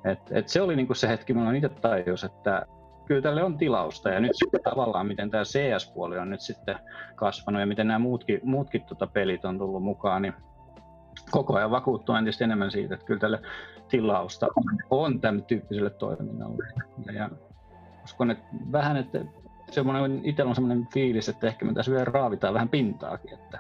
[0.06, 2.66] et, et se oli niin kuin se hetki, milloin itse tajus, että
[3.06, 4.10] kyllä tälle on tilausta.
[4.10, 6.76] Ja nyt sitten tavallaan, miten tämä CS-puoli on nyt sitten
[7.16, 10.34] kasvanut ja miten nämä muutkin, muutkin tota pelit on tullut mukaan, niin
[11.32, 13.42] koko ajan vakuuttuu entistä enemmän siitä, että kyllä tälle
[13.90, 14.48] tilausta
[14.90, 16.68] on tämän tyyppiselle toiminnalle.
[17.14, 17.30] Ja,
[18.04, 19.20] uskon, että vähän, että
[19.72, 23.60] semmoinen, itsellä on semmoinen fiilis, että ehkä me tässä vielä raavitaan vähän pintaakin, että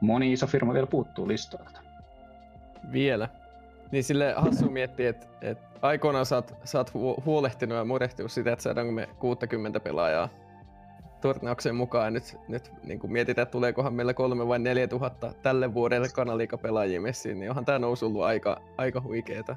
[0.00, 1.80] moni iso firma vielä puuttuu listoilta.
[2.92, 3.28] Vielä.
[3.92, 6.94] Niin sille hassu miettiä, että, että aikoinaan sä oot, sä oot
[7.26, 10.28] huolehtinut ja murehtinut sitä, että saadaanko me 60 pelaajaa
[11.20, 12.12] turnauksen mukaan.
[12.12, 17.40] Nyt, nyt niin kuin mietitään, tuleekohan meillä kolme vai neljä tuhatta tälle vuodelle kanaliikapelaajia messiin,
[17.40, 19.56] niin onhan tämä nousu ollut aika, aika huikeeta.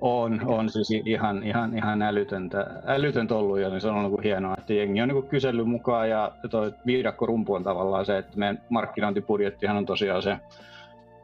[0.00, 4.72] On, on siis ihan, ihan, ihan älytöntä, älytöntä ollut niin se on ollut hienoa, että
[4.72, 9.86] jengi on niin kysellyt mukaan ja toi viidakkorumpu on tavallaan se, että meidän markkinointibudjettihan on
[9.86, 10.36] tosiaan se,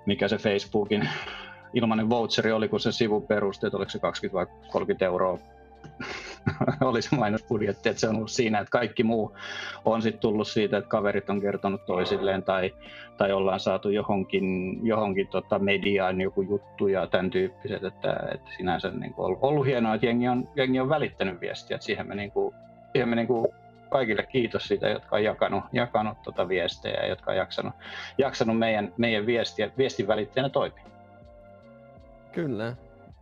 [0.06, 1.08] mikä se Facebookin
[1.74, 5.38] ilmainen voucheri oli, kun se sivu perusti, että oliko se 20 vai 30 euroa
[6.80, 9.36] oli se mainosbudjetti, että se on ollut siinä, että kaikki muu
[9.84, 12.74] on sitten tullut siitä, että kaverit on kertonut toisilleen tai,
[13.16, 18.90] tai ollaan saatu johonkin, johonkin tota mediaan joku juttu ja tämän tyyppiset, että, että sinänsä
[18.90, 22.14] niin kuin ollut, ollut hienoa, että jengi on, jengi on välittänyt viestiä, että siihen me,
[22.14, 22.54] niin kuin,
[22.92, 23.48] siihen me niin kuin
[23.90, 27.74] kaikille kiitos siitä, jotka on jakanut, jakanut tota viestejä, jotka on jaksanut,
[28.18, 30.84] jaksanut meidän, meidän viestiä, viestin välittäjänä toimia.
[32.32, 32.76] Kyllä,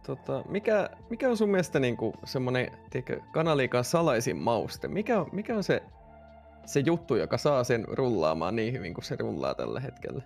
[0.06, 1.78] Tota, mikä, mikä on sun mielestä
[2.24, 4.88] semmonen tiedätkö, kanaliikan salaisin mauste?
[4.88, 5.82] Mikä mikä on se,
[6.66, 10.22] se juttu, joka saa sen rullaamaan niin hyvin kuin se rullaa tällä hetkellä?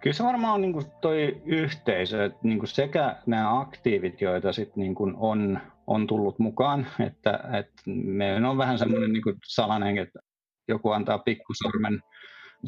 [0.00, 4.52] Kyllä se varmaan on niin kuin toi yhteisö, että niin kuin sekä nämä aktiivit, joita
[4.52, 9.36] sit niin kuin on, on tullut mukaan, että, että meillä on vähän semmoinen niin kuin
[9.46, 10.18] salainen, että
[10.68, 12.02] joku antaa pikkusormen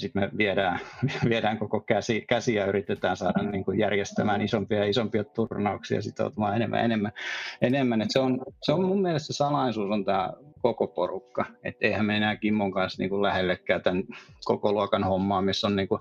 [0.00, 0.80] sitten me viedään,
[1.30, 6.56] viedään koko käsi, käsi ja yritetään saada niin kuin järjestämään isompia ja isompia turnauksia sitoutumaan
[6.56, 7.12] enemmän enemmän.
[7.60, 8.02] enemmän.
[8.02, 10.32] Et se, on, se on mun mielestä salaisuus on tämä
[10.62, 11.44] koko porukka.
[11.64, 14.04] Et eihän me enää Kimmon kanssa niin kuin lähellekään tämän
[14.44, 16.00] koko luokan hommaa, missä on niin kuin,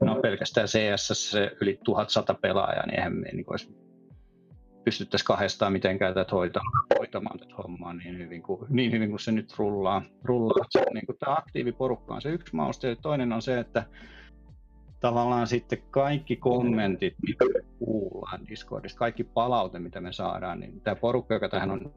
[0.00, 3.85] no pelkästään CS se yli 1100 pelaajaa, niin eihän me niin kuin olisi
[4.86, 9.32] pystyttäisiin kahdestaan mitenkään tätä hoitamaan, hoitamaan tätä hommaa niin hyvin kuin, niin hyvin kuin se
[9.32, 10.02] nyt rullaa.
[10.24, 10.66] rullaa.
[10.70, 13.86] Se, niin kuin tämä aktiiviporukka on se yksi mauste, ja toinen on se, että
[15.00, 20.96] tavallaan sitten kaikki kommentit, mitä me kuullaan Discordista, kaikki palaute, mitä me saadaan, niin tämä
[20.96, 21.94] porukka, joka tähän on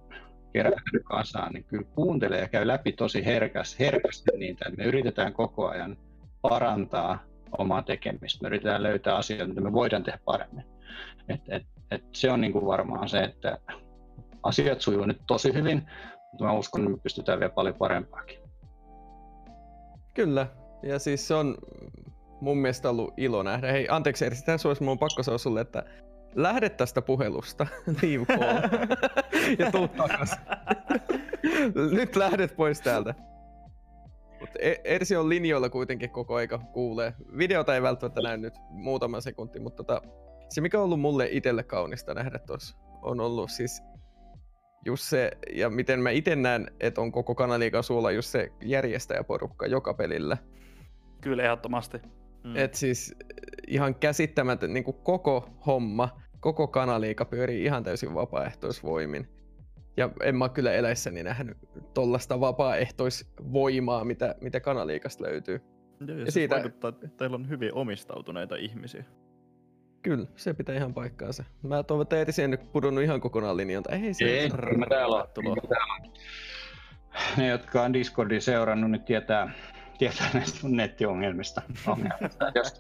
[0.54, 5.34] kerätty kasaan, niin kyllä kuuntelee ja käy läpi tosi herkästi, herkästi niitä, että me yritetään
[5.34, 5.98] koko ajan
[6.42, 7.24] parantaa
[7.58, 8.44] omaa tekemistä.
[8.44, 10.64] Me yritetään löytää asioita, mitä me voidaan tehdä paremmin.
[11.30, 13.58] Et, et, et se on niin kuin varmaan se, että
[14.44, 15.90] asiat sujuu nyt tosi hyvin,
[16.32, 18.40] mutta mä uskon, että me pystytään vielä paljon parempaakin.
[20.14, 20.48] Kyllä,
[20.84, 21.58] ja siis se on
[22.42, 23.72] mun mielestä ollut ilo nähdä.
[23.72, 25.84] Hei, anteeksi Ersi, tässä olisi mun pakko sanoa sulle, että
[26.36, 27.68] lähde tästä puhelusta,
[28.02, 28.88] leave call,
[29.60, 30.36] ja tuu takas.
[31.98, 33.16] Nyt lähdet pois täältä.
[34.40, 37.14] Mutta e- Ersi on linjoilla kuitenkin koko aika kuulee.
[37.38, 40.02] Videota ei välttämättä näy nyt muutama sekunti, mutta tota,
[40.50, 43.84] se mikä on ollut mulle itselle kaunista nähdä tuossa, on ollut siis
[44.86, 49.68] just se, ja miten mä itse näen, että on koko kanaliikan suola just se järjestäjäporukka
[49.68, 50.38] joka pelillä.
[51.22, 51.98] Kyllä, ehdottomasti.
[52.44, 52.56] Mm.
[52.56, 53.16] Et siis
[53.68, 59.28] ihan käsittämätön niin koko homma, koko kanaliika pyörii ihan täysin vapaaehtoisvoimin.
[59.98, 61.58] Ja en mä kyllä eläissäni nähnyt
[61.94, 65.62] tollasta vapaaehtoisvoimaa, mitä, mitä kanaliikasta löytyy.
[66.08, 66.56] Ja, ja, ja siitä...
[66.56, 69.04] vaikuttaa, että teillä on hyvin omistautuneita ihmisiä.
[70.02, 71.44] Kyllä, se pitää ihan paikkaansa.
[71.64, 73.96] Mä toivon, että Eetisi ei nyt pudonnut ihan kokonaan linjalta.
[73.96, 75.28] Ei se Ei, mä täällä on.
[75.34, 76.02] Kyllä mä täällä on.
[77.38, 79.52] Ne, jotka on Discordin seurannut, niin tietää,
[79.98, 81.62] tietää näistä mun nettiongelmista.
[81.88, 82.52] ongelmista.
[82.56, 82.74] jos,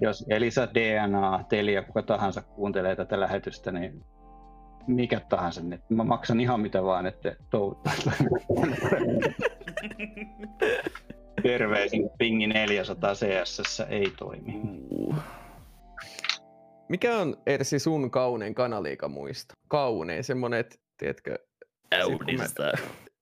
[0.00, 4.04] jos Elisa, DNA, Telia, kuka tahansa kuuntelee tätä lähetystä, niin
[4.86, 5.90] mikä tahansa net.
[5.90, 7.36] Mä maksan ihan mitä vaan, että.
[11.42, 14.62] Terveisin pingi 400 CSS ei toimi.
[16.88, 19.54] Mikä on Ersi sun kaunein kanaliika muista?
[19.68, 21.38] Kaunein, semmonen, että tiedätkö,
[21.94, 22.72] sit kun, me,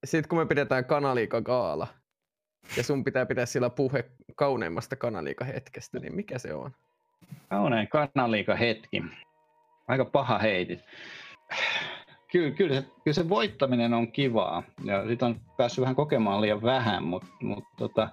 [0.04, 1.86] sit kun me pidetään kanaliika gaala
[2.76, 4.04] ja sun pitää pitää sillä puhe
[4.36, 6.70] kauneimmasta kanaliika hetkestä, niin mikä se on?
[7.50, 9.02] Kaunein kanaliika hetki.
[9.88, 10.80] Aika paha heitit.
[12.32, 16.62] Kyllä, kyllä, se, kyllä se voittaminen on kivaa ja sit on päässyt vähän kokemaan liian
[16.62, 18.08] vähän, mutta mut, tota,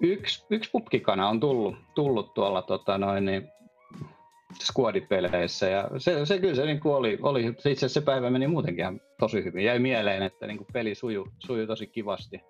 [0.00, 3.48] yksi, yksi pubkikana on tullut, tullut tuolla tota, noin, niin,
[4.62, 8.82] squadipeleissä ja se, se kyllä se niin oli, oli, itse asiassa se päivä meni muutenkin
[8.82, 9.64] ihan tosi hyvin.
[9.64, 12.40] Jäi mieleen, että niin kuin peli sujui, sujui tosi kivasti,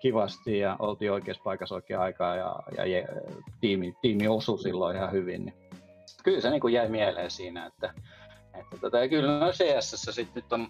[0.00, 3.06] kivasti ja oltiin oikeassa paikassa oikea aikaa ja, ja, ja
[3.60, 5.44] tiimi, tiimi osui silloin ihan hyvin.
[5.44, 5.54] Niin
[6.24, 7.94] kyllä se niin kuin jäi mieleen siinä, että,
[8.60, 10.68] että tota, ja kyllä no CSS sitten nyt on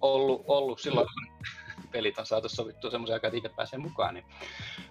[0.00, 1.06] ollut, ollut silloin,
[1.92, 4.24] pelit on saatu sovittua semmoisia että itse pääsee mukaan, niin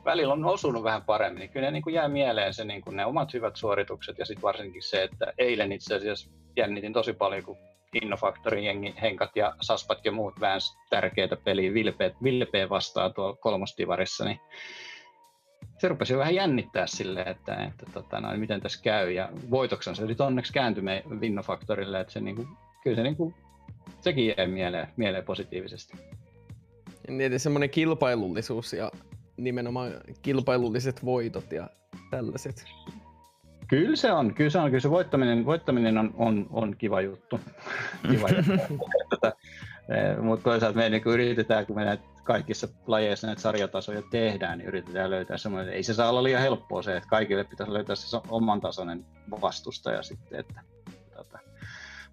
[0.05, 1.39] välillä on osunut vähän paremmin.
[1.39, 4.25] Niin kyllä ne niin kuin jää mieleen se, niin kuin ne omat hyvät suoritukset ja
[4.25, 7.57] sitten varsinkin se, että eilen itse asiassa jännitin tosi paljon, kun
[8.01, 14.25] Innofactorin jengi, Henkat ja Saspat ja muut väänsi tärkeitä peliä Vilpeä, Vilpeä vastaan tuolla kolmostivarissa,
[14.25, 14.39] niin
[15.77, 19.11] se rupesi vähän jännittää silleen, että, että tota, no, miten tässä käy.
[19.11, 20.83] Ja voitoksen se nyt onneksi kääntyi
[21.21, 22.47] Vinnofaktorille, että se niinku,
[22.83, 23.33] kyllä se niinku,
[24.01, 25.97] sekin jäi mieleen, mieleen positiivisesti.
[27.09, 28.91] Niin, semmoinen kilpailullisuus ja
[29.37, 29.91] nimenomaan
[30.21, 31.69] kilpailulliset voitot ja
[32.11, 32.65] tällaiset.
[33.67, 37.39] Kyllä se on, kyllä se on, kyllä se voittaminen, voittaminen on, on, on kiva juttu.
[38.11, 38.89] kiva juttu.
[39.09, 39.31] tota,
[40.21, 45.09] mutta toisaalta me niin yritetään, kun me näitä kaikissa lajeissa näitä sarjatasoja tehdään, niin yritetään
[45.09, 48.61] löytää semmoinen, ei se saa olla liian helppoa se, että kaikille pitäisi löytää se oman
[48.61, 49.05] tasoinen
[49.41, 50.61] vastustaja sitten, että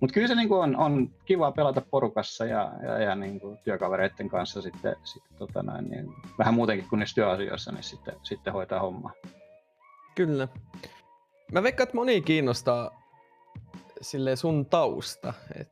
[0.01, 3.59] mutta kyllä se niin kuin on, on kiva pelata porukassa ja, ja, ja niin kuin
[3.65, 8.53] työkavereiden kanssa sitten, sitten tota näin, niin vähän muutenkin kuin niissä työasioissa, niin sitten, sitten
[8.53, 9.13] hoitaa hommaa.
[10.15, 10.49] Kyllä.
[11.53, 13.03] Mä veikkaan, että moni kiinnostaa
[14.01, 15.35] sille sun tausta.
[15.61, 15.69] Et,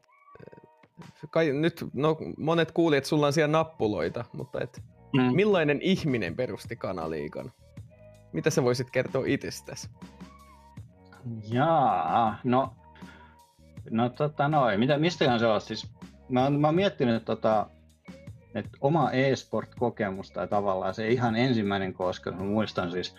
[1.30, 4.82] kai, nyt no, monet kuulijat, että sulla on siellä nappuloita, mutta et,
[5.12, 5.36] mm.
[5.36, 7.52] millainen ihminen perusti kanaliikan?
[8.32, 9.90] Mitä sä voisit kertoa itsestäsi?
[11.50, 12.74] Jaa, no
[13.90, 15.60] No tota noin, mitä, mistähän se on?
[15.60, 15.90] Siis,
[16.28, 17.66] mä, mä oon miettinyt tota,
[18.54, 23.14] että oma e-sport-kokemusta ja tavallaan se ihan ensimmäinen kosketus, mä muistan siis,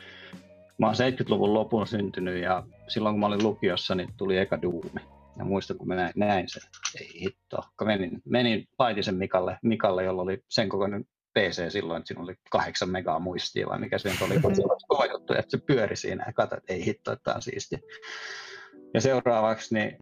[0.77, 5.01] mä oon 70-luvun lopun syntynyt ja silloin kun mä olin lukiossa, niin tuli eka duumi.
[5.37, 6.63] Ja muistan, kun mä näin, näin sen,
[6.99, 11.05] ei hitto, kun menin, menin Paitisen Mikalle, Mikalle, jolla oli sen kokoinen
[11.39, 14.35] PC silloin, että siinä oli kahdeksan megaa muistia vai mikä se nyt oli,
[14.87, 17.79] kova juttu, että se pyöri siinä ja katsoin, että ei hitto, että tämä on siisti.
[18.93, 19.97] Ja seuraavaksi niin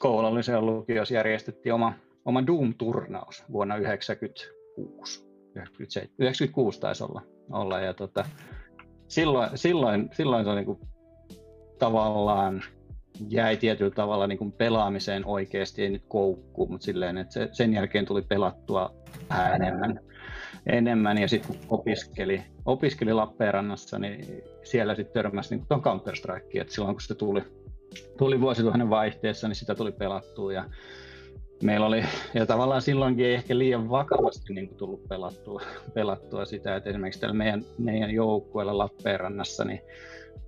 [0.00, 1.92] koulullisen lukiossa järjestettiin oma,
[2.24, 5.26] oma Doom-turnaus vuonna 1996.
[5.54, 7.22] 97, 96 taisi olla.
[7.52, 8.24] olla ja tota,
[9.08, 10.80] silloin, silloin, silloin se on niin kuin,
[11.78, 12.62] tavallaan
[13.28, 17.74] jäi tietyllä tavalla niin kuin pelaamiseen oikeasti, ei nyt koukku, mutta silleen, että se, sen
[17.74, 18.94] jälkeen tuli pelattua
[19.30, 20.00] vähän enemmän,
[20.66, 26.74] enemmän ja sitten kun opiskeli, opiskeli Lappeenrannassa, niin siellä sitten törmäsi niin tuon Counter-Strikeen, että
[26.74, 27.42] silloin kun se tuli,
[28.18, 30.64] tuli vuosituhannen vaihteessa, niin sitä tuli pelattua ja
[31.62, 32.04] meillä oli,
[32.34, 35.62] ja tavallaan silloinkin ei ehkä liian vakavasti niin kuin tullut pelattua,
[35.94, 39.80] pelattua sitä, että esimerkiksi täällä meidän, meidän joukkueella Lappeenrannassa, niin,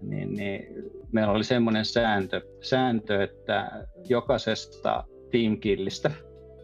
[0.00, 0.66] niin, niin
[1.12, 3.70] meillä oli semmoinen sääntö, sääntö, että
[4.08, 6.10] jokaisesta teamkillistä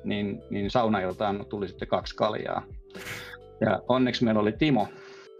[0.05, 2.62] niin, niin saunailtaan tuli sitten kaksi kaljaa.
[3.61, 4.89] Ja onneksi meillä oli Timo,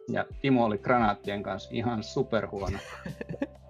[0.09, 2.79] ja Timo oli granaattien kanssa ihan superhuono.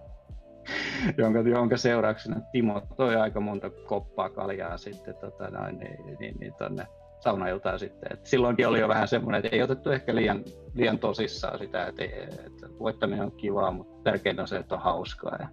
[1.18, 6.54] jonka, jonka seurauksena Timo toi aika monta koppaa kaljaa sitten tota, noin, niin, niin, niin
[6.54, 6.86] tonne
[7.20, 8.12] saunailtaan sitten.
[8.12, 12.04] Et silloinkin oli jo vähän semmoinen, että ei otettu ehkä liian, liian tosissaan sitä, että,
[12.46, 15.38] että voittaminen on kivaa, mutta tärkeintä on se, että on hauskaa.
[15.40, 15.48] Ja,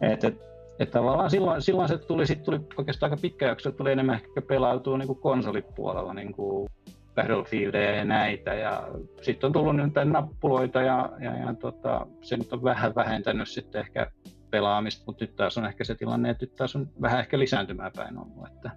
[0.00, 0.36] et, et,
[0.78, 4.42] et tavallaan silloin, silloin se tuli, sit tuli oikeastaan aika pitkä jakso, tuli enemmän ehkä
[4.42, 6.70] pelautua niin konsolipuolella, niin kuin
[7.14, 8.54] Battlefieldeja ja näitä.
[8.54, 8.88] Ja
[9.22, 13.80] sitten on tullut nyt nappuloita ja, ja, ja tota, se nyt on vähän vähentänyt sitten
[13.80, 14.10] ehkä
[14.50, 17.92] pelaamista, mutta nyt taas on ehkä se tilanne, että nyt taas on vähän ehkä lisääntymään
[17.96, 18.46] päin ollut.
[18.46, 18.70] Että,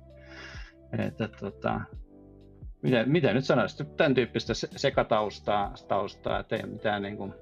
[0.98, 1.82] että tota,
[2.82, 7.34] miten, miten nyt sanoisit, tämän tyyppistä sekataustaa, taustaa, että ei ole mitään niin kuin,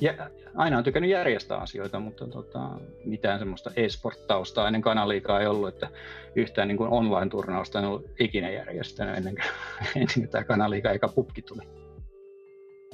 [0.00, 2.68] ja, aina on tykännyt järjestää asioita, mutta tota,
[3.04, 5.88] mitään semmoista e-sport-taustaa ennen kanaliikaa ei ollut, että
[6.34, 9.44] yhtään niin kuin online-turnausta en ollut ikinä järjestänyt ennen kuin,
[9.96, 11.62] ennen kuin tämä kanaliika eikä pupki tuli.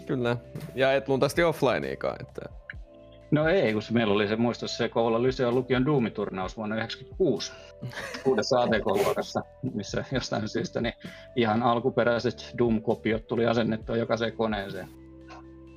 [0.06, 0.36] Kyllä,
[0.74, 2.16] ja et luultavasti offlineikaan.
[2.20, 2.42] Että...
[3.30, 7.52] No ei, kun meillä oli se muista se Kouvola Lyseon lukion Doomi-turnaus vuonna 1996
[8.28, 9.42] uudessa ATK-luokassa,
[9.74, 10.94] missä jostain syystä niin
[11.36, 14.99] ihan alkuperäiset Doom-kopiot tuli asennettua jokaiseen koneeseen.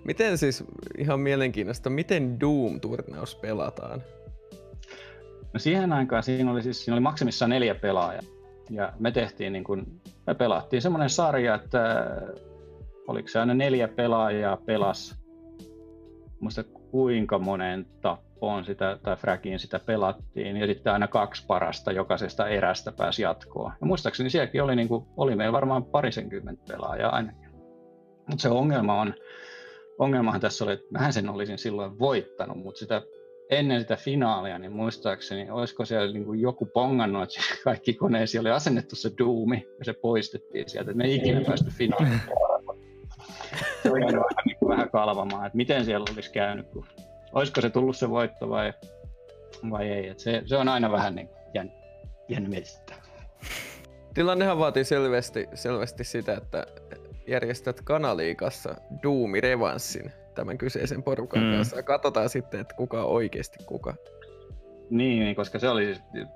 [0.03, 0.63] Miten siis,
[0.97, 4.03] ihan mielenkiintoista, miten Doom-turnaus pelataan?
[5.53, 8.21] No siihen aikaan siinä oli, siis, siinä oli maksimissaan neljä pelaajaa.
[8.69, 12.11] Ja me tehtiin niin kuin, me pelattiin semmoinen sarja, että
[13.07, 15.15] oliko se aina neljä pelaajaa pelas,
[16.39, 22.47] muista kuinka monen tappoon sitä, tai fragiin sitä pelattiin, ja sitten aina kaksi parasta jokaisesta
[22.47, 23.73] erästä pääsi jatkoon.
[23.81, 27.49] Ja muistaakseni sielläkin oli, niin kuin, oli meillä varmaan parisenkymmentä pelaajaa ainakin.
[28.27, 29.13] Mutta se ongelma on,
[29.99, 33.01] ongelmahan tässä oli, että mähän sen olisin silloin voittanut, mutta sitä
[33.49, 38.51] ennen sitä finaalia, niin muistaakseni, olisiko siellä niin kuin joku pongannut, että kaikki koneisiin oli
[38.51, 40.93] asennettu se duumi ja se poistettiin sieltä.
[40.93, 42.21] Me ei ikinä päästy finaaliin.
[43.83, 46.85] Se oli vähän, niin vähän kalvamaan, että miten siellä olisi käynyt, kun,
[47.33, 48.73] olisiko se tullut se voitto vai,
[49.71, 50.07] vai ei.
[50.07, 51.71] Että se, se on aina vähän niin jän,
[52.29, 52.49] jännä
[54.13, 56.67] Tilannehan vaatii selvästi, selvästi sitä, että
[57.27, 61.51] järjestät kanaliikassa Doomi-revanssin tämän kyseisen porukan mm.
[61.55, 61.75] kanssa.
[61.75, 63.95] Ja katsotaan sitten, että kuka on oikeasti kuka.
[64.89, 66.27] Niin, niin, koska se oli, siis,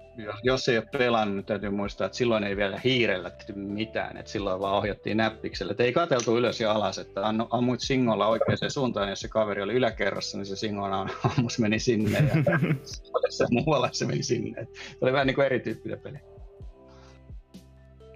[0.44, 4.60] jos ei ole pelannut, niin täytyy muistaa, että silloin ei vielä hiirellä mitään, että silloin
[4.60, 5.72] vaan ohjattiin näppiksellä.
[5.72, 9.74] Että ei katseltu ylös ja alas, että ammuit singolla oikeaan suuntaan, jos se kaveri oli
[9.74, 12.60] yläkerrassa, niin se singolla ammus meni sinne ja
[13.30, 14.68] se muualla se meni sinne.
[14.74, 16.18] Se oli vähän niin kuin erityyppinen peli.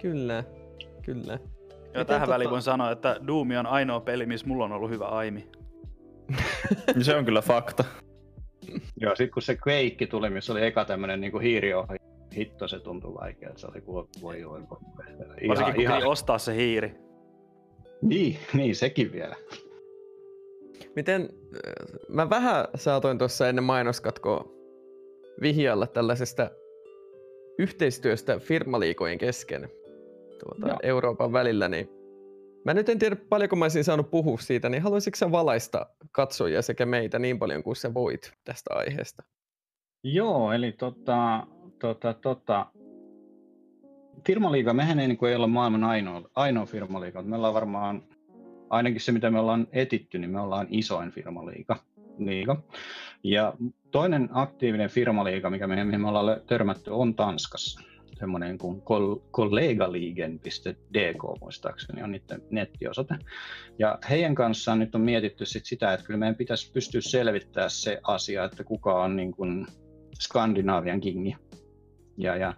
[0.00, 0.44] Kyllä,
[1.02, 1.38] kyllä.
[1.94, 2.32] Ja tähän tota...
[2.32, 5.48] väliin voin sanoa, että Doom on ainoa peli, missä mulla on ollut hyvä aimi.
[7.02, 7.84] se on kyllä fakta.
[9.00, 11.98] Joo, sit kun se Quake tuli, missä oli eka tämmönen niinku hiiriohja,
[12.36, 13.58] hitto se tuntui vaikealta.
[13.58, 14.78] Se oli kuin voi voi voi.
[15.48, 16.06] Varsinkin kun ihan...
[16.06, 16.94] ostaa se hiiri.
[18.02, 19.36] Niin, niin, sekin vielä.
[20.96, 24.52] Miten, äh, mä vähän saatoin tuossa ennen mainoskatkoa
[25.40, 26.50] vihjalla tällaisesta
[27.58, 29.68] yhteistyöstä firmaliikojen kesken
[30.44, 31.88] tuota, Euroopan välillä, niin
[32.64, 36.62] Mä nyt en tiedä paljonko mä olisin saanut puhua siitä, niin haluaisitko sä valaista katsojia
[36.62, 39.22] sekä meitä niin paljon kuin sä voit tästä aiheesta?
[40.04, 41.46] Joo, eli tota,
[41.78, 42.66] tota, tota,
[44.26, 47.22] firmaliiga, mehän ei, niin kuin, ei olla maailman ainoa, ainoa firmaliiga.
[47.22, 48.02] Me ollaan varmaan,
[48.70, 51.76] ainakin se mitä me ollaan etitty, niin me ollaan isoin firmaliiga.
[52.18, 52.62] Liiga.
[53.22, 53.54] Ja
[53.90, 57.91] toinen aktiivinen firmaliiga, mikä me, me ollaan törmätty, on Tanskassa
[58.22, 58.82] semmoinen kuin
[59.30, 63.14] kollegaliigen.dk muistaakseni on niiden nettiosoite.
[63.78, 68.00] Ja heidän kanssaan nyt on mietitty sit sitä, että kyllä meidän pitäisi pystyä selvittämään se
[68.02, 69.66] asia, että kuka on niin kuin
[70.20, 71.36] Skandinaavian kingi
[72.16, 72.54] ja, ja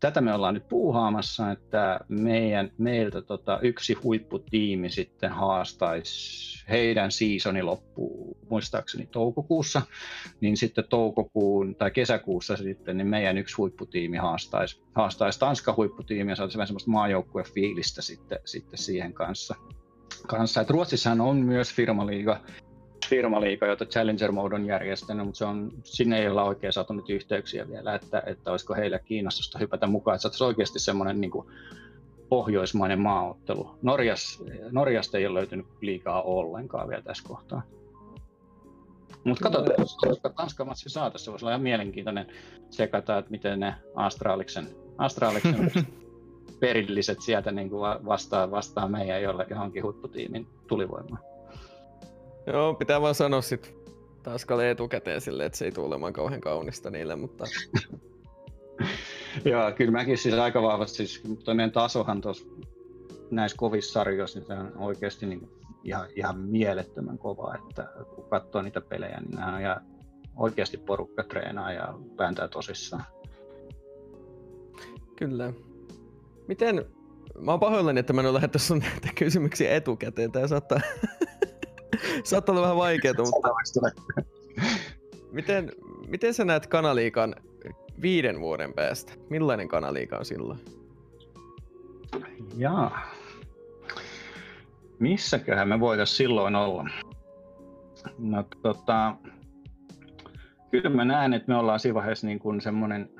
[0.00, 7.62] tätä me ollaan nyt puuhaamassa, että meidän, meiltä tota, yksi huipputiimi sitten haastaisi heidän seasoni
[7.62, 9.82] loppuu muistaakseni toukokuussa,
[10.40, 16.36] niin sitten toukokuun tai kesäkuussa sitten niin meidän yksi huipputiimi haastaisi, haastaisi Tanska huipputiimi ja
[16.36, 19.54] saataisiin vähän semmoista maajoukkuefiilistä sitten, sitten siihen kanssa.
[20.26, 20.60] kanssa.
[20.60, 22.40] Et Ruotsissahan on myös firmaliiga,
[23.08, 27.10] firmaliiga, jota Challenger Mode on järjestänyt, mutta se on, sinne ei olla oikein saatu nyt
[27.10, 31.46] yhteyksiä vielä, että, että olisiko heillä kiinnostusta hypätä mukaan, että se oikeasti semmoinen niin kuin
[32.28, 33.78] pohjoismainen maaottelu.
[33.82, 37.62] Norjas, Norjasta ei ole löytynyt liikaa ollenkaan vielä tässä kohtaa.
[39.24, 39.96] Mutta katsotaan, jos
[40.36, 42.26] Tanskan matsi saataisiin, se voisi olla ihan mielenkiintoinen
[42.70, 44.66] sekata, että miten ne Astraliksen,
[44.98, 45.70] Astraliksen
[46.60, 51.27] perilliset sieltä niin kuin vastaa, vastaa meidän jolle johonkin huipputiimin tulivoimaan.
[52.52, 53.74] Joo, pitää vaan sanoa sit
[54.22, 57.44] Tanskalle etukäteen sille, että se ei tule olemaan kauhean kaunista niille, mutta...
[59.44, 62.46] Joo, kyllä mäkin siis aika vahvasti, siis toi meidän tasohan tuossa
[63.30, 65.50] näissä kovissa sarjoissa, niin on oikeasti niin
[65.84, 69.80] ihan, ihan mielettömän kova, että kun katsoo niitä pelejä, niin nämä on ihan
[70.36, 73.04] oikeasti porukka treenaa ja vääntää tosissaan.
[75.16, 75.52] Kyllä.
[76.48, 76.84] Miten,
[77.40, 80.32] mä oon pahoillani, että mä en ole lähettänyt sun näitä kysymyksiä etukäteen.
[80.32, 80.80] Tää saattaa
[82.24, 83.48] Saattaa olla vähän vaikeaa, mutta...
[85.32, 85.72] miten,
[86.06, 87.34] miten sä näet kanaliikan
[88.02, 89.12] viiden vuoden päästä?
[89.30, 90.58] Millainen kanaliika on silloin?
[92.56, 93.00] Jaa.
[94.98, 96.88] Missäköhän me voitaisiin silloin olla?
[98.18, 99.16] No tota,
[100.70, 103.10] kyllä mä näen, että me ollaan siinä vaiheessa niin kuin semmoinen,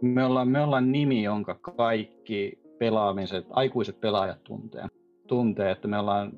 [0.00, 4.86] me ollaan, me ollaan nimi, jonka kaikki pelaamiset, aikuiset pelaajat tuntee.
[5.26, 6.32] tuntee että me ollaan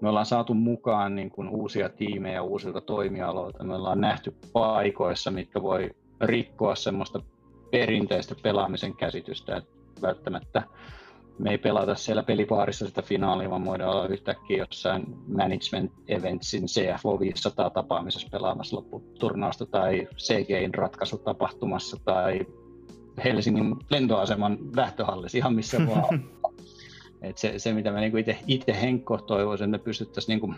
[0.00, 3.64] me ollaan saatu mukaan niin kuin uusia tiimejä uusilta toimialoilta.
[3.64, 5.90] Me ollaan nähty paikoissa, mitkä voi
[6.20, 7.20] rikkoa semmoista
[7.70, 9.70] perinteistä pelaamisen käsitystä, että
[10.02, 10.62] välttämättä
[11.38, 17.20] me ei pelata siellä pelipaarissa sitä finaalia, vaan voidaan olla yhtäkkiä jossain management eventsin CFO
[17.20, 22.46] 500 tapaamisessa pelaamassa lopputurnausta tai CGIn ratkaisutapahtumassa tai
[23.24, 26.24] Helsingin lentoaseman lähtöhallissa, ihan missä vaan.
[27.22, 28.16] Et se, se, mitä mä niinku
[28.46, 30.54] itse Henkko toivoisin, että me pystyttäisiin niinku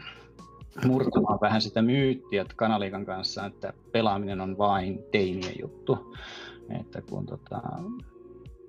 [0.86, 6.16] murtamaan vähän sitä myyttiä kanaliikan kanssa, että pelaaminen on vain teinien juttu.
[6.80, 7.60] Että kun tota,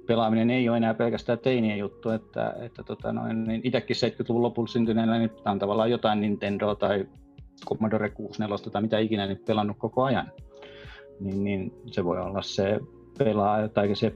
[0.06, 4.68] pelaaminen ei ole enää pelkästään teinien juttu, että, että tota noin, niin itsekin 70-luvun lopulla
[4.68, 7.06] syntyneenä niin on tavallaan jotain Nintendo tai
[7.66, 10.32] Commodore 64 tai mitä ikinä niin pelannut koko ajan.
[11.20, 12.80] Niin, niin se voi olla se
[13.18, 14.14] pelaaja tai se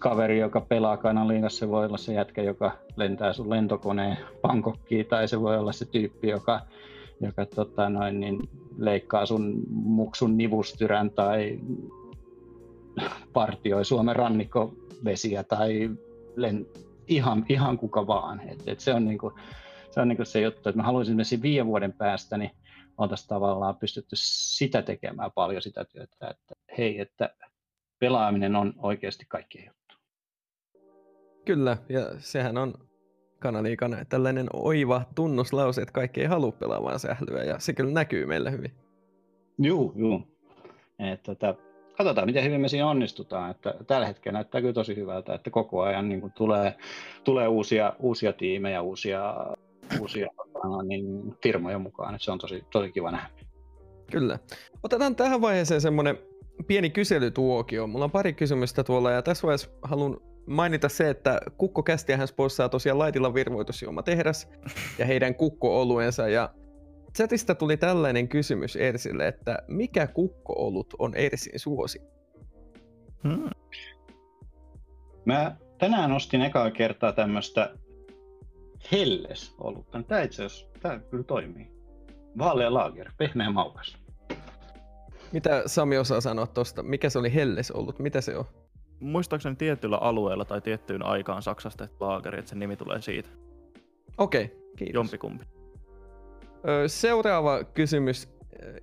[0.00, 5.28] kaveri, joka pelaa kanaliigassa, se voi olla se jätkä, joka lentää sun lentokoneen Bangkokkiin, tai
[5.28, 6.60] se voi olla se tyyppi, joka,
[7.20, 8.48] joka tota noin, niin
[8.78, 11.60] leikkaa sun muksun nivustyrän tai
[13.32, 15.90] partioi Suomen rannikkovesiä tai
[16.36, 16.66] len,
[17.08, 18.40] ihan, ihan kuka vaan.
[18.48, 19.32] Et, et se on, niinku,
[19.90, 22.50] se, on niinku se juttu, että mä haluaisin että viiden vuoden päästä, niin
[22.98, 27.30] oltaisiin tavallaan pystytty sitä tekemään paljon sitä työtä, että hei, että
[27.98, 29.85] pelaaminen on oikeasti kaikkien juttu.
[31.46, 32.74] Kyllä, ja sehän on
[33.38, 38.50] kanaliikana tällainen oiva tunnuslause, että kaikki ei halua pelaamaan sählyä, ja se kyllä näkyy meillä
[38.50, 38.72] hyvin.
[39.58, 40.22] Joo, joo.
[40.98, 41.54] Et, tota,
[41.96, 43.50] katsotaan, miten hyvin me siinä onnistutaan.
[43.50, 46.74] Että tällä hetkellä näyttää kyllä tosi hyvältä, että koko ajan niin kuin tulee,
[47.24, 49.34] tulee uusia, uusia tiimejä, uusia,
[50.00, 52.14] uusia tota, niin, firmoja mukaan.
[52.14, 53.28] Että se on tosi, tosi kiva nähdä.
[54.10, 54.38] Kyllä.
[54.82, 56.18] Otetaan tähän vaiheeseen semmoinen
[56.66, 57.86] pieni kyselytuokio.
[57.86, 62.68] Mulla on pari kysymystä tuolla ja tässä vaiheessa haluan mainita se, että Kukko Kästiähän sponsaa
[62.68, 64.48] tosiaan Laitilla virvoitusjuoma tehdas
[64.98, 66.54] ja heidän kukko-oluensa ja
[67.16, 72.00] chatista tuli tällainen kysymys Ersille, että mikä kukko-olut on Ersin suosi?
[73.22, 73.50] Hmm.
[75.24, 77.74] Mä tänään ostin ekaa kertaa tämmöistä
[78.92, 80.02] Helles-olutta.
[80.02, 81.70] Tämä itse asiassa, tämä kyllä toimii.
[82.38, 83.96] Vaalea lager, pehmeä maukas.
[85.32, 86.82] Mitä Sami osaa sanoa tuosta?
[86.82, 87.98] Mikä se oli Helles ollut?
[87.98, 88.44] Mitä se on?
[89.00, 93.28] Muistaakseni tietyllä alueella tai tiettyyn aikaan Saksasta että laageri, että sen nimi tulee siitä.
[94.18, 94.94] Okei, okay, kiitos.
[94.94, 95.44] Jompikumpi.
[96.86, 98.28] Seuraava kysymys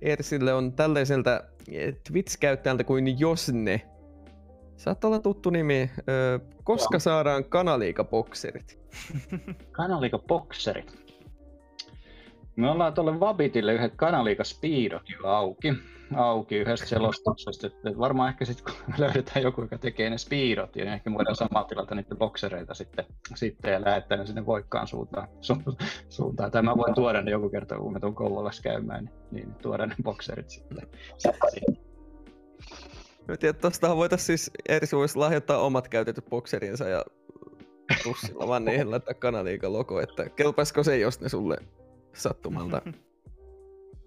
[0.02, 1.40] Ersille on tällaiselta
[2.08, 3.80] Twitch-käyttäjältä kuin Josne.
[4.76, 5.90] Saattaa olla tuttu nimi.
[6.64, 7.00] Koska Joo.
[7.00, 8.78] saadaan kanaliikabokserit?
[9.72, 11.03] kanaliikabokserit?
[12.56, 15.72] Me ollaan tuolle Vabitille yhdet kanaliikaspeedot jo auki
[16.16, 17.66] auki yhdestä selostuksesta.
[17.66, 21.68] Että varmaan ehkä sitten kun löydetään joku, joka tekee ne speedot, niin ehkä voidaan samalla
[21.68, 23.04] tilata niitä boksereita sitten,
[23.34, 25.28] sitten ja lähettää ne sinne voikkaan suuntaan.
[25.40, 25.56] Su,
[26.08, 26.50] suuntaan.
[26.50, 29.86] Tai mä voin tuoda ne joku kerta, kun mä tuun Kouvolassa käymään, niin, niin tuoda
[29.86, 31.76] ne bokserit sitten, sitten
[33.28, 37.04] Mä tiedän, voitaisiin siis, Ersi voisi lahjoittaa omat käytetyt bokserinsa ja
[38.02, 41.56] tussilla vaan niihin laittaa kanaliikan logo, että kelpaisiko se, jos ne sulle
[42.14, 42.82] sattumalta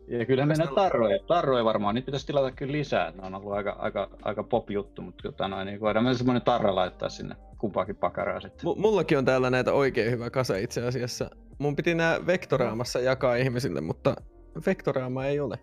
[0.08, 1.20] ja kyllä mennään tarroja.
[1.28, 3.12] Tarroja varmaan, niitä pitäisi tilata kyllä lisää.
[3.12, 6.76] Ne on ollut aika, aika, aika pop-juttu, mutta tota noin, niin voidaan myös semmoinen tarra
[6.76, 8.70] laittaa sinne kumpaakin pakaraa sitten.
[8.70, 11.30] M- mullakin on täällä näitä oikein hyvä kasa itse asiassa.
[11.58, 14.16] Mun piti nämä Vektoraamassa jakaa ihmisille, mutta
[14.66, 15.60] Vektoraama ei ole.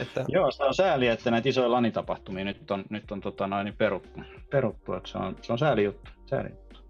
[0.00, 0.24] Että...
[0.28, 3.76] Joo, se on sääli, että näitä isoja lanitapahtumia nyt on, nyt on tota noin, niin
[3.76, 4.20] peruttu.
[4.50, 6.10] peruttu että se, on, se on sääli juttu.
[6.26, 6.80] Sääli juttu.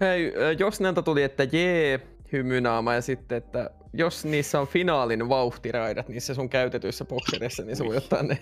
[0.00, 2.00] Hei, jos näiltä tuli, että jee,
[2.32, 7.84] hymynaama ja sitten, että jos niissä on finaalin vauhtiraidat niissä sun käytetyissä boksereissa, niin se
[7.84, 8.38] voi ottaa ne.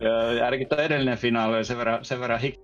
[0.00, 2.60] ja ainakin tuo edellinen finaali oli sen verran, sen verran hik...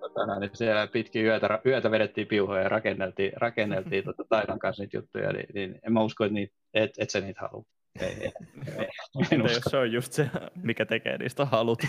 [0.00, 4.96] Tota, niin siellä pitkin yötä, yötä vedettiin piuhoja ja rakenneltiin, rakenneltiin tuota Tainan kanssa niitä
[4.96, 7.64] juttuja, niin, niin en mä usko, että niitä, et, et sä niitä halua.
[8.00, 8.32] Ei, ei,
[8.78, 8.88] ei,
[9.30, 9.54] en usko.
[9.54, 10.30] Jos se on just se,
[10.62, 11.82] mikä tekee niistä halut.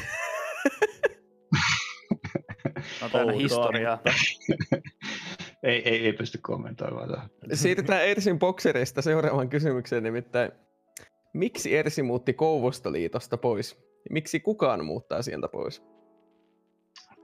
[3.04, 4.00] on täynnä historiaa.
[5.66, 7.30] ei, ei, ei pysty kommentoimaan.
[7.54, 10.52] Siirrytään Ersin bokserista seuraavaan kysymykseen nimittäin.
[11.34, 13.86] Miksi Ersi muutti Kouvostoliitosta pois?
[14.10, 15.84] Miksi kukaan muuttaa sieltä pois?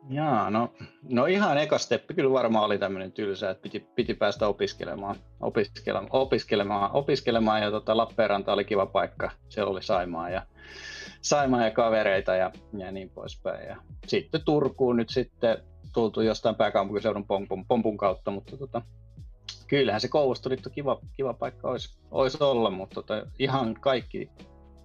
[0.10, 0.74] Jaa, no,
[1.04, 6.08] no ihan eka steppi kyllä varmaan oli tämmöinen tylsä, että piti, piti päästä opiskelemaan, opiskelemaan,
[6.12, 10.46] opiskelemaan, opiskelemaan ja tota, Lappeenranta oli kiva paikka, siellä oli Saimaa ja,
[11.22, 13.68] Saimaa ja kavereita ja, ja niin poispäin.
[13.68, 13.78] Ja
[14.08, 15.58] sitten Turkuun nyt sitten
[15.94, 18.82] tultu jostain pääkaupunkiseudun pompun, pompun kautta, mutta tota,
[19.68, 24.30] kyllähän se Kouvostoliitto kiva, kiva paikka olisi, olisi olla, mutta tota, ihan kaikki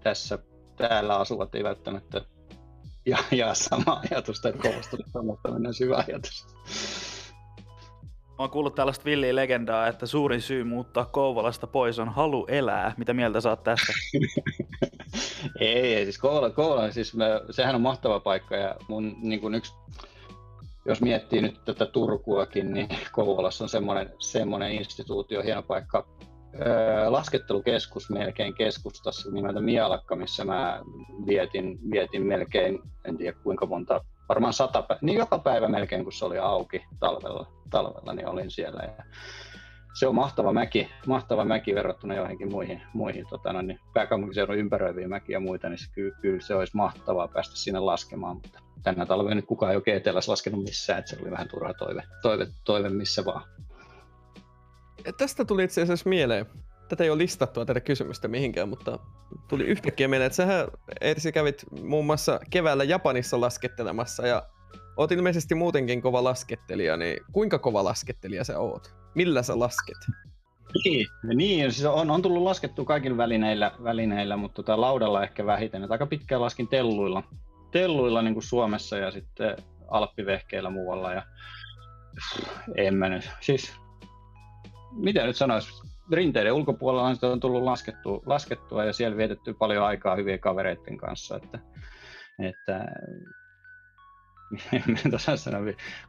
[0.02, 0.38] tässä
[0.76, 2.20] täällä asuvat ei välttämättä
[3.06, 6.46] ja, ja sama ajatusta, että Kouvostoliitto on muuttaminen syvä ajatus.
[8.38, 12.94] oon kuullut tällaista villiä legendaa, että suurin syy muuttaa Kouvolasta pois on halu elää.
[12.96, 13.92] Mitä mieltä saat tästä?
[15.60, 19.72] ei, ei, siis Kouvola, Kouvola siis mä, sehän on mahtava paikka ja mun niin yksi,
[20.88, 26.06] jos miettii nyt tätä Turkuakin, niin Kouvolassa on semmoinen, semmoinen instituutio, hieno paikka,
[26.66, 30.80] öö, laskettelukeskus melkein keskustassa nimeltä Mialakka, missä mä
[31.26, 36.24] vietin, vietin melkein, en tiedä kuinka monta varmaan sata niin joka päivä melkein kun se
[36.24, 38.82] oli auki talvella, talvella niin olin siellä.
[38.82, 39.04] Ja
[39.96, 45.08] se on mahtava mäki, mahtava mäki verrattuna joihinkin muihin, muihin tota, no, niin pääkaupunkiseudun ympäröiviä
[45.08, 49.06] mäkiä ja muita, niin se, kyllä, kyllä, se olisi mahtavaa päästä sinne laskemaan, mutta tänä
[49.06, 52.46] talvena nyt kukaan ei oikein etelässä laskenut missään, että se oli vähän turha toive, toive,
[52.64, 53.42] toive missä vaan.
[55.04, 56.46] Ja tästä tuli itse asiassa mieleen,
[56.88, 58.98] tätä ei ole listattua tätä kysymystä mihinkään, mutta
[59.48, 60.68] tuli yhtäkkiä mieleen, että sähän
[61.00, 64.42] Ersi kävit muun muassa keväällä Japanissa laskettelemassa ja
[64.96, 69.05] oot ilmeisesti muutenkin kova laskettelija, niin kuinka kova laskettelija sä oot?
[69.16, 69.96] Millä sä lasket?
[70.84, 75.84] Niin, niin siis on, on tullut laskettua kaikilla välineillä, välineillä mutta tota laudalla ehkä vähiten.
[75.84, 77.22] Et aika pitkään laskin telluilla,
[77.70, 79.56] telluilla niin kuin Suomessa ja sitten
[79.88, 81.12] alppivehkeillä muualla.
[81.12, 81.22] Ja
[82.74, 83.72] en mä nyt, siis
[84.92, 85.82] mitä nyt sanoisi,
[86.12, 91.36] rinteiden ulkopuolella on, on tullut laskettua, laskettua ja siellä vietetty paljon aikaa hyvien kavereiden kanssa.
[91.36, 91.58] Että,
[92.38, 92.84] että
[94.72, 95.58] en tuossa sano,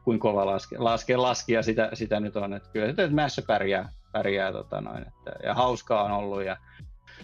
[0.04, 2.54] kuinka kova laske, laske, laskia sitä, sitä nyt on.
[2.54, 6.44] Että kyllä että mässä pärjää, pärjää tota noin, että, ja hauskaa on ollut.
[6.44, 6.56] Ja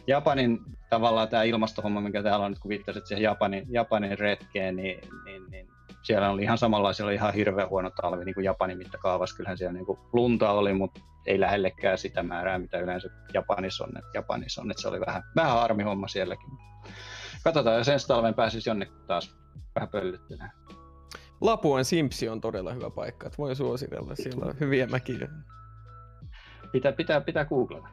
[0.06, 0.60] Japanin
[0.90, 5.42] tavallaan tämä ilmastohomma, mikä täällä on nyt, kun viittasit siihen Japanin, Japanin retkeen, niin, niin,
[5.50, 5.68] niin
[6.02, 9.36] siellä oli ihan samanlaisia, oli ihan hirveän huono talvi niin kuin Japanin mittakaavassa.
[9.36, 13.98] Kyllähän siellä niin kuin lunta oli, mutta ei lähellekään sitä määrää, mitä yleensä Japanissa on.
[13.98, 16.48] Että Japanissa on, että se oli vähän, vähän harmi homma sielläkin.
[17.44, 19.36] Katsotaan, jos ensi talven pääsisi jonnekin taas
[19.74, 20.52] vähän pöllyttelemään.
[21.44, 25.28] Lapuan Simpsi on todella hyvä paikka, että voi suositella, siellä on hyviä mäkiä.
[26.72, 27.88] Pitää, pitää, pitää googlata.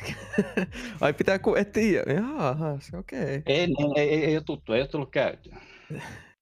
[1.00, 3.20] Ai pitää ku, et tiedä, jaha, okei.
[3.20, 3.42] Okay.
[3.46, 5.56] Ei, ei, ei, ei, ole tuttu, ei ole tullut käytyä.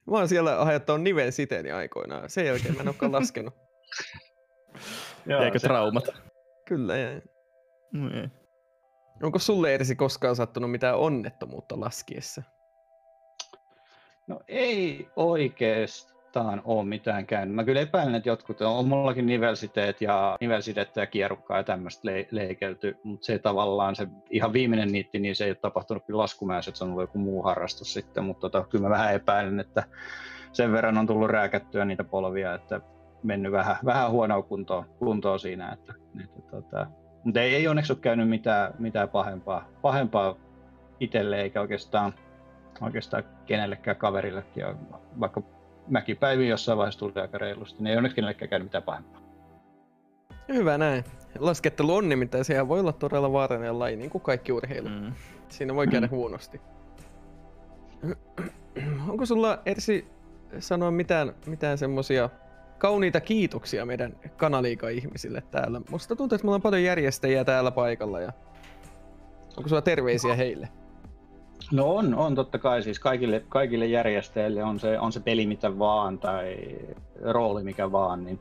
[0.07, 2.31] Mä oon siellä aiheuttanut niven siteeni aikoinaan.
[2.31, 3.55] Sen jälkeen mä en olekaan laskenut.
[5.27, 5.67] Jäikö se...
[5.67, 6.05] traumat?
[6.67, 7.23] Kyllä jäi.
[7.93, 8.29] No ei.
[9.23, 12.43] Onko sulle Ersi koskaan sattunut mitään onnettomuutta laskiessa?
[14.29, 15.09] No ei
[16.39, 17.55] oikeastaan ole mitään käynyt.
[17.55, 22.29] Mä kyllä epäilen, että jotkut, on mullakin nivelsiteet ja nivelsidettä ja kierrukkaa ja tämmöistä le-
[22.31, 26.71] leikelty, mutta se tavallaan se ihan viimeinen niitti, niin se ei ole tapahtunut kyllä laskumäessä,
[26.71, 29.85] että se on ollut joku muu harrastus sitten, mutta tota, kyllä mä vähän epäilen, että
[30.53, 32.81] sen verran on tullut rääkättyä niitä polvia, että
[33.23, 35.73] mennyt vähän, vähän huonoa kuntoa, kuntoa siinä.
[35.73, 35.95] Että,
[36.25, 36.87] että, tota,
[37.25, 40.37] mutta ei, ei onneksi ole käynyt mitään, mitään pahempaa, pahempaa
[41.01, 42.15] itselle eikä oikeastaan,
[42.81, 44.65] oikeastaan kenellekään kaverillekin.
[45.21, 45.43] Vaikka
[45.89, 49.21] mäkipäivi jossain vaiheessa tuli aika reilusti, niin ei onneksi kenellekään käynyt mitään pahempaa.
[50.49, 51.05] Hyvä näin.
[51.39, 54.89] Laskettelu on nimittäin, sehän voi olla todella vaarallinen laji, niin kuin kaikki urheilu.
[54.89, 55.13] Mm.
[55.49, 56.61] Siinä voi käydä huonosti.
[59.09, 60.07] Onko sulla, Ersi,
[60.59, 62.31] sanoa mitään, mitään semmosia
[62.79, 65.81] kauniita kiitoksia meidän kanaliika-ihmisille täällä.
[65.91, 68.33] Musta tuntuu, että meillä on paljon järjestäjiä täällä paikalla ja
[69.57, 70.69] onko sulla terveisiä heille?
[71.73, 72.83] No on, on totta kai.
[72.83, 76.57] Siis kaikille, kaikille järjestäjille on se, on se peli mitä vaan tai
[77.21, 78.41] rooli mikä vaan, niin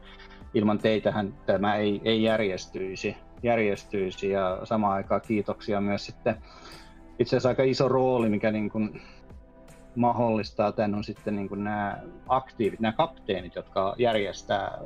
[0.53, 4.29] ilman teitähän tämä ei, ei järjestyisi, järjestyisi.
[4.29, 6.35] Ja samaan aikaan kiitoksia myös sitten
[7.19, 9.01] itse asiassa aika iso rooli, mikä niin kuin
[9.95, 14.77] mahdollistaa tämän on sitten niin kuin nämä aktiivit, nämä kapteenit, jotka järjestää,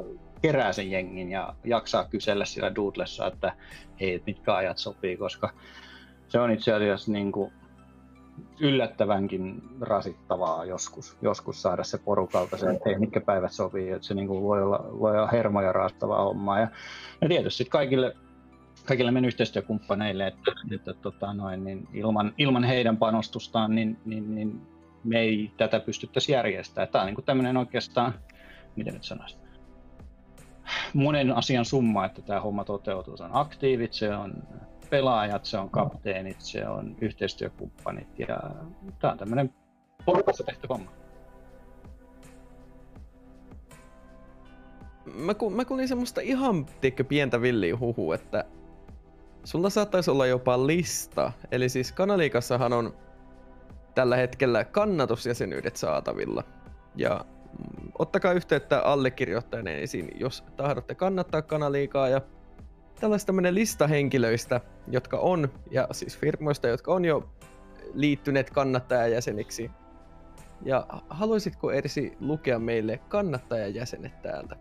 [0.41, 3.53] kerää sen jengin ja jaksaa kysellä sillä Doodlessa, että
[3.99, 5.49] hei, mitkä ajat sopii, koska
[6.27, 7.53] se on itse asiassa niin kuin
[8.59, 14.13] yllättävänkin rasittavaa joskus, joskus saada se porukalta se, että hei, mitkä päivät sopii, että se
[14.13, 16.59] niin kuin voi, olla, voi olla hermoja raastavaa hommaa.
[16.59, 16.67] Ja,
[17.21, 18.15] ja tietysti kaikille
[18.85, 24.61] kaikille meidän yhteistyökumppaneille, että, että tota noin, niin ilman, ilman heidän panostustaan niin, niin, niin
[25.03, 26.89] me ei tätä pystyttäisi järjestämään.
[26.91, 28.13] Tämä on niin tämmöinen oikeastaan,
[28.75, 29.39] miten nyt sanoisin,
[30.93, 33.17] monen asian summa, että tämä homma toteutuu.
[33.17, 34.43] Se on aktiivit, se on
[34.89, 38.37] pelaajat, se on kapteenit, se on yhteistyökumppanit ja
[38.99, 39.53] tämä on tämmöinen
[40.05, 40.91] porukassa tehty homma.
[45.15, 48.45] Mä, ku, mä kuulin semmoista ihan tiedätkö, pientä villiä huhu, että
[49.43, 51.31] sulla saattaisi olla jopa lista.
[51.51, 52.93] Eli siis Kanaliikassahan on
[53.95, 56.43] tällä hetkellä kannatusjäsenyydet saatavilla.
[56.95, 57.25] Ja
[57.59, 62.21] mm, ottakaa yhteyttä allekirjoittaneisiin, jos tahdotte kannattaa kanaliikaa ja
[62.99, 67.29] tällaista tämmöinen lista henkilöistä, jotka on, ja siis firmoista, jotka on jo
[67.93, 69.71] liittyneet kannattajajäseniksi.
[70.65, 74.55] Ja haluaisitko Ersi lukea meille kannattajajäsenet täältä?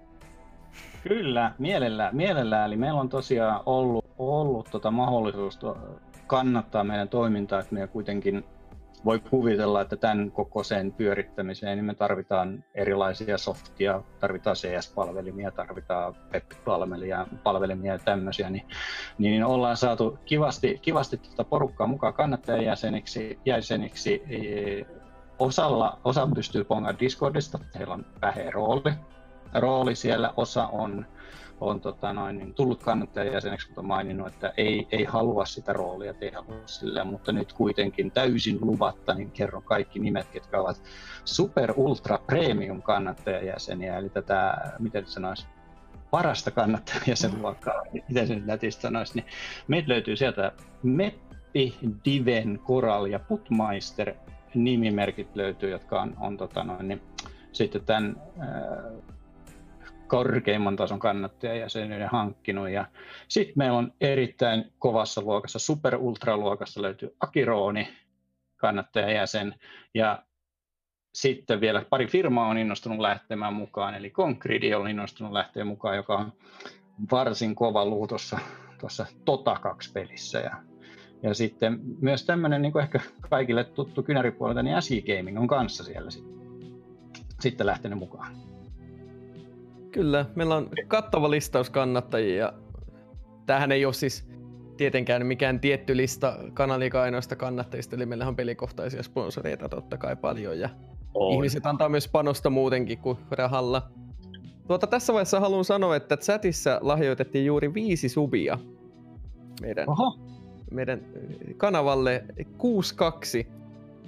[1.02, 2.66] Kyllä, mielellään, mielellään.
[2.66, 5.58] Eli meillä on tosiaan ollut, ollut tota mahdollisuus
[6.26, 8.44] kannattaa meidän toimintaa, että me kuitenkin
[9.04, 17.26] voi kuvitella, että tämän kokoisen pyörittämiseen niin me tarvitaan erilaisia softia, tarvitaan CS-palvelimia, tarvitaan web-palvelimia
[17.42, 18.66] palvelimia ja tämmöisiä, niin,
[19.18, 24.22] niin ollaan saatu kivasti, kivasti tuota porukkaa mukaan kannattajajäseniksi jäseniksi.
[25.38, 28.92] Osalla, osa pystyy pongaan Discordista, heillä on väheä rooli,
[29.54, 31.06] rooli siellä, osa on
[31.62, 36.30] on tota noin, niin tullut kannattajajäseneksi, mutta maininnut, että ei, ei halua sitä roolia, ei
[36.30, 40.82] halua sillä, mutta nyt kuitenkin täysin luvatta, niin kerron kaikki nimet, ketkä ovat
[41.24, 45.46] super ultra premium kannattajajäseniä, eli tätä, miten sanoisi,
[46.10, 49.26] parasta kannattajajäsenluokkaa, miten se nätistä sanoisi, niin
[49.68, 50.52] meitä löytyy sieltä
[50.82, 54.14] Meppi, Diven, Koral ja Putmeister
[54.54, 57.02] nimimerkit löytyy, jotka on, on tota noin, niin,
[57.52, 58.16] sitten tämän
[60.12, 62.70] korkeimman tason kannattajajäsenyyden hankkinut.
[62.70, 62.86] Ja
[63.28, 65.98] sitten meillä on erittäin kovassa luokassa, super
[66.36, 67.88] luokassa löytyy Akirooni,
[68.56, 69.54] kannattajajäsen.
[69.94, 70.22] Ja
[71.14, 76.16] sitten vielä pari firmaa on innostunut lähtemään mukaan, eli Concrete on innostunut lähteä mukaan, joka
[76.16, 76.32] on
[77.10, 78.38] varsin kova luu tuossa,
[78.80, 80.38] tuossa Tota 2 pelissä.
[80.38, 80.56] Ja,
[81.22, 86.10] ja sitten myös tämmöinen niin ehkä kaikille tuttu kynäripuolelta, niin SE Gaming on kanssa siellä
[86.10, 86.32] sitten,
[87.40, 88.51] sitten lähtenyt mukaan.
[89.92, 92.36] Kyllä, meillä on kattava listaus kannattajia.
[92.36, 92.52] Ja
[93.46, 94.28] tämähän ei ole siis
[94.76, 100.58] tietenkään mikään tietty lista kanalika ainoista kannattajista, eli meillä on pelikohtaisia sponsoreita totta kai paljon,
[100.58, 100.68] ja
[101.14, 101.34] on.
[101.34, 103.90] ihmiset antaa myös panosta muutenkin kuin rahalla.
[104.68, 108.58] Tuota, tässä vaiheessa haluan sanoa, että chatissa lahjoitettiin juuri viisi subia
[109.60, 110.18] meidän, Oho.
[110.70, 111.00] meidän
[111.56, 112.24] kanavalle
[112.58, 113.46] 62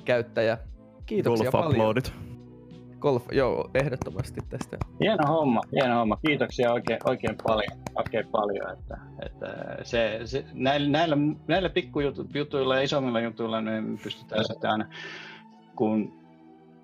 [0.05, 0.59] käyttäjä.
[1.07, 1.73] Kiitoksia Golf paljon.
[1.73, 2.13] Uploadit
[3.05, 4.77] golf, joo, ehdottomasti tästä.
[5.01, 6.19] Hieno homma, hieno homma.
[6.27, 11.17] Kiitoksia oikein, oikein paljon, oikein paljon että, että se, se, näillä, näillä,
[11.47, 14.89] näillä pikkujutuilla ja isommilla jutuilla niin pystytään sitten aina,
[15.77, 16.13] kun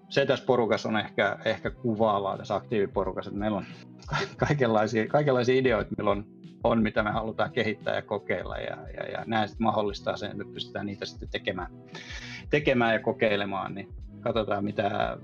[0.08, 3.66] se tässä porukassa on ehkä, ehkä kuvaavaa tässä aktiiviporukassa, että meillä on
[4.48, 6.24] kaikenlaisia, kaikenlaisia ideoita, milloin
[6.64, 10.44] on, mitä me halutaan kehittää ja kokeilla, ja, ja, ja nämä sitten mahdollistaa sen, että
[10.44, 11.68] me pystytään niitä sitten tekemään,
[12.50, 13.88] tekemään ja kokeilemaan, niin
[14.20, 15.18] katsotaan, mitä,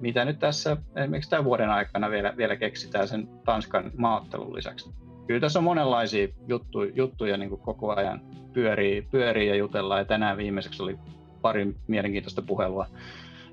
[0.00, 4.90] mitä nyt tässä esimerkiksi tämän vuoden aikana vielä, vielä keksitään sen Tanskan maaottelun lisäksi.
[5.26, 8.20] Kyllä tässä on monenlaisia juttu, juttuja niin kuin koko ajan
[8.52, 10.00] pyörii, pyörii ja jutellaan.
[10.00, 10.98] Ja tänään viimeiseksi oli
[11.42, 12.86] pari mielenkiintoista puhelua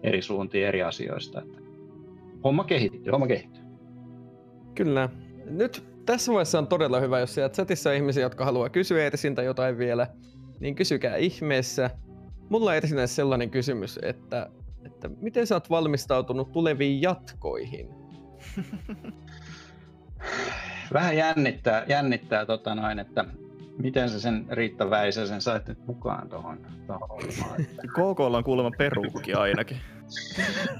[0.03, 1.41] eri suuntiin eri asioista.
[1.41, 1.57] Että
[2.43, 3.63] homma kehittyy, homma kehittyy.
[4.75, 5.09] Kyllä.
[5.45, 9.43] Nyt tässä vaiheessa on todella hyvä, jos siellä chatissa on ihmisiä, jotka haluaa kysyä Ersiltä
[9.43, 10.07] jotain vielä,
[10.59, 11.89] niin kysykää ihmeessä.
[12.49, 12.71] Mulla
[13.01, 14.49] on sellainen kysymys, että
[14.85, 17.89] että miten sä oot valmistautunut tuleviin jatkoihin?
[20.93, 23.25] Vähän jännittää, jännittää tota noin, että
[23.77, 26.57] miten sä sen Riitta Väisäsen sait nyt mukaan tuohon
[27.93, 29.77] KK on kuulemma perukki ainakin.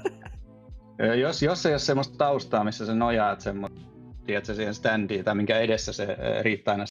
[1.21, 3.81] jos, jos ei ole semmoista taustaa, missä sä nojaat semmoista,
[4.25, 6.85] tiedätkö, siihen standiin tai minkä edessä se Riitta aina,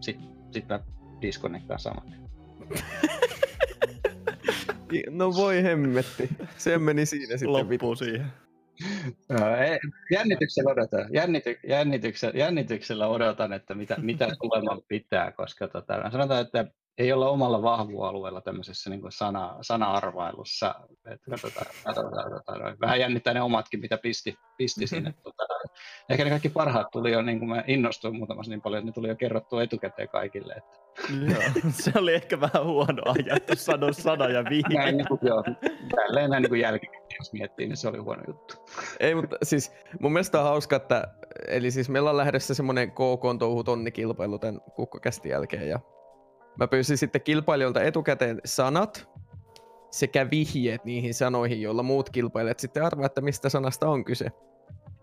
[0.00, 0.20] sit,
[0.50, 0.80] sit mä
[1.22, 2.14] disconnectaan saman.
[5.10, 6.28] No voi hemmetti.
[6.56, 7.52] Se meni siinä sitten.
[7.52, 8.26] Loppuu siihen.
[10.10, 16.66] jännityksellä odotan, jännity, jännityksellä, jännityksellä odotan, että mitä, mitä tulemaan pitää, koska tota, sanotaan, että
[16.98, 20.74] ei olla omalla vahvualueella tämmöisessä niin sana, sana-arvailussa.
[21.30, 25.14] Katsotaan, katsotaan, katsotaan, vähän jännittää ne omatkin, mitä pisti, pisti sinne.
[25.22, 25.44] Tota,
[26.08, 28.92] ehkä ne kaikki parhaat tuli jo, niin kuin mä innostuin muutamassa niin paljon, että ne
[28.92, 30.54] tuli jo kerrottua etukäteen kaikille.
[30.54, 30.78] Että.
[31.30, 31.42] Joo,
[31.82, 34.78] se oli ehkä vähän huono ajattu sanoa sana ja vihje.
[34.78, 35.44] Näin, niin kuin, joo,
[35.96, 38.54] tälleen näin niin jälkikäteen, jos miettii, niin se oli huono juttu.
[39.00, 41.08] Ei, mutta siis mun mielestä on hauska, että
[41.48, 45.80] eli siis meillä on lähdössä semmoinen KK-touhu tonnikilpailu tämän kukkokästi jälkeen ja
[46.58, 49.08] Mä pyysin sitten kilpailijoilta etukäteen sanat
[49.90, 54.26] sekä vihjeet niihin sanoihin, joilla muut kilpailijat sitten arvaa, että mistä sanasta on kyse.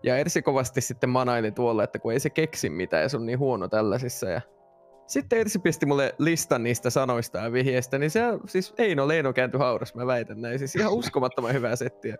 [0.02, 3.26] Ja Ersi kovasti sitten manaili tuolla, että kun ei se keksi mitään ja se on
[3.26, 4.26] niin huono tällaisissa.
[4.26, 4.40] Ja
[5.06, 9.58] sitten Ersi pisti mulle listan niistä sanoista ja vihjeistä, niin se siis Eino Leino kääntyi
[9.58, 10.58] haudas, mä väitän näin.
[10.58, 12.16] Siis ihan uskomattoman hyvää settiä.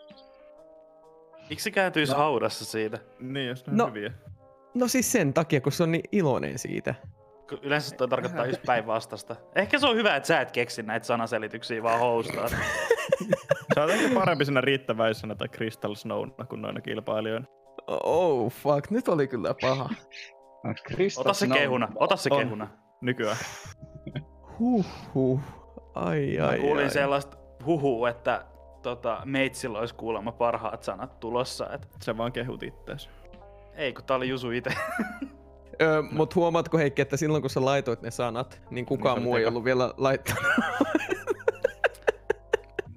[1.51, 2.19] Miksi se kääntyisi no.
[2.19, 2.99] haudassa siitä?
[3.21, 4.13] Niin, jos ne on no, hyviä.
[4.75, 6.95] No siis sen takia, kun se on niin iloinen siitä.
[7.63, 9.37] Yleensä toi tarkoittaa just päinvastasta.
[9.55, 12.49] Ehkä se on hyvä, että sä et keksi näitä sanaselityksiä, vaan hostaa.
[13.75, 17.47] sä oot ehkä parempi sinä riittäväisenä tai Crystal Snowna kuin noina kilpailijoina.
[17.87, 19.89] Oh fuck, nyt oli kyllä paha.
[21.17, 22.69] Ota se kehuna, ota se kehuna.
[23.01, 23.37] Nykyään.
[24.59, 25.41] Huhhuh.
[25.95, 26.91] Ai ai Mä kuulin ai.
[26.91, 28.45] sellaista huhua, että
[28.83, 31.69] tota, meitsillä olisi kuulemma parhaat sanat tulossa.
[31.75, 31.89] Että...
[32.03, 33.11] Se vaan kehut ittees.
[33.75, 34.71] Ei, kun tää oli Jusu itse.
[35.83, 39.37] Öö, mut huomaatko Heikki, että silloin kun sä laitoit ne sanat, niin kukaan Niin, muu
[39.37, 40.43] ei ollut vielä laittanut.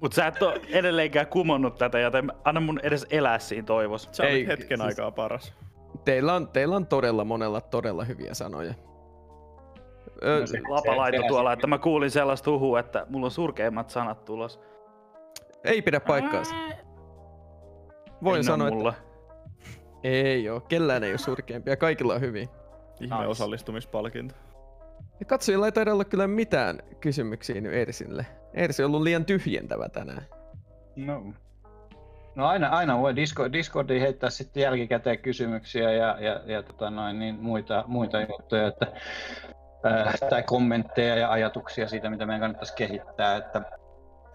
[0.00, 4.08] Mut sä et oo edelleenkään kumonnut tätä, joten anna mun edes elää siinä toivos.
[4.12, 5.52] Se oli Ei, hetken siis- aikaa paras.
[6.04, 8.74] teillä, on, teillä on todella monella todella hyviä sanoja.
[10.24, 13.30] Öö, No se- Lapa laitoi se- tuolla, että mä kuulin sellaista huhua, että mulla on
[13.30, 14.60] surkeimmat sanat tulos.
[15.64, 16.54] ei pidä paikkaansa.
[18.24, 18.88] Voin Ei sanoa, mulla.
[18.88, 19.02] että
[20.04, 20.60] ei oo.
[20.60, 21.76] Kellään ei ole surkeimpia.
[21.76, 22.48] Kaikilla on hyvin.
[23.00, 23.28] Ihme Nice.
[23.28, 24.34] osallistumispalkinto.
[25.20, 28.26] Ja katsojilla ei taida olla kyllä mitään kysymyksiä nyt Ersille.
[28.54, 30.22] Ersi on ollut liian tyhjentävä tänään.
[30.96, 31.22] No.
[32.34, 37.18] No aina, aina voi Discord, Discordiin heittää sitten jälkikäteen kysymyksiä ja, ja, ja tota noin,
[37.18, 38.86] niin muita, muita juttuja, että,
[39.84, 43.36] ää, tai kommentteja ja ajatuksia siitä, mitä meidän kannattaisi kehittää.
[43.36, 43.62] Että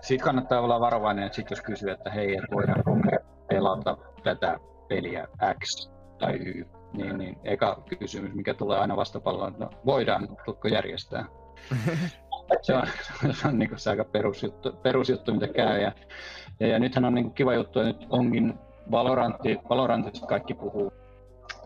[0.01, 3.11] siitä kannattaa olla varovainen, että sit jos kysyy, että hei, että voidaanko me
[3.47, 5.27] pelata tätä peliä
[5.63, 5.89] X
[6.19, 11.25] tai Y, niin, niin eka kysymys, mikä tulee aina vastapalloon, että no, voidaan, tuletko järjestää.
[12.61, 12.87] se on,
[13.33, 15.81] se on niin se aika perusjuttu, perusjuttu, mitä käy.
[15.81, 15.91] Ja,
[16.59, 18.53] ja, ja nythän on niin kiva juttu, että nyt onkin
[18.91, 20.93] Valorantti, Valorantissa kaikki puhuu,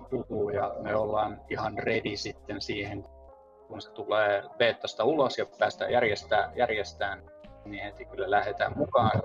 [0.09, 3.05] puhuu ja me ollaan ihan ready sitten siihen,
[3.67, 7.23] kun se tulee beettasta ulos ja päästään järjestää, järjestään,
[7.65, 9.21] niin heti kyllä lähdetään mukaan.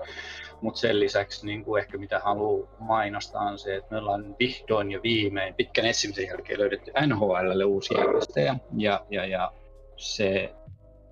[0.61, 4.91] Mutta sen lisäksi niin kuin ehkä mitä haluaa mainostaa on se, että me ollaan vihdoin
[4.91, 8.55] ja viimein pitkän etsimisen jälkeen löydetty NHLlle uusi järjestäjä.
[8.77, 9.51] Ja, ja, ja
[9.97, 10.53] se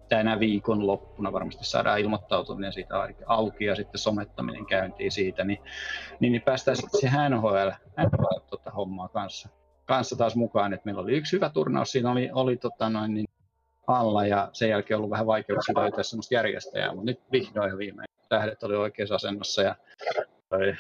[0.09, 2.95] tänä viikon loppuna varmasti saadaan ilmoittautuminen siitä
[3.25, 5.59] auki ja sitten somettaminen käyntiin siitä, niin,
[6.19, 7.69] niin, niin päästään sitten siihen NHL,
[8.03, 9.49] NHL tota, hommaa kanssa,
[9.85, 10.73] kanssa taas mukaan.
[10.73, 13.27] Et meillä oli yksi hyvä turnaus, siinä oli, oli tota, noin, niin
[13.89, 18.09] alla ja sen jälkeen ollut vähän vaikeuksia löytää sellaista järjestäjää, mutta nyt vihdoin ja viimein
[18.29, 19.75] tähdet oli oikeassa asennossa ja
[20.49, 20.75] toi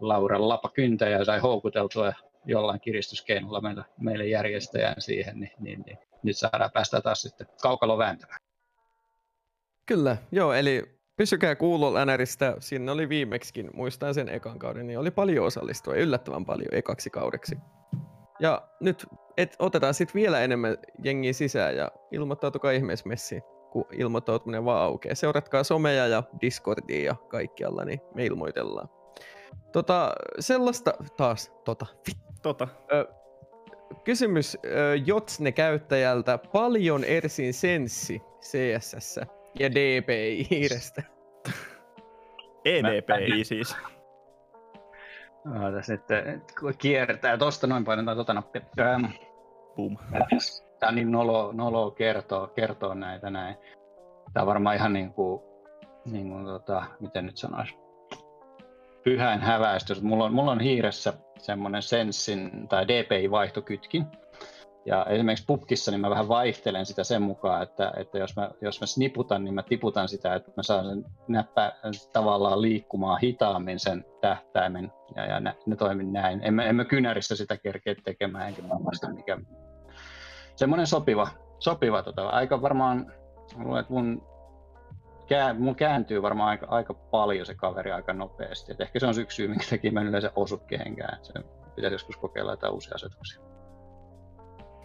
[0.00, 2.12] Laura Lapa kyntäjä ja sai houkuteltua
[2.44, 7.98] jollain kiristyskeinolla meille, meille järjestäjään siihen, niin, niin, niin nyt saadaan päästä taas sitten kaukalo
[7.98, 8.38] vääntämään.
[9.86, 10.82] Kyllä, joo, eli
[11.16, 12.56] pysykää kuulolla NRistä.
[12.60, 17.58] Siinä oli viimeksikin, muistan sen ekan kauden, niin oli paljon osallistujia, yllättävän paljon ekaksi kaudeksi.
[18.40, 19.06] Ja nyt
[19.36, 25.14] et, otetaan sitten vielä enemmän jengiä sisään ja ilmoittautukaa ihmeessä messiin, kun ilmoittautuminen vaan aukeaa.
[25.14, 28.88] Seuratkaa someja ja Discordia ja kaikkialla, niin me ilmoitellaan.
[29.72, 31.86] Tota, sellaista taas, tota,
[32.44, 33.06] Tota, ö,
[34.04, 34.68] kysymys ö,
[35.06, 36.38] Jotsne-käyttäjältä.
[36.38, 39.20] Paljon Ersin senssi CSS
[39.58, 41.02] ja DPI hiirestä?
[42.64, 43.76] EDPI siis.
[45.44, 46.40] No, tässä nyt eh,
[46.78, 48.62] kiertää, tuosta noin painetaan tuota nappia.
[48.80, 49.04] Ähm,
[49.76, 49.96] Boom.
[50.80, 53.56] Tämä on niin nolo, nolo kertoo, kertoo näitä näin.
[54.32, 55.42] Tämä on varmaan ihan niin kuin,
[56.04, 57.74] niin kuin tota, miten nyt sanoisi,
[59.04, 60.02] pyhän häväistys.
[60.02, 64.06] Mulla on, mulla on hiiressä semmoinen Sensin tai DPI-vaihtokytkin.
[64.86, 68.80] Ja esimerkiksi pubkissa niin mä vähän vaihtelen sitä sen mukaan, että, että jos, mä, jos
[68.80, 71.72] mä sniputan, niin mä tiputan sitä, että mä saan sen näppä
[72.12, 74.92] tavallaan liikkumaan hitaammin sen tähtäimen.
[75.16, 76.40] Ja, ja ne, ne toimin näin.
[76.42, 79.38] En mä, en mä kynärissä sitä kerkeä tekemään, enkä muista mikä.
[80.56, 81.28] Semmoinen sopiva,
[81.58, 83.12] sopiva tota, aika varmaan,
[83.64, 84.22] luulen, että mun,
[85.28, 88.72] kää, mun kääntyy varmaan aika, aika paljon se kaveri aika nopeasti.
[88.72, 91.18] Et ehkä se on yksi syy, minkä takia mä en yleensä osu kehenkään.
[91.22, 91.32] Se
[91.74, 93.53] pitäisi joskus kokeilla jotain uusia asetuksia.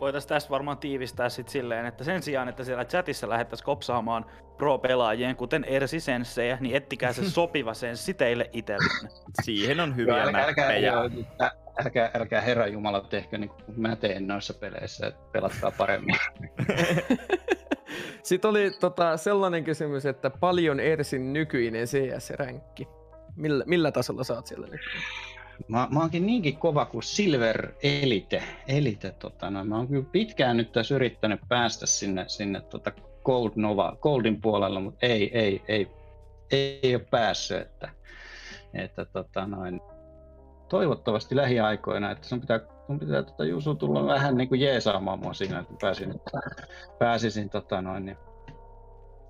[0.02, 4.26] Voitaisiin tästä varmaan tiivistää sit silleen, että sen sijaan, että siellä chatissa lähdettäisiin kopsaamaan
[4.58, 9.10] pro-pelaajien, kuten Ersi Senssejä, niin ettikää se sopiva senssi teille itsellenne.
[9.44, 11.52] Siihen on hyviä älkää, älkää, älkää,
[11.86, 16.16] älkää, älkää Herra Jumala tehkö niin kuin mä teen noissa peleissä, että pelatkaa paremmin.
[18.24, 22.88] Sitten oli tota, sellainen kysymys, että paljon Ersin nykyinen CS-ränkki?
[23.36, 24.82] Millä, millä tasolla saat siellä nyt?
[25.68, 28.44] Mä, mä oonkin niinkin kova kuin Silver Elite.
[28.68, 32.92] Elite tota, no, mä oon kyllä pitkään nyt tässä yrittänyt päästä sinne, sinne tota
[33.24, 35.88] Gold Nova, Goldin puolella, mutta ei, ei, ei,
[36.52, 37.58] ei, ei ole päässyt.
[37.58, 37.90] Että,
[38.74, 39.82] että tota, noin,
[40.70, 45.34] toivottavasti lähiaikoina, että sun pitää, sun pitää tota, Jusu tulla vähän niin kuin jeesaamaan mua
[45.34, 46.22] siinä, että pääsin,
[47.00, 48.18] pääsisin tota, noin, niin,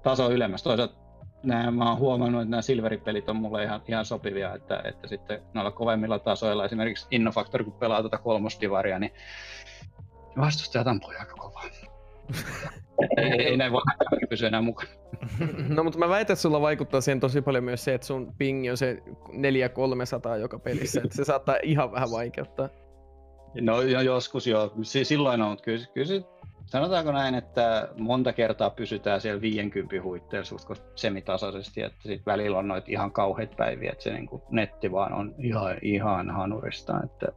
[0.03, 0.64] taso ylemmäs.
[0.64, 1.09] Toisaalta
[1.43, 5.41] nämä, mä oon huomannut, että nämä silveripelit on mulle ihan, ihan sopivia, että, että sitten
[5.53, 9.13] noilla kovemmilla tasoilla, esimerkiksi Innofactor, kun pelaa tuota kolmosdivaria, niin
[10.37, 11.63] vastustajat ampuu aika kovaa.
[13.17, 13.81] ei, ei, näin voi
[14.29, 14.89] pysyä enää mukana.
[15.69, 18.69] No mutta mä väitän, että sulla vaikuttaa siihen tosi paljon myös se, että sun pingi
[18.69, 19.03] on se
[20.35, 22.69] 4-300 joka pelissä, että se saattaa ihan vähän vaikeuttaa.
[23.61, 26.21] No jo- joskus jo, Si- silloin on, mutta kyllä, kyllä
[26.69, 32.67] sanotaanko näin, että monta kertaa pysytään siellä 50 huitteilla suht semitasaisesti, että sit välillä on
[32.67, 37.27] noita ihan kauheita päiviä, että se niin kuin netti vaan on ihan, ihan hanurista, että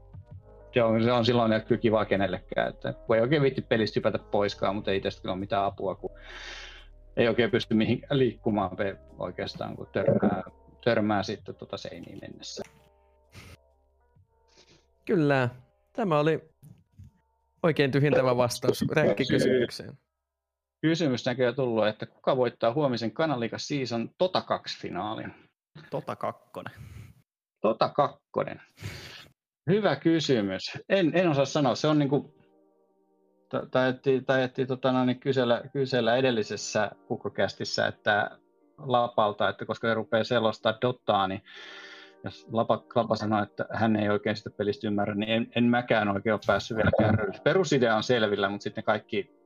[0.74, 4.74] se on, se on silloin kyllä kiva kenellekään, että ei oikein viitti pelistä hypätä poiskaan,
[4.74, 6.10] mutta ei tästä ole mitään apua, kun
[7.16, 8.70] ei oikein pysty mihinkään liikkumaan
[9.18, 10.42] oikeastaan, kun törmää,
[10.84, 12.62] törmää sitten tuota seiniin mennessä.
[15.04, 15.48] Kyllä.
[15.92, 16.51] Tämä oli
[17.62, 19.98] oikein tyhjentävä vastaus räkkikysymykseen.
[20.80, 25.34] Kysymys näköjään tullut, että kuka voittaa huomisen Kanalika Season Tota 2 finaalin?
[25.90, 26.72] Tota kakkonen.
[27.60, 28.62] Tota kakkonen.
[29.70, 30.78] Hyvä kysymys.
[30.89, 31.74] En, en osaa sanoa.
[31.74, 32.34] Se on niin kuin,
[34.26, 38.39] taidettiin tota, no, niin kysellä, kysellä edellisessä kukkokästissä, että
[38.78, 41.43] Lapalta, että koska ne rupeaa selostaa Dotaa, niin
[42.24, 46.09] jos Lapa, Lapa sanoi, että hän ei oikein sitä pelistä ymmärrä, niin en, en mäkään
[46.09, 47.40] oikein ole päässyt vielä kärryille.
[47.44, 49.43] Perusidea on selvillä, mutta sitten kaikki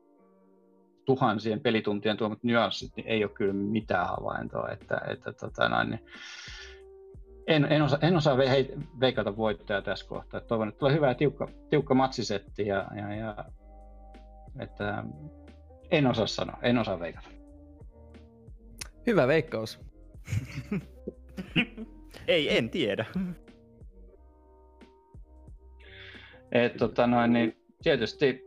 [1.04, 4.68] tuhansien pelituntien tuomat nyanssit, niin ei ole kyllä mitään havaintoa.
[4.68, 6.00] Että, että, tota, noin, niin
[7.46, 8.36] en, en, osaa, en osaa
[9.00, 10.40] veikata voittajaa tässä kohtaa.
[10.40, 12.66] Toivon, että tulee hyvä ja tiukka, tiukka matsisetti.
[12.66, 13.44] Ja, ja, ja,
[14.58, 15.04] että,
[15.90, 17.28] en osaa sanoa, en osaa veikata.
[19.06, 19.80] Hyvä veikkaus.
[22.28, 23.06] Ei, en tiedä.
[26.52, 28.44] Et, tota noin, niin tietysti,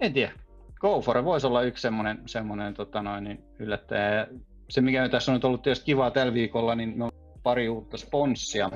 [0.00, 0.32] en tiedä,
[0.80, 4.26] GoFore voisi olla yksi semmoinen, semmoinen tota noin, niin yllättäjä.
[4.70, 7.10] Se, mikä tässä on nyt ollut tietysti kivaa tällä viikolla, niin me on
[7.42, 8.70] pari uutta sponssia,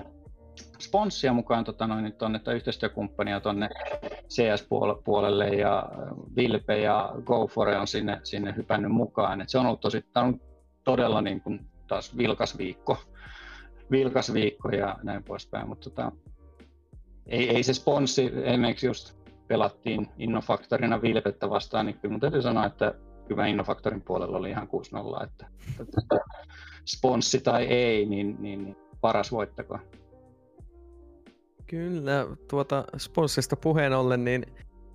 [0.78, 3.68] sponssia mukaan tota noin, niin tonne, tai yhteistyökumppania tuonne
[4.28, 5.88] CS-puolelle ja
[6.36, 9.40] Vilpe ja GoFore on sinne, sinne hypännyt mukaan.
[9.40, 10.40] Et se on ollut tosi, on
[10.84, 12.98] todella niin kuin taas vilkas viikko
[13.90, 16.12] vilkas viikko ja näin poispäin, mutta tota,
[17.27, 22.94] ei, ei se sponssi, esimerkiksi just pelattiin Innofaktorina Vilpettä vastaan, niin kyllä täytyy sanoa, että
[23.28, 24.69] kyllä Innofaktorin puolella oli ihan
[25.20, 25.47] 6-0, että,
[25.81, 26.20] että
[26.86, 29.78] sponssi tai ei, niin, niin paras voittako.
[31.66, 34.47] Kyllä, tuota sponssista puheen ollen, niin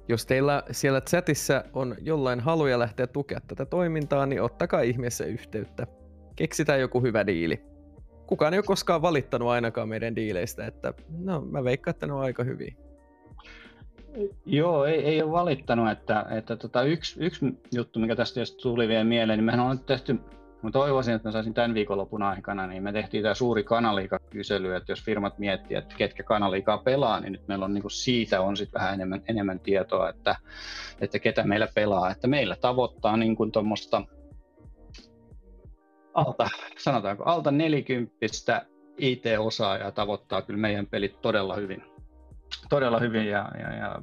[0.09, 5.87] jos teillä siellä chatissa on jollain haluja lähteä tukea tätä toimintaa, niin ottakaa ihmeessä yhteyttä.
[6.35, 7.72] Keksitään joku hyvä diili
[8.27, 12.21] kukaan ei ole koskaan valittanut ainakaan meidän diileistä, että no mä veikkaan, että ne on
[12.21, 12.75] aika hyviä.
[14.45, 19.03] Joo, ei, ei ole valittanut, että, että tota, yksi, yksi juttu, mikä tästä tuli vielä
[19.03, 20.19] mieleen, niin mehän on nyt tehty,
[20.61, 24.91] mä toivoisin, että mä saisin tämän viikonlopun aikana, niin me tehtiin tämä suuri kanaliikakysely, että
[24.91, 28.73] jos firmat miettii, että ketkä kanaliikaa pelaa, niin nyt meillä on niin siitä on sit
[28.73, 30.35] vähän enemmän, enemmän tietoa, että,
[31.01, 32.11] että ketä meillä pelaa.
[32.11, 34.01] Että meillä tavoittaa niin kuin tuommoista
[36.13, 38.15] alta, sanotaanko, alta 40
[38.97, 41.83] IT-osaajaa tavoittaa kyllä meidän pelit todella hyvin.
[42.69, 44.01] Todella hyvin ja, ja, ja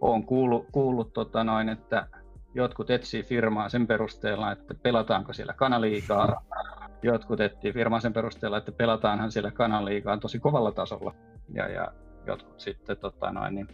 [0.00, 2.08] olen kuullut, kuullut tota noin, että
[2.54, 6.42] jotkut etsii firmaa sen perusteella, että pelataanko siellä kanaliikaa.
[7.02, 11.14] Jotkut etsii firmaa sen perusteella, että pelataanhan siellä kanaliikaa tosi kovalla tasolla.
[11.54, 11.92] Ja, ja
[12.26, 13.68] jotkut sitten tota noin, niin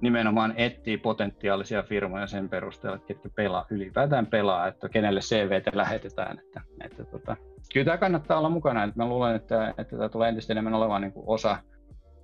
[0.00, 6.38] nimenomaan etsii potentiaalisia firmoja sen perusteella, että ketkä pelaa, ylipäätään pelaa, että kenelle CVtä lähetetään.
[6.38, 7.36] Että, että tota,
[7.72, 8.84] kyllä tämä kannattaa olla mukana.
[8.84, 11.58] Että mä luulen, että, että tämä tulee entistä enemmän olemaan niin kuin osa,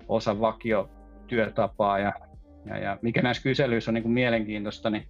[0.08, 1.98] osa vakiotyötapaa.
[1.98, 2.12] Ja,
[2.66, 5.08] ja, ja mikä näissä kyselyissä on niin kuin mielenkiintoista, niin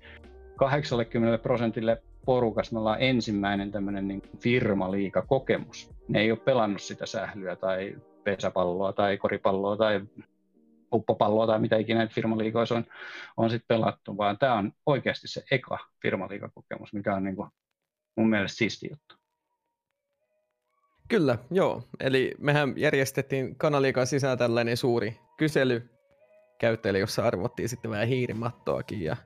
[0.56, 5.90] 80 prosentille porukas me ollaan ensimmäinen tämmöinen niin firmaliika-kokemus.
[6.08, 10.00] Ne ei ole pelannut sitä sählyä tai pesäpalloa tai koripalloa tai
[10.92, 12.84] uppopalloa tai mitä ikinä firmaliikoissa on,
[13.36, 17.48] on sitten pelattu, vaan tämä on oikeasti se eka firmaliikakokemus, mikä on niin kuin
[18.16, 19.14] mun mielestä siisti juttu.
[21.08, 21.82] Kyllä, joo.
[22.00, 25.90] Eli mehän järjestettiin kanaliikan sisään tällainen suuri kysely
[26.58, 29.16] käyttäjille, jossa arvottiin sitten vähän hiirimattoakin ja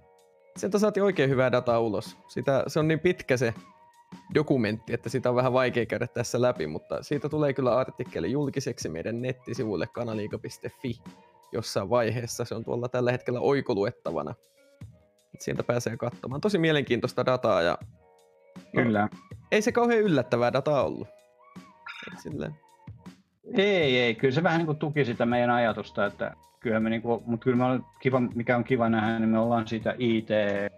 [0.57, 2.19] sieltä saatiin oikein hyvää dataa ulos.
[2.29, 3.55] Sitä, se on niin pitkä se
[4.35, 8.89] dokumentti, että sitä on vähän vaikea käydä tässä läpi, mutta siitä tulee kyllä artikkeli julkiseksi
[8.89, 10.99] meidän nettisivuille kanaliika.fi
[11.53, 12.45] jossain vaiheessa.
[12.45, 14.35] Se on tuolla tällä hetkellä oikoluettavana.
[15.39, 16.41] Sieltä pääsee katsomaan.
[16.41, 17.79] Tosi mielenkiintoista dataa ja
[18.57, 19.09] no, Kyllä.
[19.53, 21.09] ei se kauhean yllättävää dataa ollut.
[22.23, 22.55] silleen.
[23.55, 24.15] Ei, ei.
[24.15, 27.45] Kyllä se vähän niin kuin tuki sitä meidän ajatusta, että kyllä me, niin kuin, mutta
[27.45, 30.29] kyllä me on kiva, mikä on kiva nähdä, niin me ollaan siitä IT,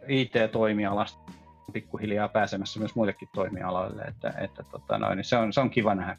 [0.09, 1.19] IT-toimialasta
[1.73, 5.95] pikkuhiljaa pääsemässä myös muillekin toimialoille, että, että tota noin, niin se, on, se on kiva
[5.95, 6.19] nähdä.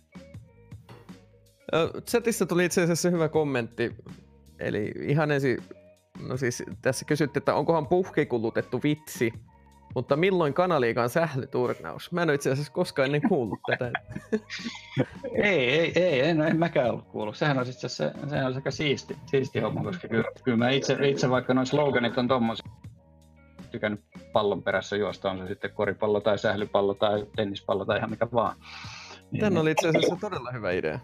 [2.10, 3.96] Chatissa tuli itse asiassa hyvä kommentti
[4.60, 5.58] Eli ihan ensin,
[6.28, 9.34] no siis tässä kysyttiin, että onkohan puhkikulutettu vitsi,
[9.96, 12.12] mutta milloin kanaliikan sählyturnaus?
[12.12, 13.92] Mä en ole itse asiassa koskaan ennen kuullut tätä.
[15.44, 17.38] ei, ei, ei, en, en mäkään ollut kuullut.
[17.38, 20.98] Sehän on itse se, sehän on aika siisti, siisti homma, koska kyllä, kyllä mä itse,
[21.10, 22.72] itse vaikka noin sloganit on tommosia,
[23.72, 24.02] tykännyt
[24.34, 28.56] pallon perässä juosta, on se sitten koripallo tai sählypallo tai tennispallo tai ihan mikä vaan.
[29.32, 31.00] Niin, Tämä oli itse asiassa todella hyvä idea.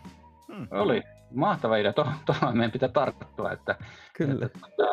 [0.48, 0.68] Hmm.
[0.72, 1.04] Oli.
[1.34, 1.94] mahtava idea.
[1.94, 3.76] Tuohon to, meidän pitää tarttua, että,
[4.14, 4.46] Kyllä.
[4.46, 4.84] että, että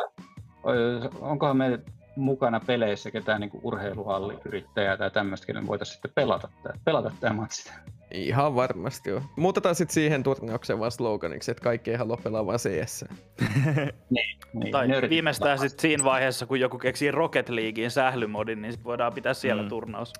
[1.20, 1.79] onkohan meillä
[2.16, 6.49] mukana peleissä ketään niin urheiluhalliyrittäjää tai tämmöistä, kenen voitaisiin sitten pelata,
[6.85, 7.73] pelata tämä matsi.
[8.11, 9.23] Ihan varmasti joo.
[9.37, 13.05] Muutetaan sitten siihen turnaukseen vaan sloganiksi, että kaikki ei halua pelaa vaan CS.
[14.11, 18.85] niin, niin, tai viimeistään sitten siinä vaiheessa, kun joku keksii Rocket Leaguein sählymodin, niin sit
[18.85, 19.69] voidaan pitää siellä mm.
[19.69, 20.12] turnaus.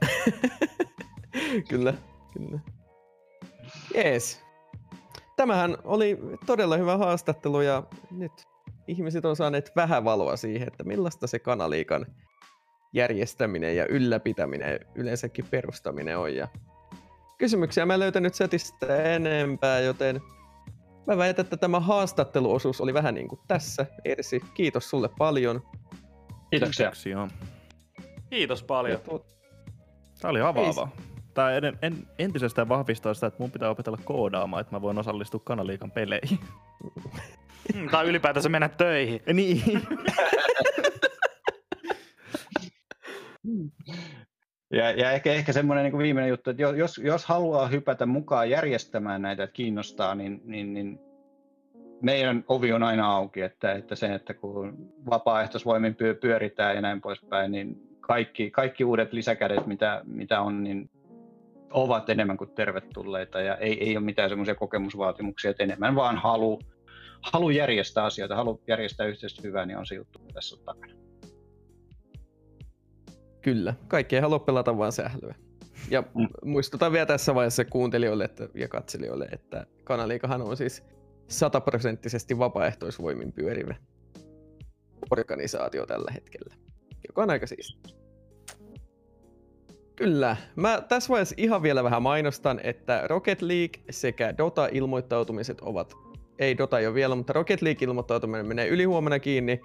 [1.71, 1.95] kyllä,
[2.33, 2.61] kyllä.
[3.95, 4.42] Jees.
[5.37, 8.33] Tämähän oli todella hyvä haastattelu ja nyt
[8.87, 12.07] ihmiset on saaneet vähän valoa siihen, että millaista se kanaliikan
[12.93, 16.35] järjestäminen ja ylläpitäminen, yleensäkin perustaminen on.
[16.35, 16.49] Ja
[17.39, 20.21] kysymyksiä mä en löytänyt setistä enempää, joten
[21.07, 23.87] mä väitän, että tämä haastatteluosuus oli vähän niin kuin tässä.
[24.05, 25.63] Ersi, kiitos sulle paljon.
[26.51, 26.87] Kiitoksia.
[26.87, 27.29] Kiitoksia.
[28.31, 29.01] Kiitos paljon.
[30.21, 30.89] Tämä oli avaava.
[31.35, 35.41] Tämä en, en, entisestään vahvistaa sitä, että mun pitää opetella koodaamaan, että mä voin osallistua
[35.45, 36.39] kanaliikan peleihin.
[37.75, 39.21] Mm, tai ylipäätänsä mennä töihin.
[39.33, 39.63] Niin.
[44.71, 49.23] Ja, ja ehkä, ehkä semmoinen niin viimeinen juttu, että jos, jos haluaa hypätä mukaan järjestämään
[49.23, 51.01] näitä, että kiinnostaa, niin, niin, niin
[52.03, 57.53] meidän ovi on aina auki, että, että se, että kun vapaaehtoisvoimin pyöritään ja näin poispäin,
[57.53, 60.91] niin kaikki, kaikki uudet lisäkädet, mitä, mitä on, niin
[61.73, 66.61] ovat enemmän kuin tervetulleita ja ei, ei ole mitään semmoisia kokemusvaatimuksia, että enemmän vaan halu,
[67.21, 70.93] halu järjestää asioita, halu järjestää yhteistä hyvää, niin on se juttu tässä takana.
[73.41, 75.35] Kyllä, kaikki ei halua pelata vaan sählyä.
[75.91, 76.29] Ja mm.
[76.45, 80.85] muistutan vielä tässä vaiheessa kuuntelijoille että, ja katselijoille, että kanaliikahan on siis
[81.29, 83.75] sataprosenttisesti vapaaehtoisvoimin pyörivä
[85.11, 86.55] organisaatio tällä hetkellä,
[87.09, 88.02] joka on aika siistiä.
[89.97, 90.37] Kyllä.
[90.57, 95.95] Mä tässä vaiheessa ihan vielä vähän mainostan, että Rocket League sekä Dota-ilmoittautumiset ovat,
[96.39, 99.61] ei Dota jo vielä, mutta Rocket League-ilmoittautuminen menee ylihuomenna kiinni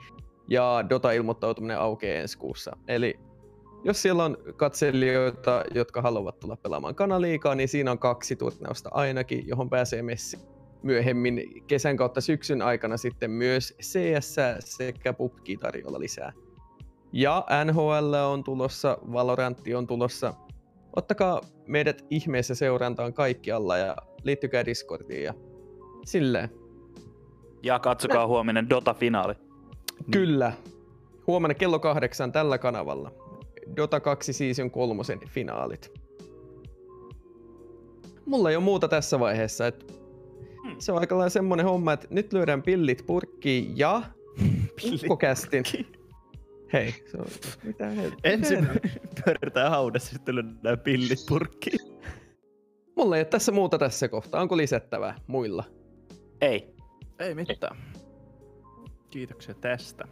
[0.47, 2.77] ja Dota-ilmoittautuminen aukeaa ensi kuussa.
[2.87, 3.19] Eli
[3.83, 9.47] jos siellä on katselijoita, jotka haluavat tulla pelaamaan kanaliikaa, niin siinä on kaksi turnausta ainakin,
[9.47, 10.39] johon pääsee messi
[10.83, 16.33] myöhemmin kesän kautta syksyn aikana sitten myös CS sekä PUBG tarjolla lisää.
[17.13, 20.33] Ja NHL on tulossa, Valorantti on tulossa.
[20.95, 25.33] Ottakaa meidät ihmeessä seurantaan kaikkialla ja liittykää Discordiin ja
[26.05, 26.49] silleen.
[27.63, 29.33] Ja katsokaa huominen Dota-finaali.
[30.11, 30.53] Kyllä.
[31.27, 33.11] Huomenna kello kahdeksan tällä kanavalla.
[33.75, 35.91] Dota 2 Season 3 finaalit.
[38.25, 39.67] Mulla ei ole muuta tässä vaiheessa.
[39.67, 39.85] että
[40.63, 40.75] hmm.
[40.79, 44.01] Se on aika lailla semmonen homma, että nyt lyödään pillit purkkiin ja
[44.93, 45.63] ukkokästin.
[46.73, 47.25] Hei, se on,
[47.63, 48.19] mitä helppoa.
[48.23, 48.67] Ensin
[49.25, 51.97] pyöritään haudassa, sitten lyödään pillit purkkiin.
[52.95, 54.41] Mulla ei ole tässä muuta tässä kohtaa.
[54.41, 55.63] Onko lisättävää muilla?
[56.41, 56.75] Ei.
[57.19, 57.77] Ei mitään.
[59.09, 60.07] Kiitoksia tästä.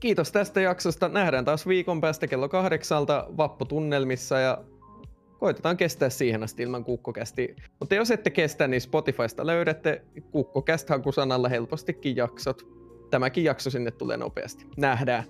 [0.00, 1.08] Kiitos tästä jaksosta.
[1.08, 4.64] Nähdään taas viikon päästä kello kahdeksalta vapputunnelmissa ja
[5.38, 7.56] koitetaan kestää siihen asti ilman kukkokästi.
[7.80, 12.75] Mutta jos ette kestä, niin Spotifysta löydätte kukkokäst hakusanalla helpostikin jaksot.
[13.10, 14.66] Tämäkin jakso sinne tulee nopeasti.
[14.76, 15.24] Nähdään.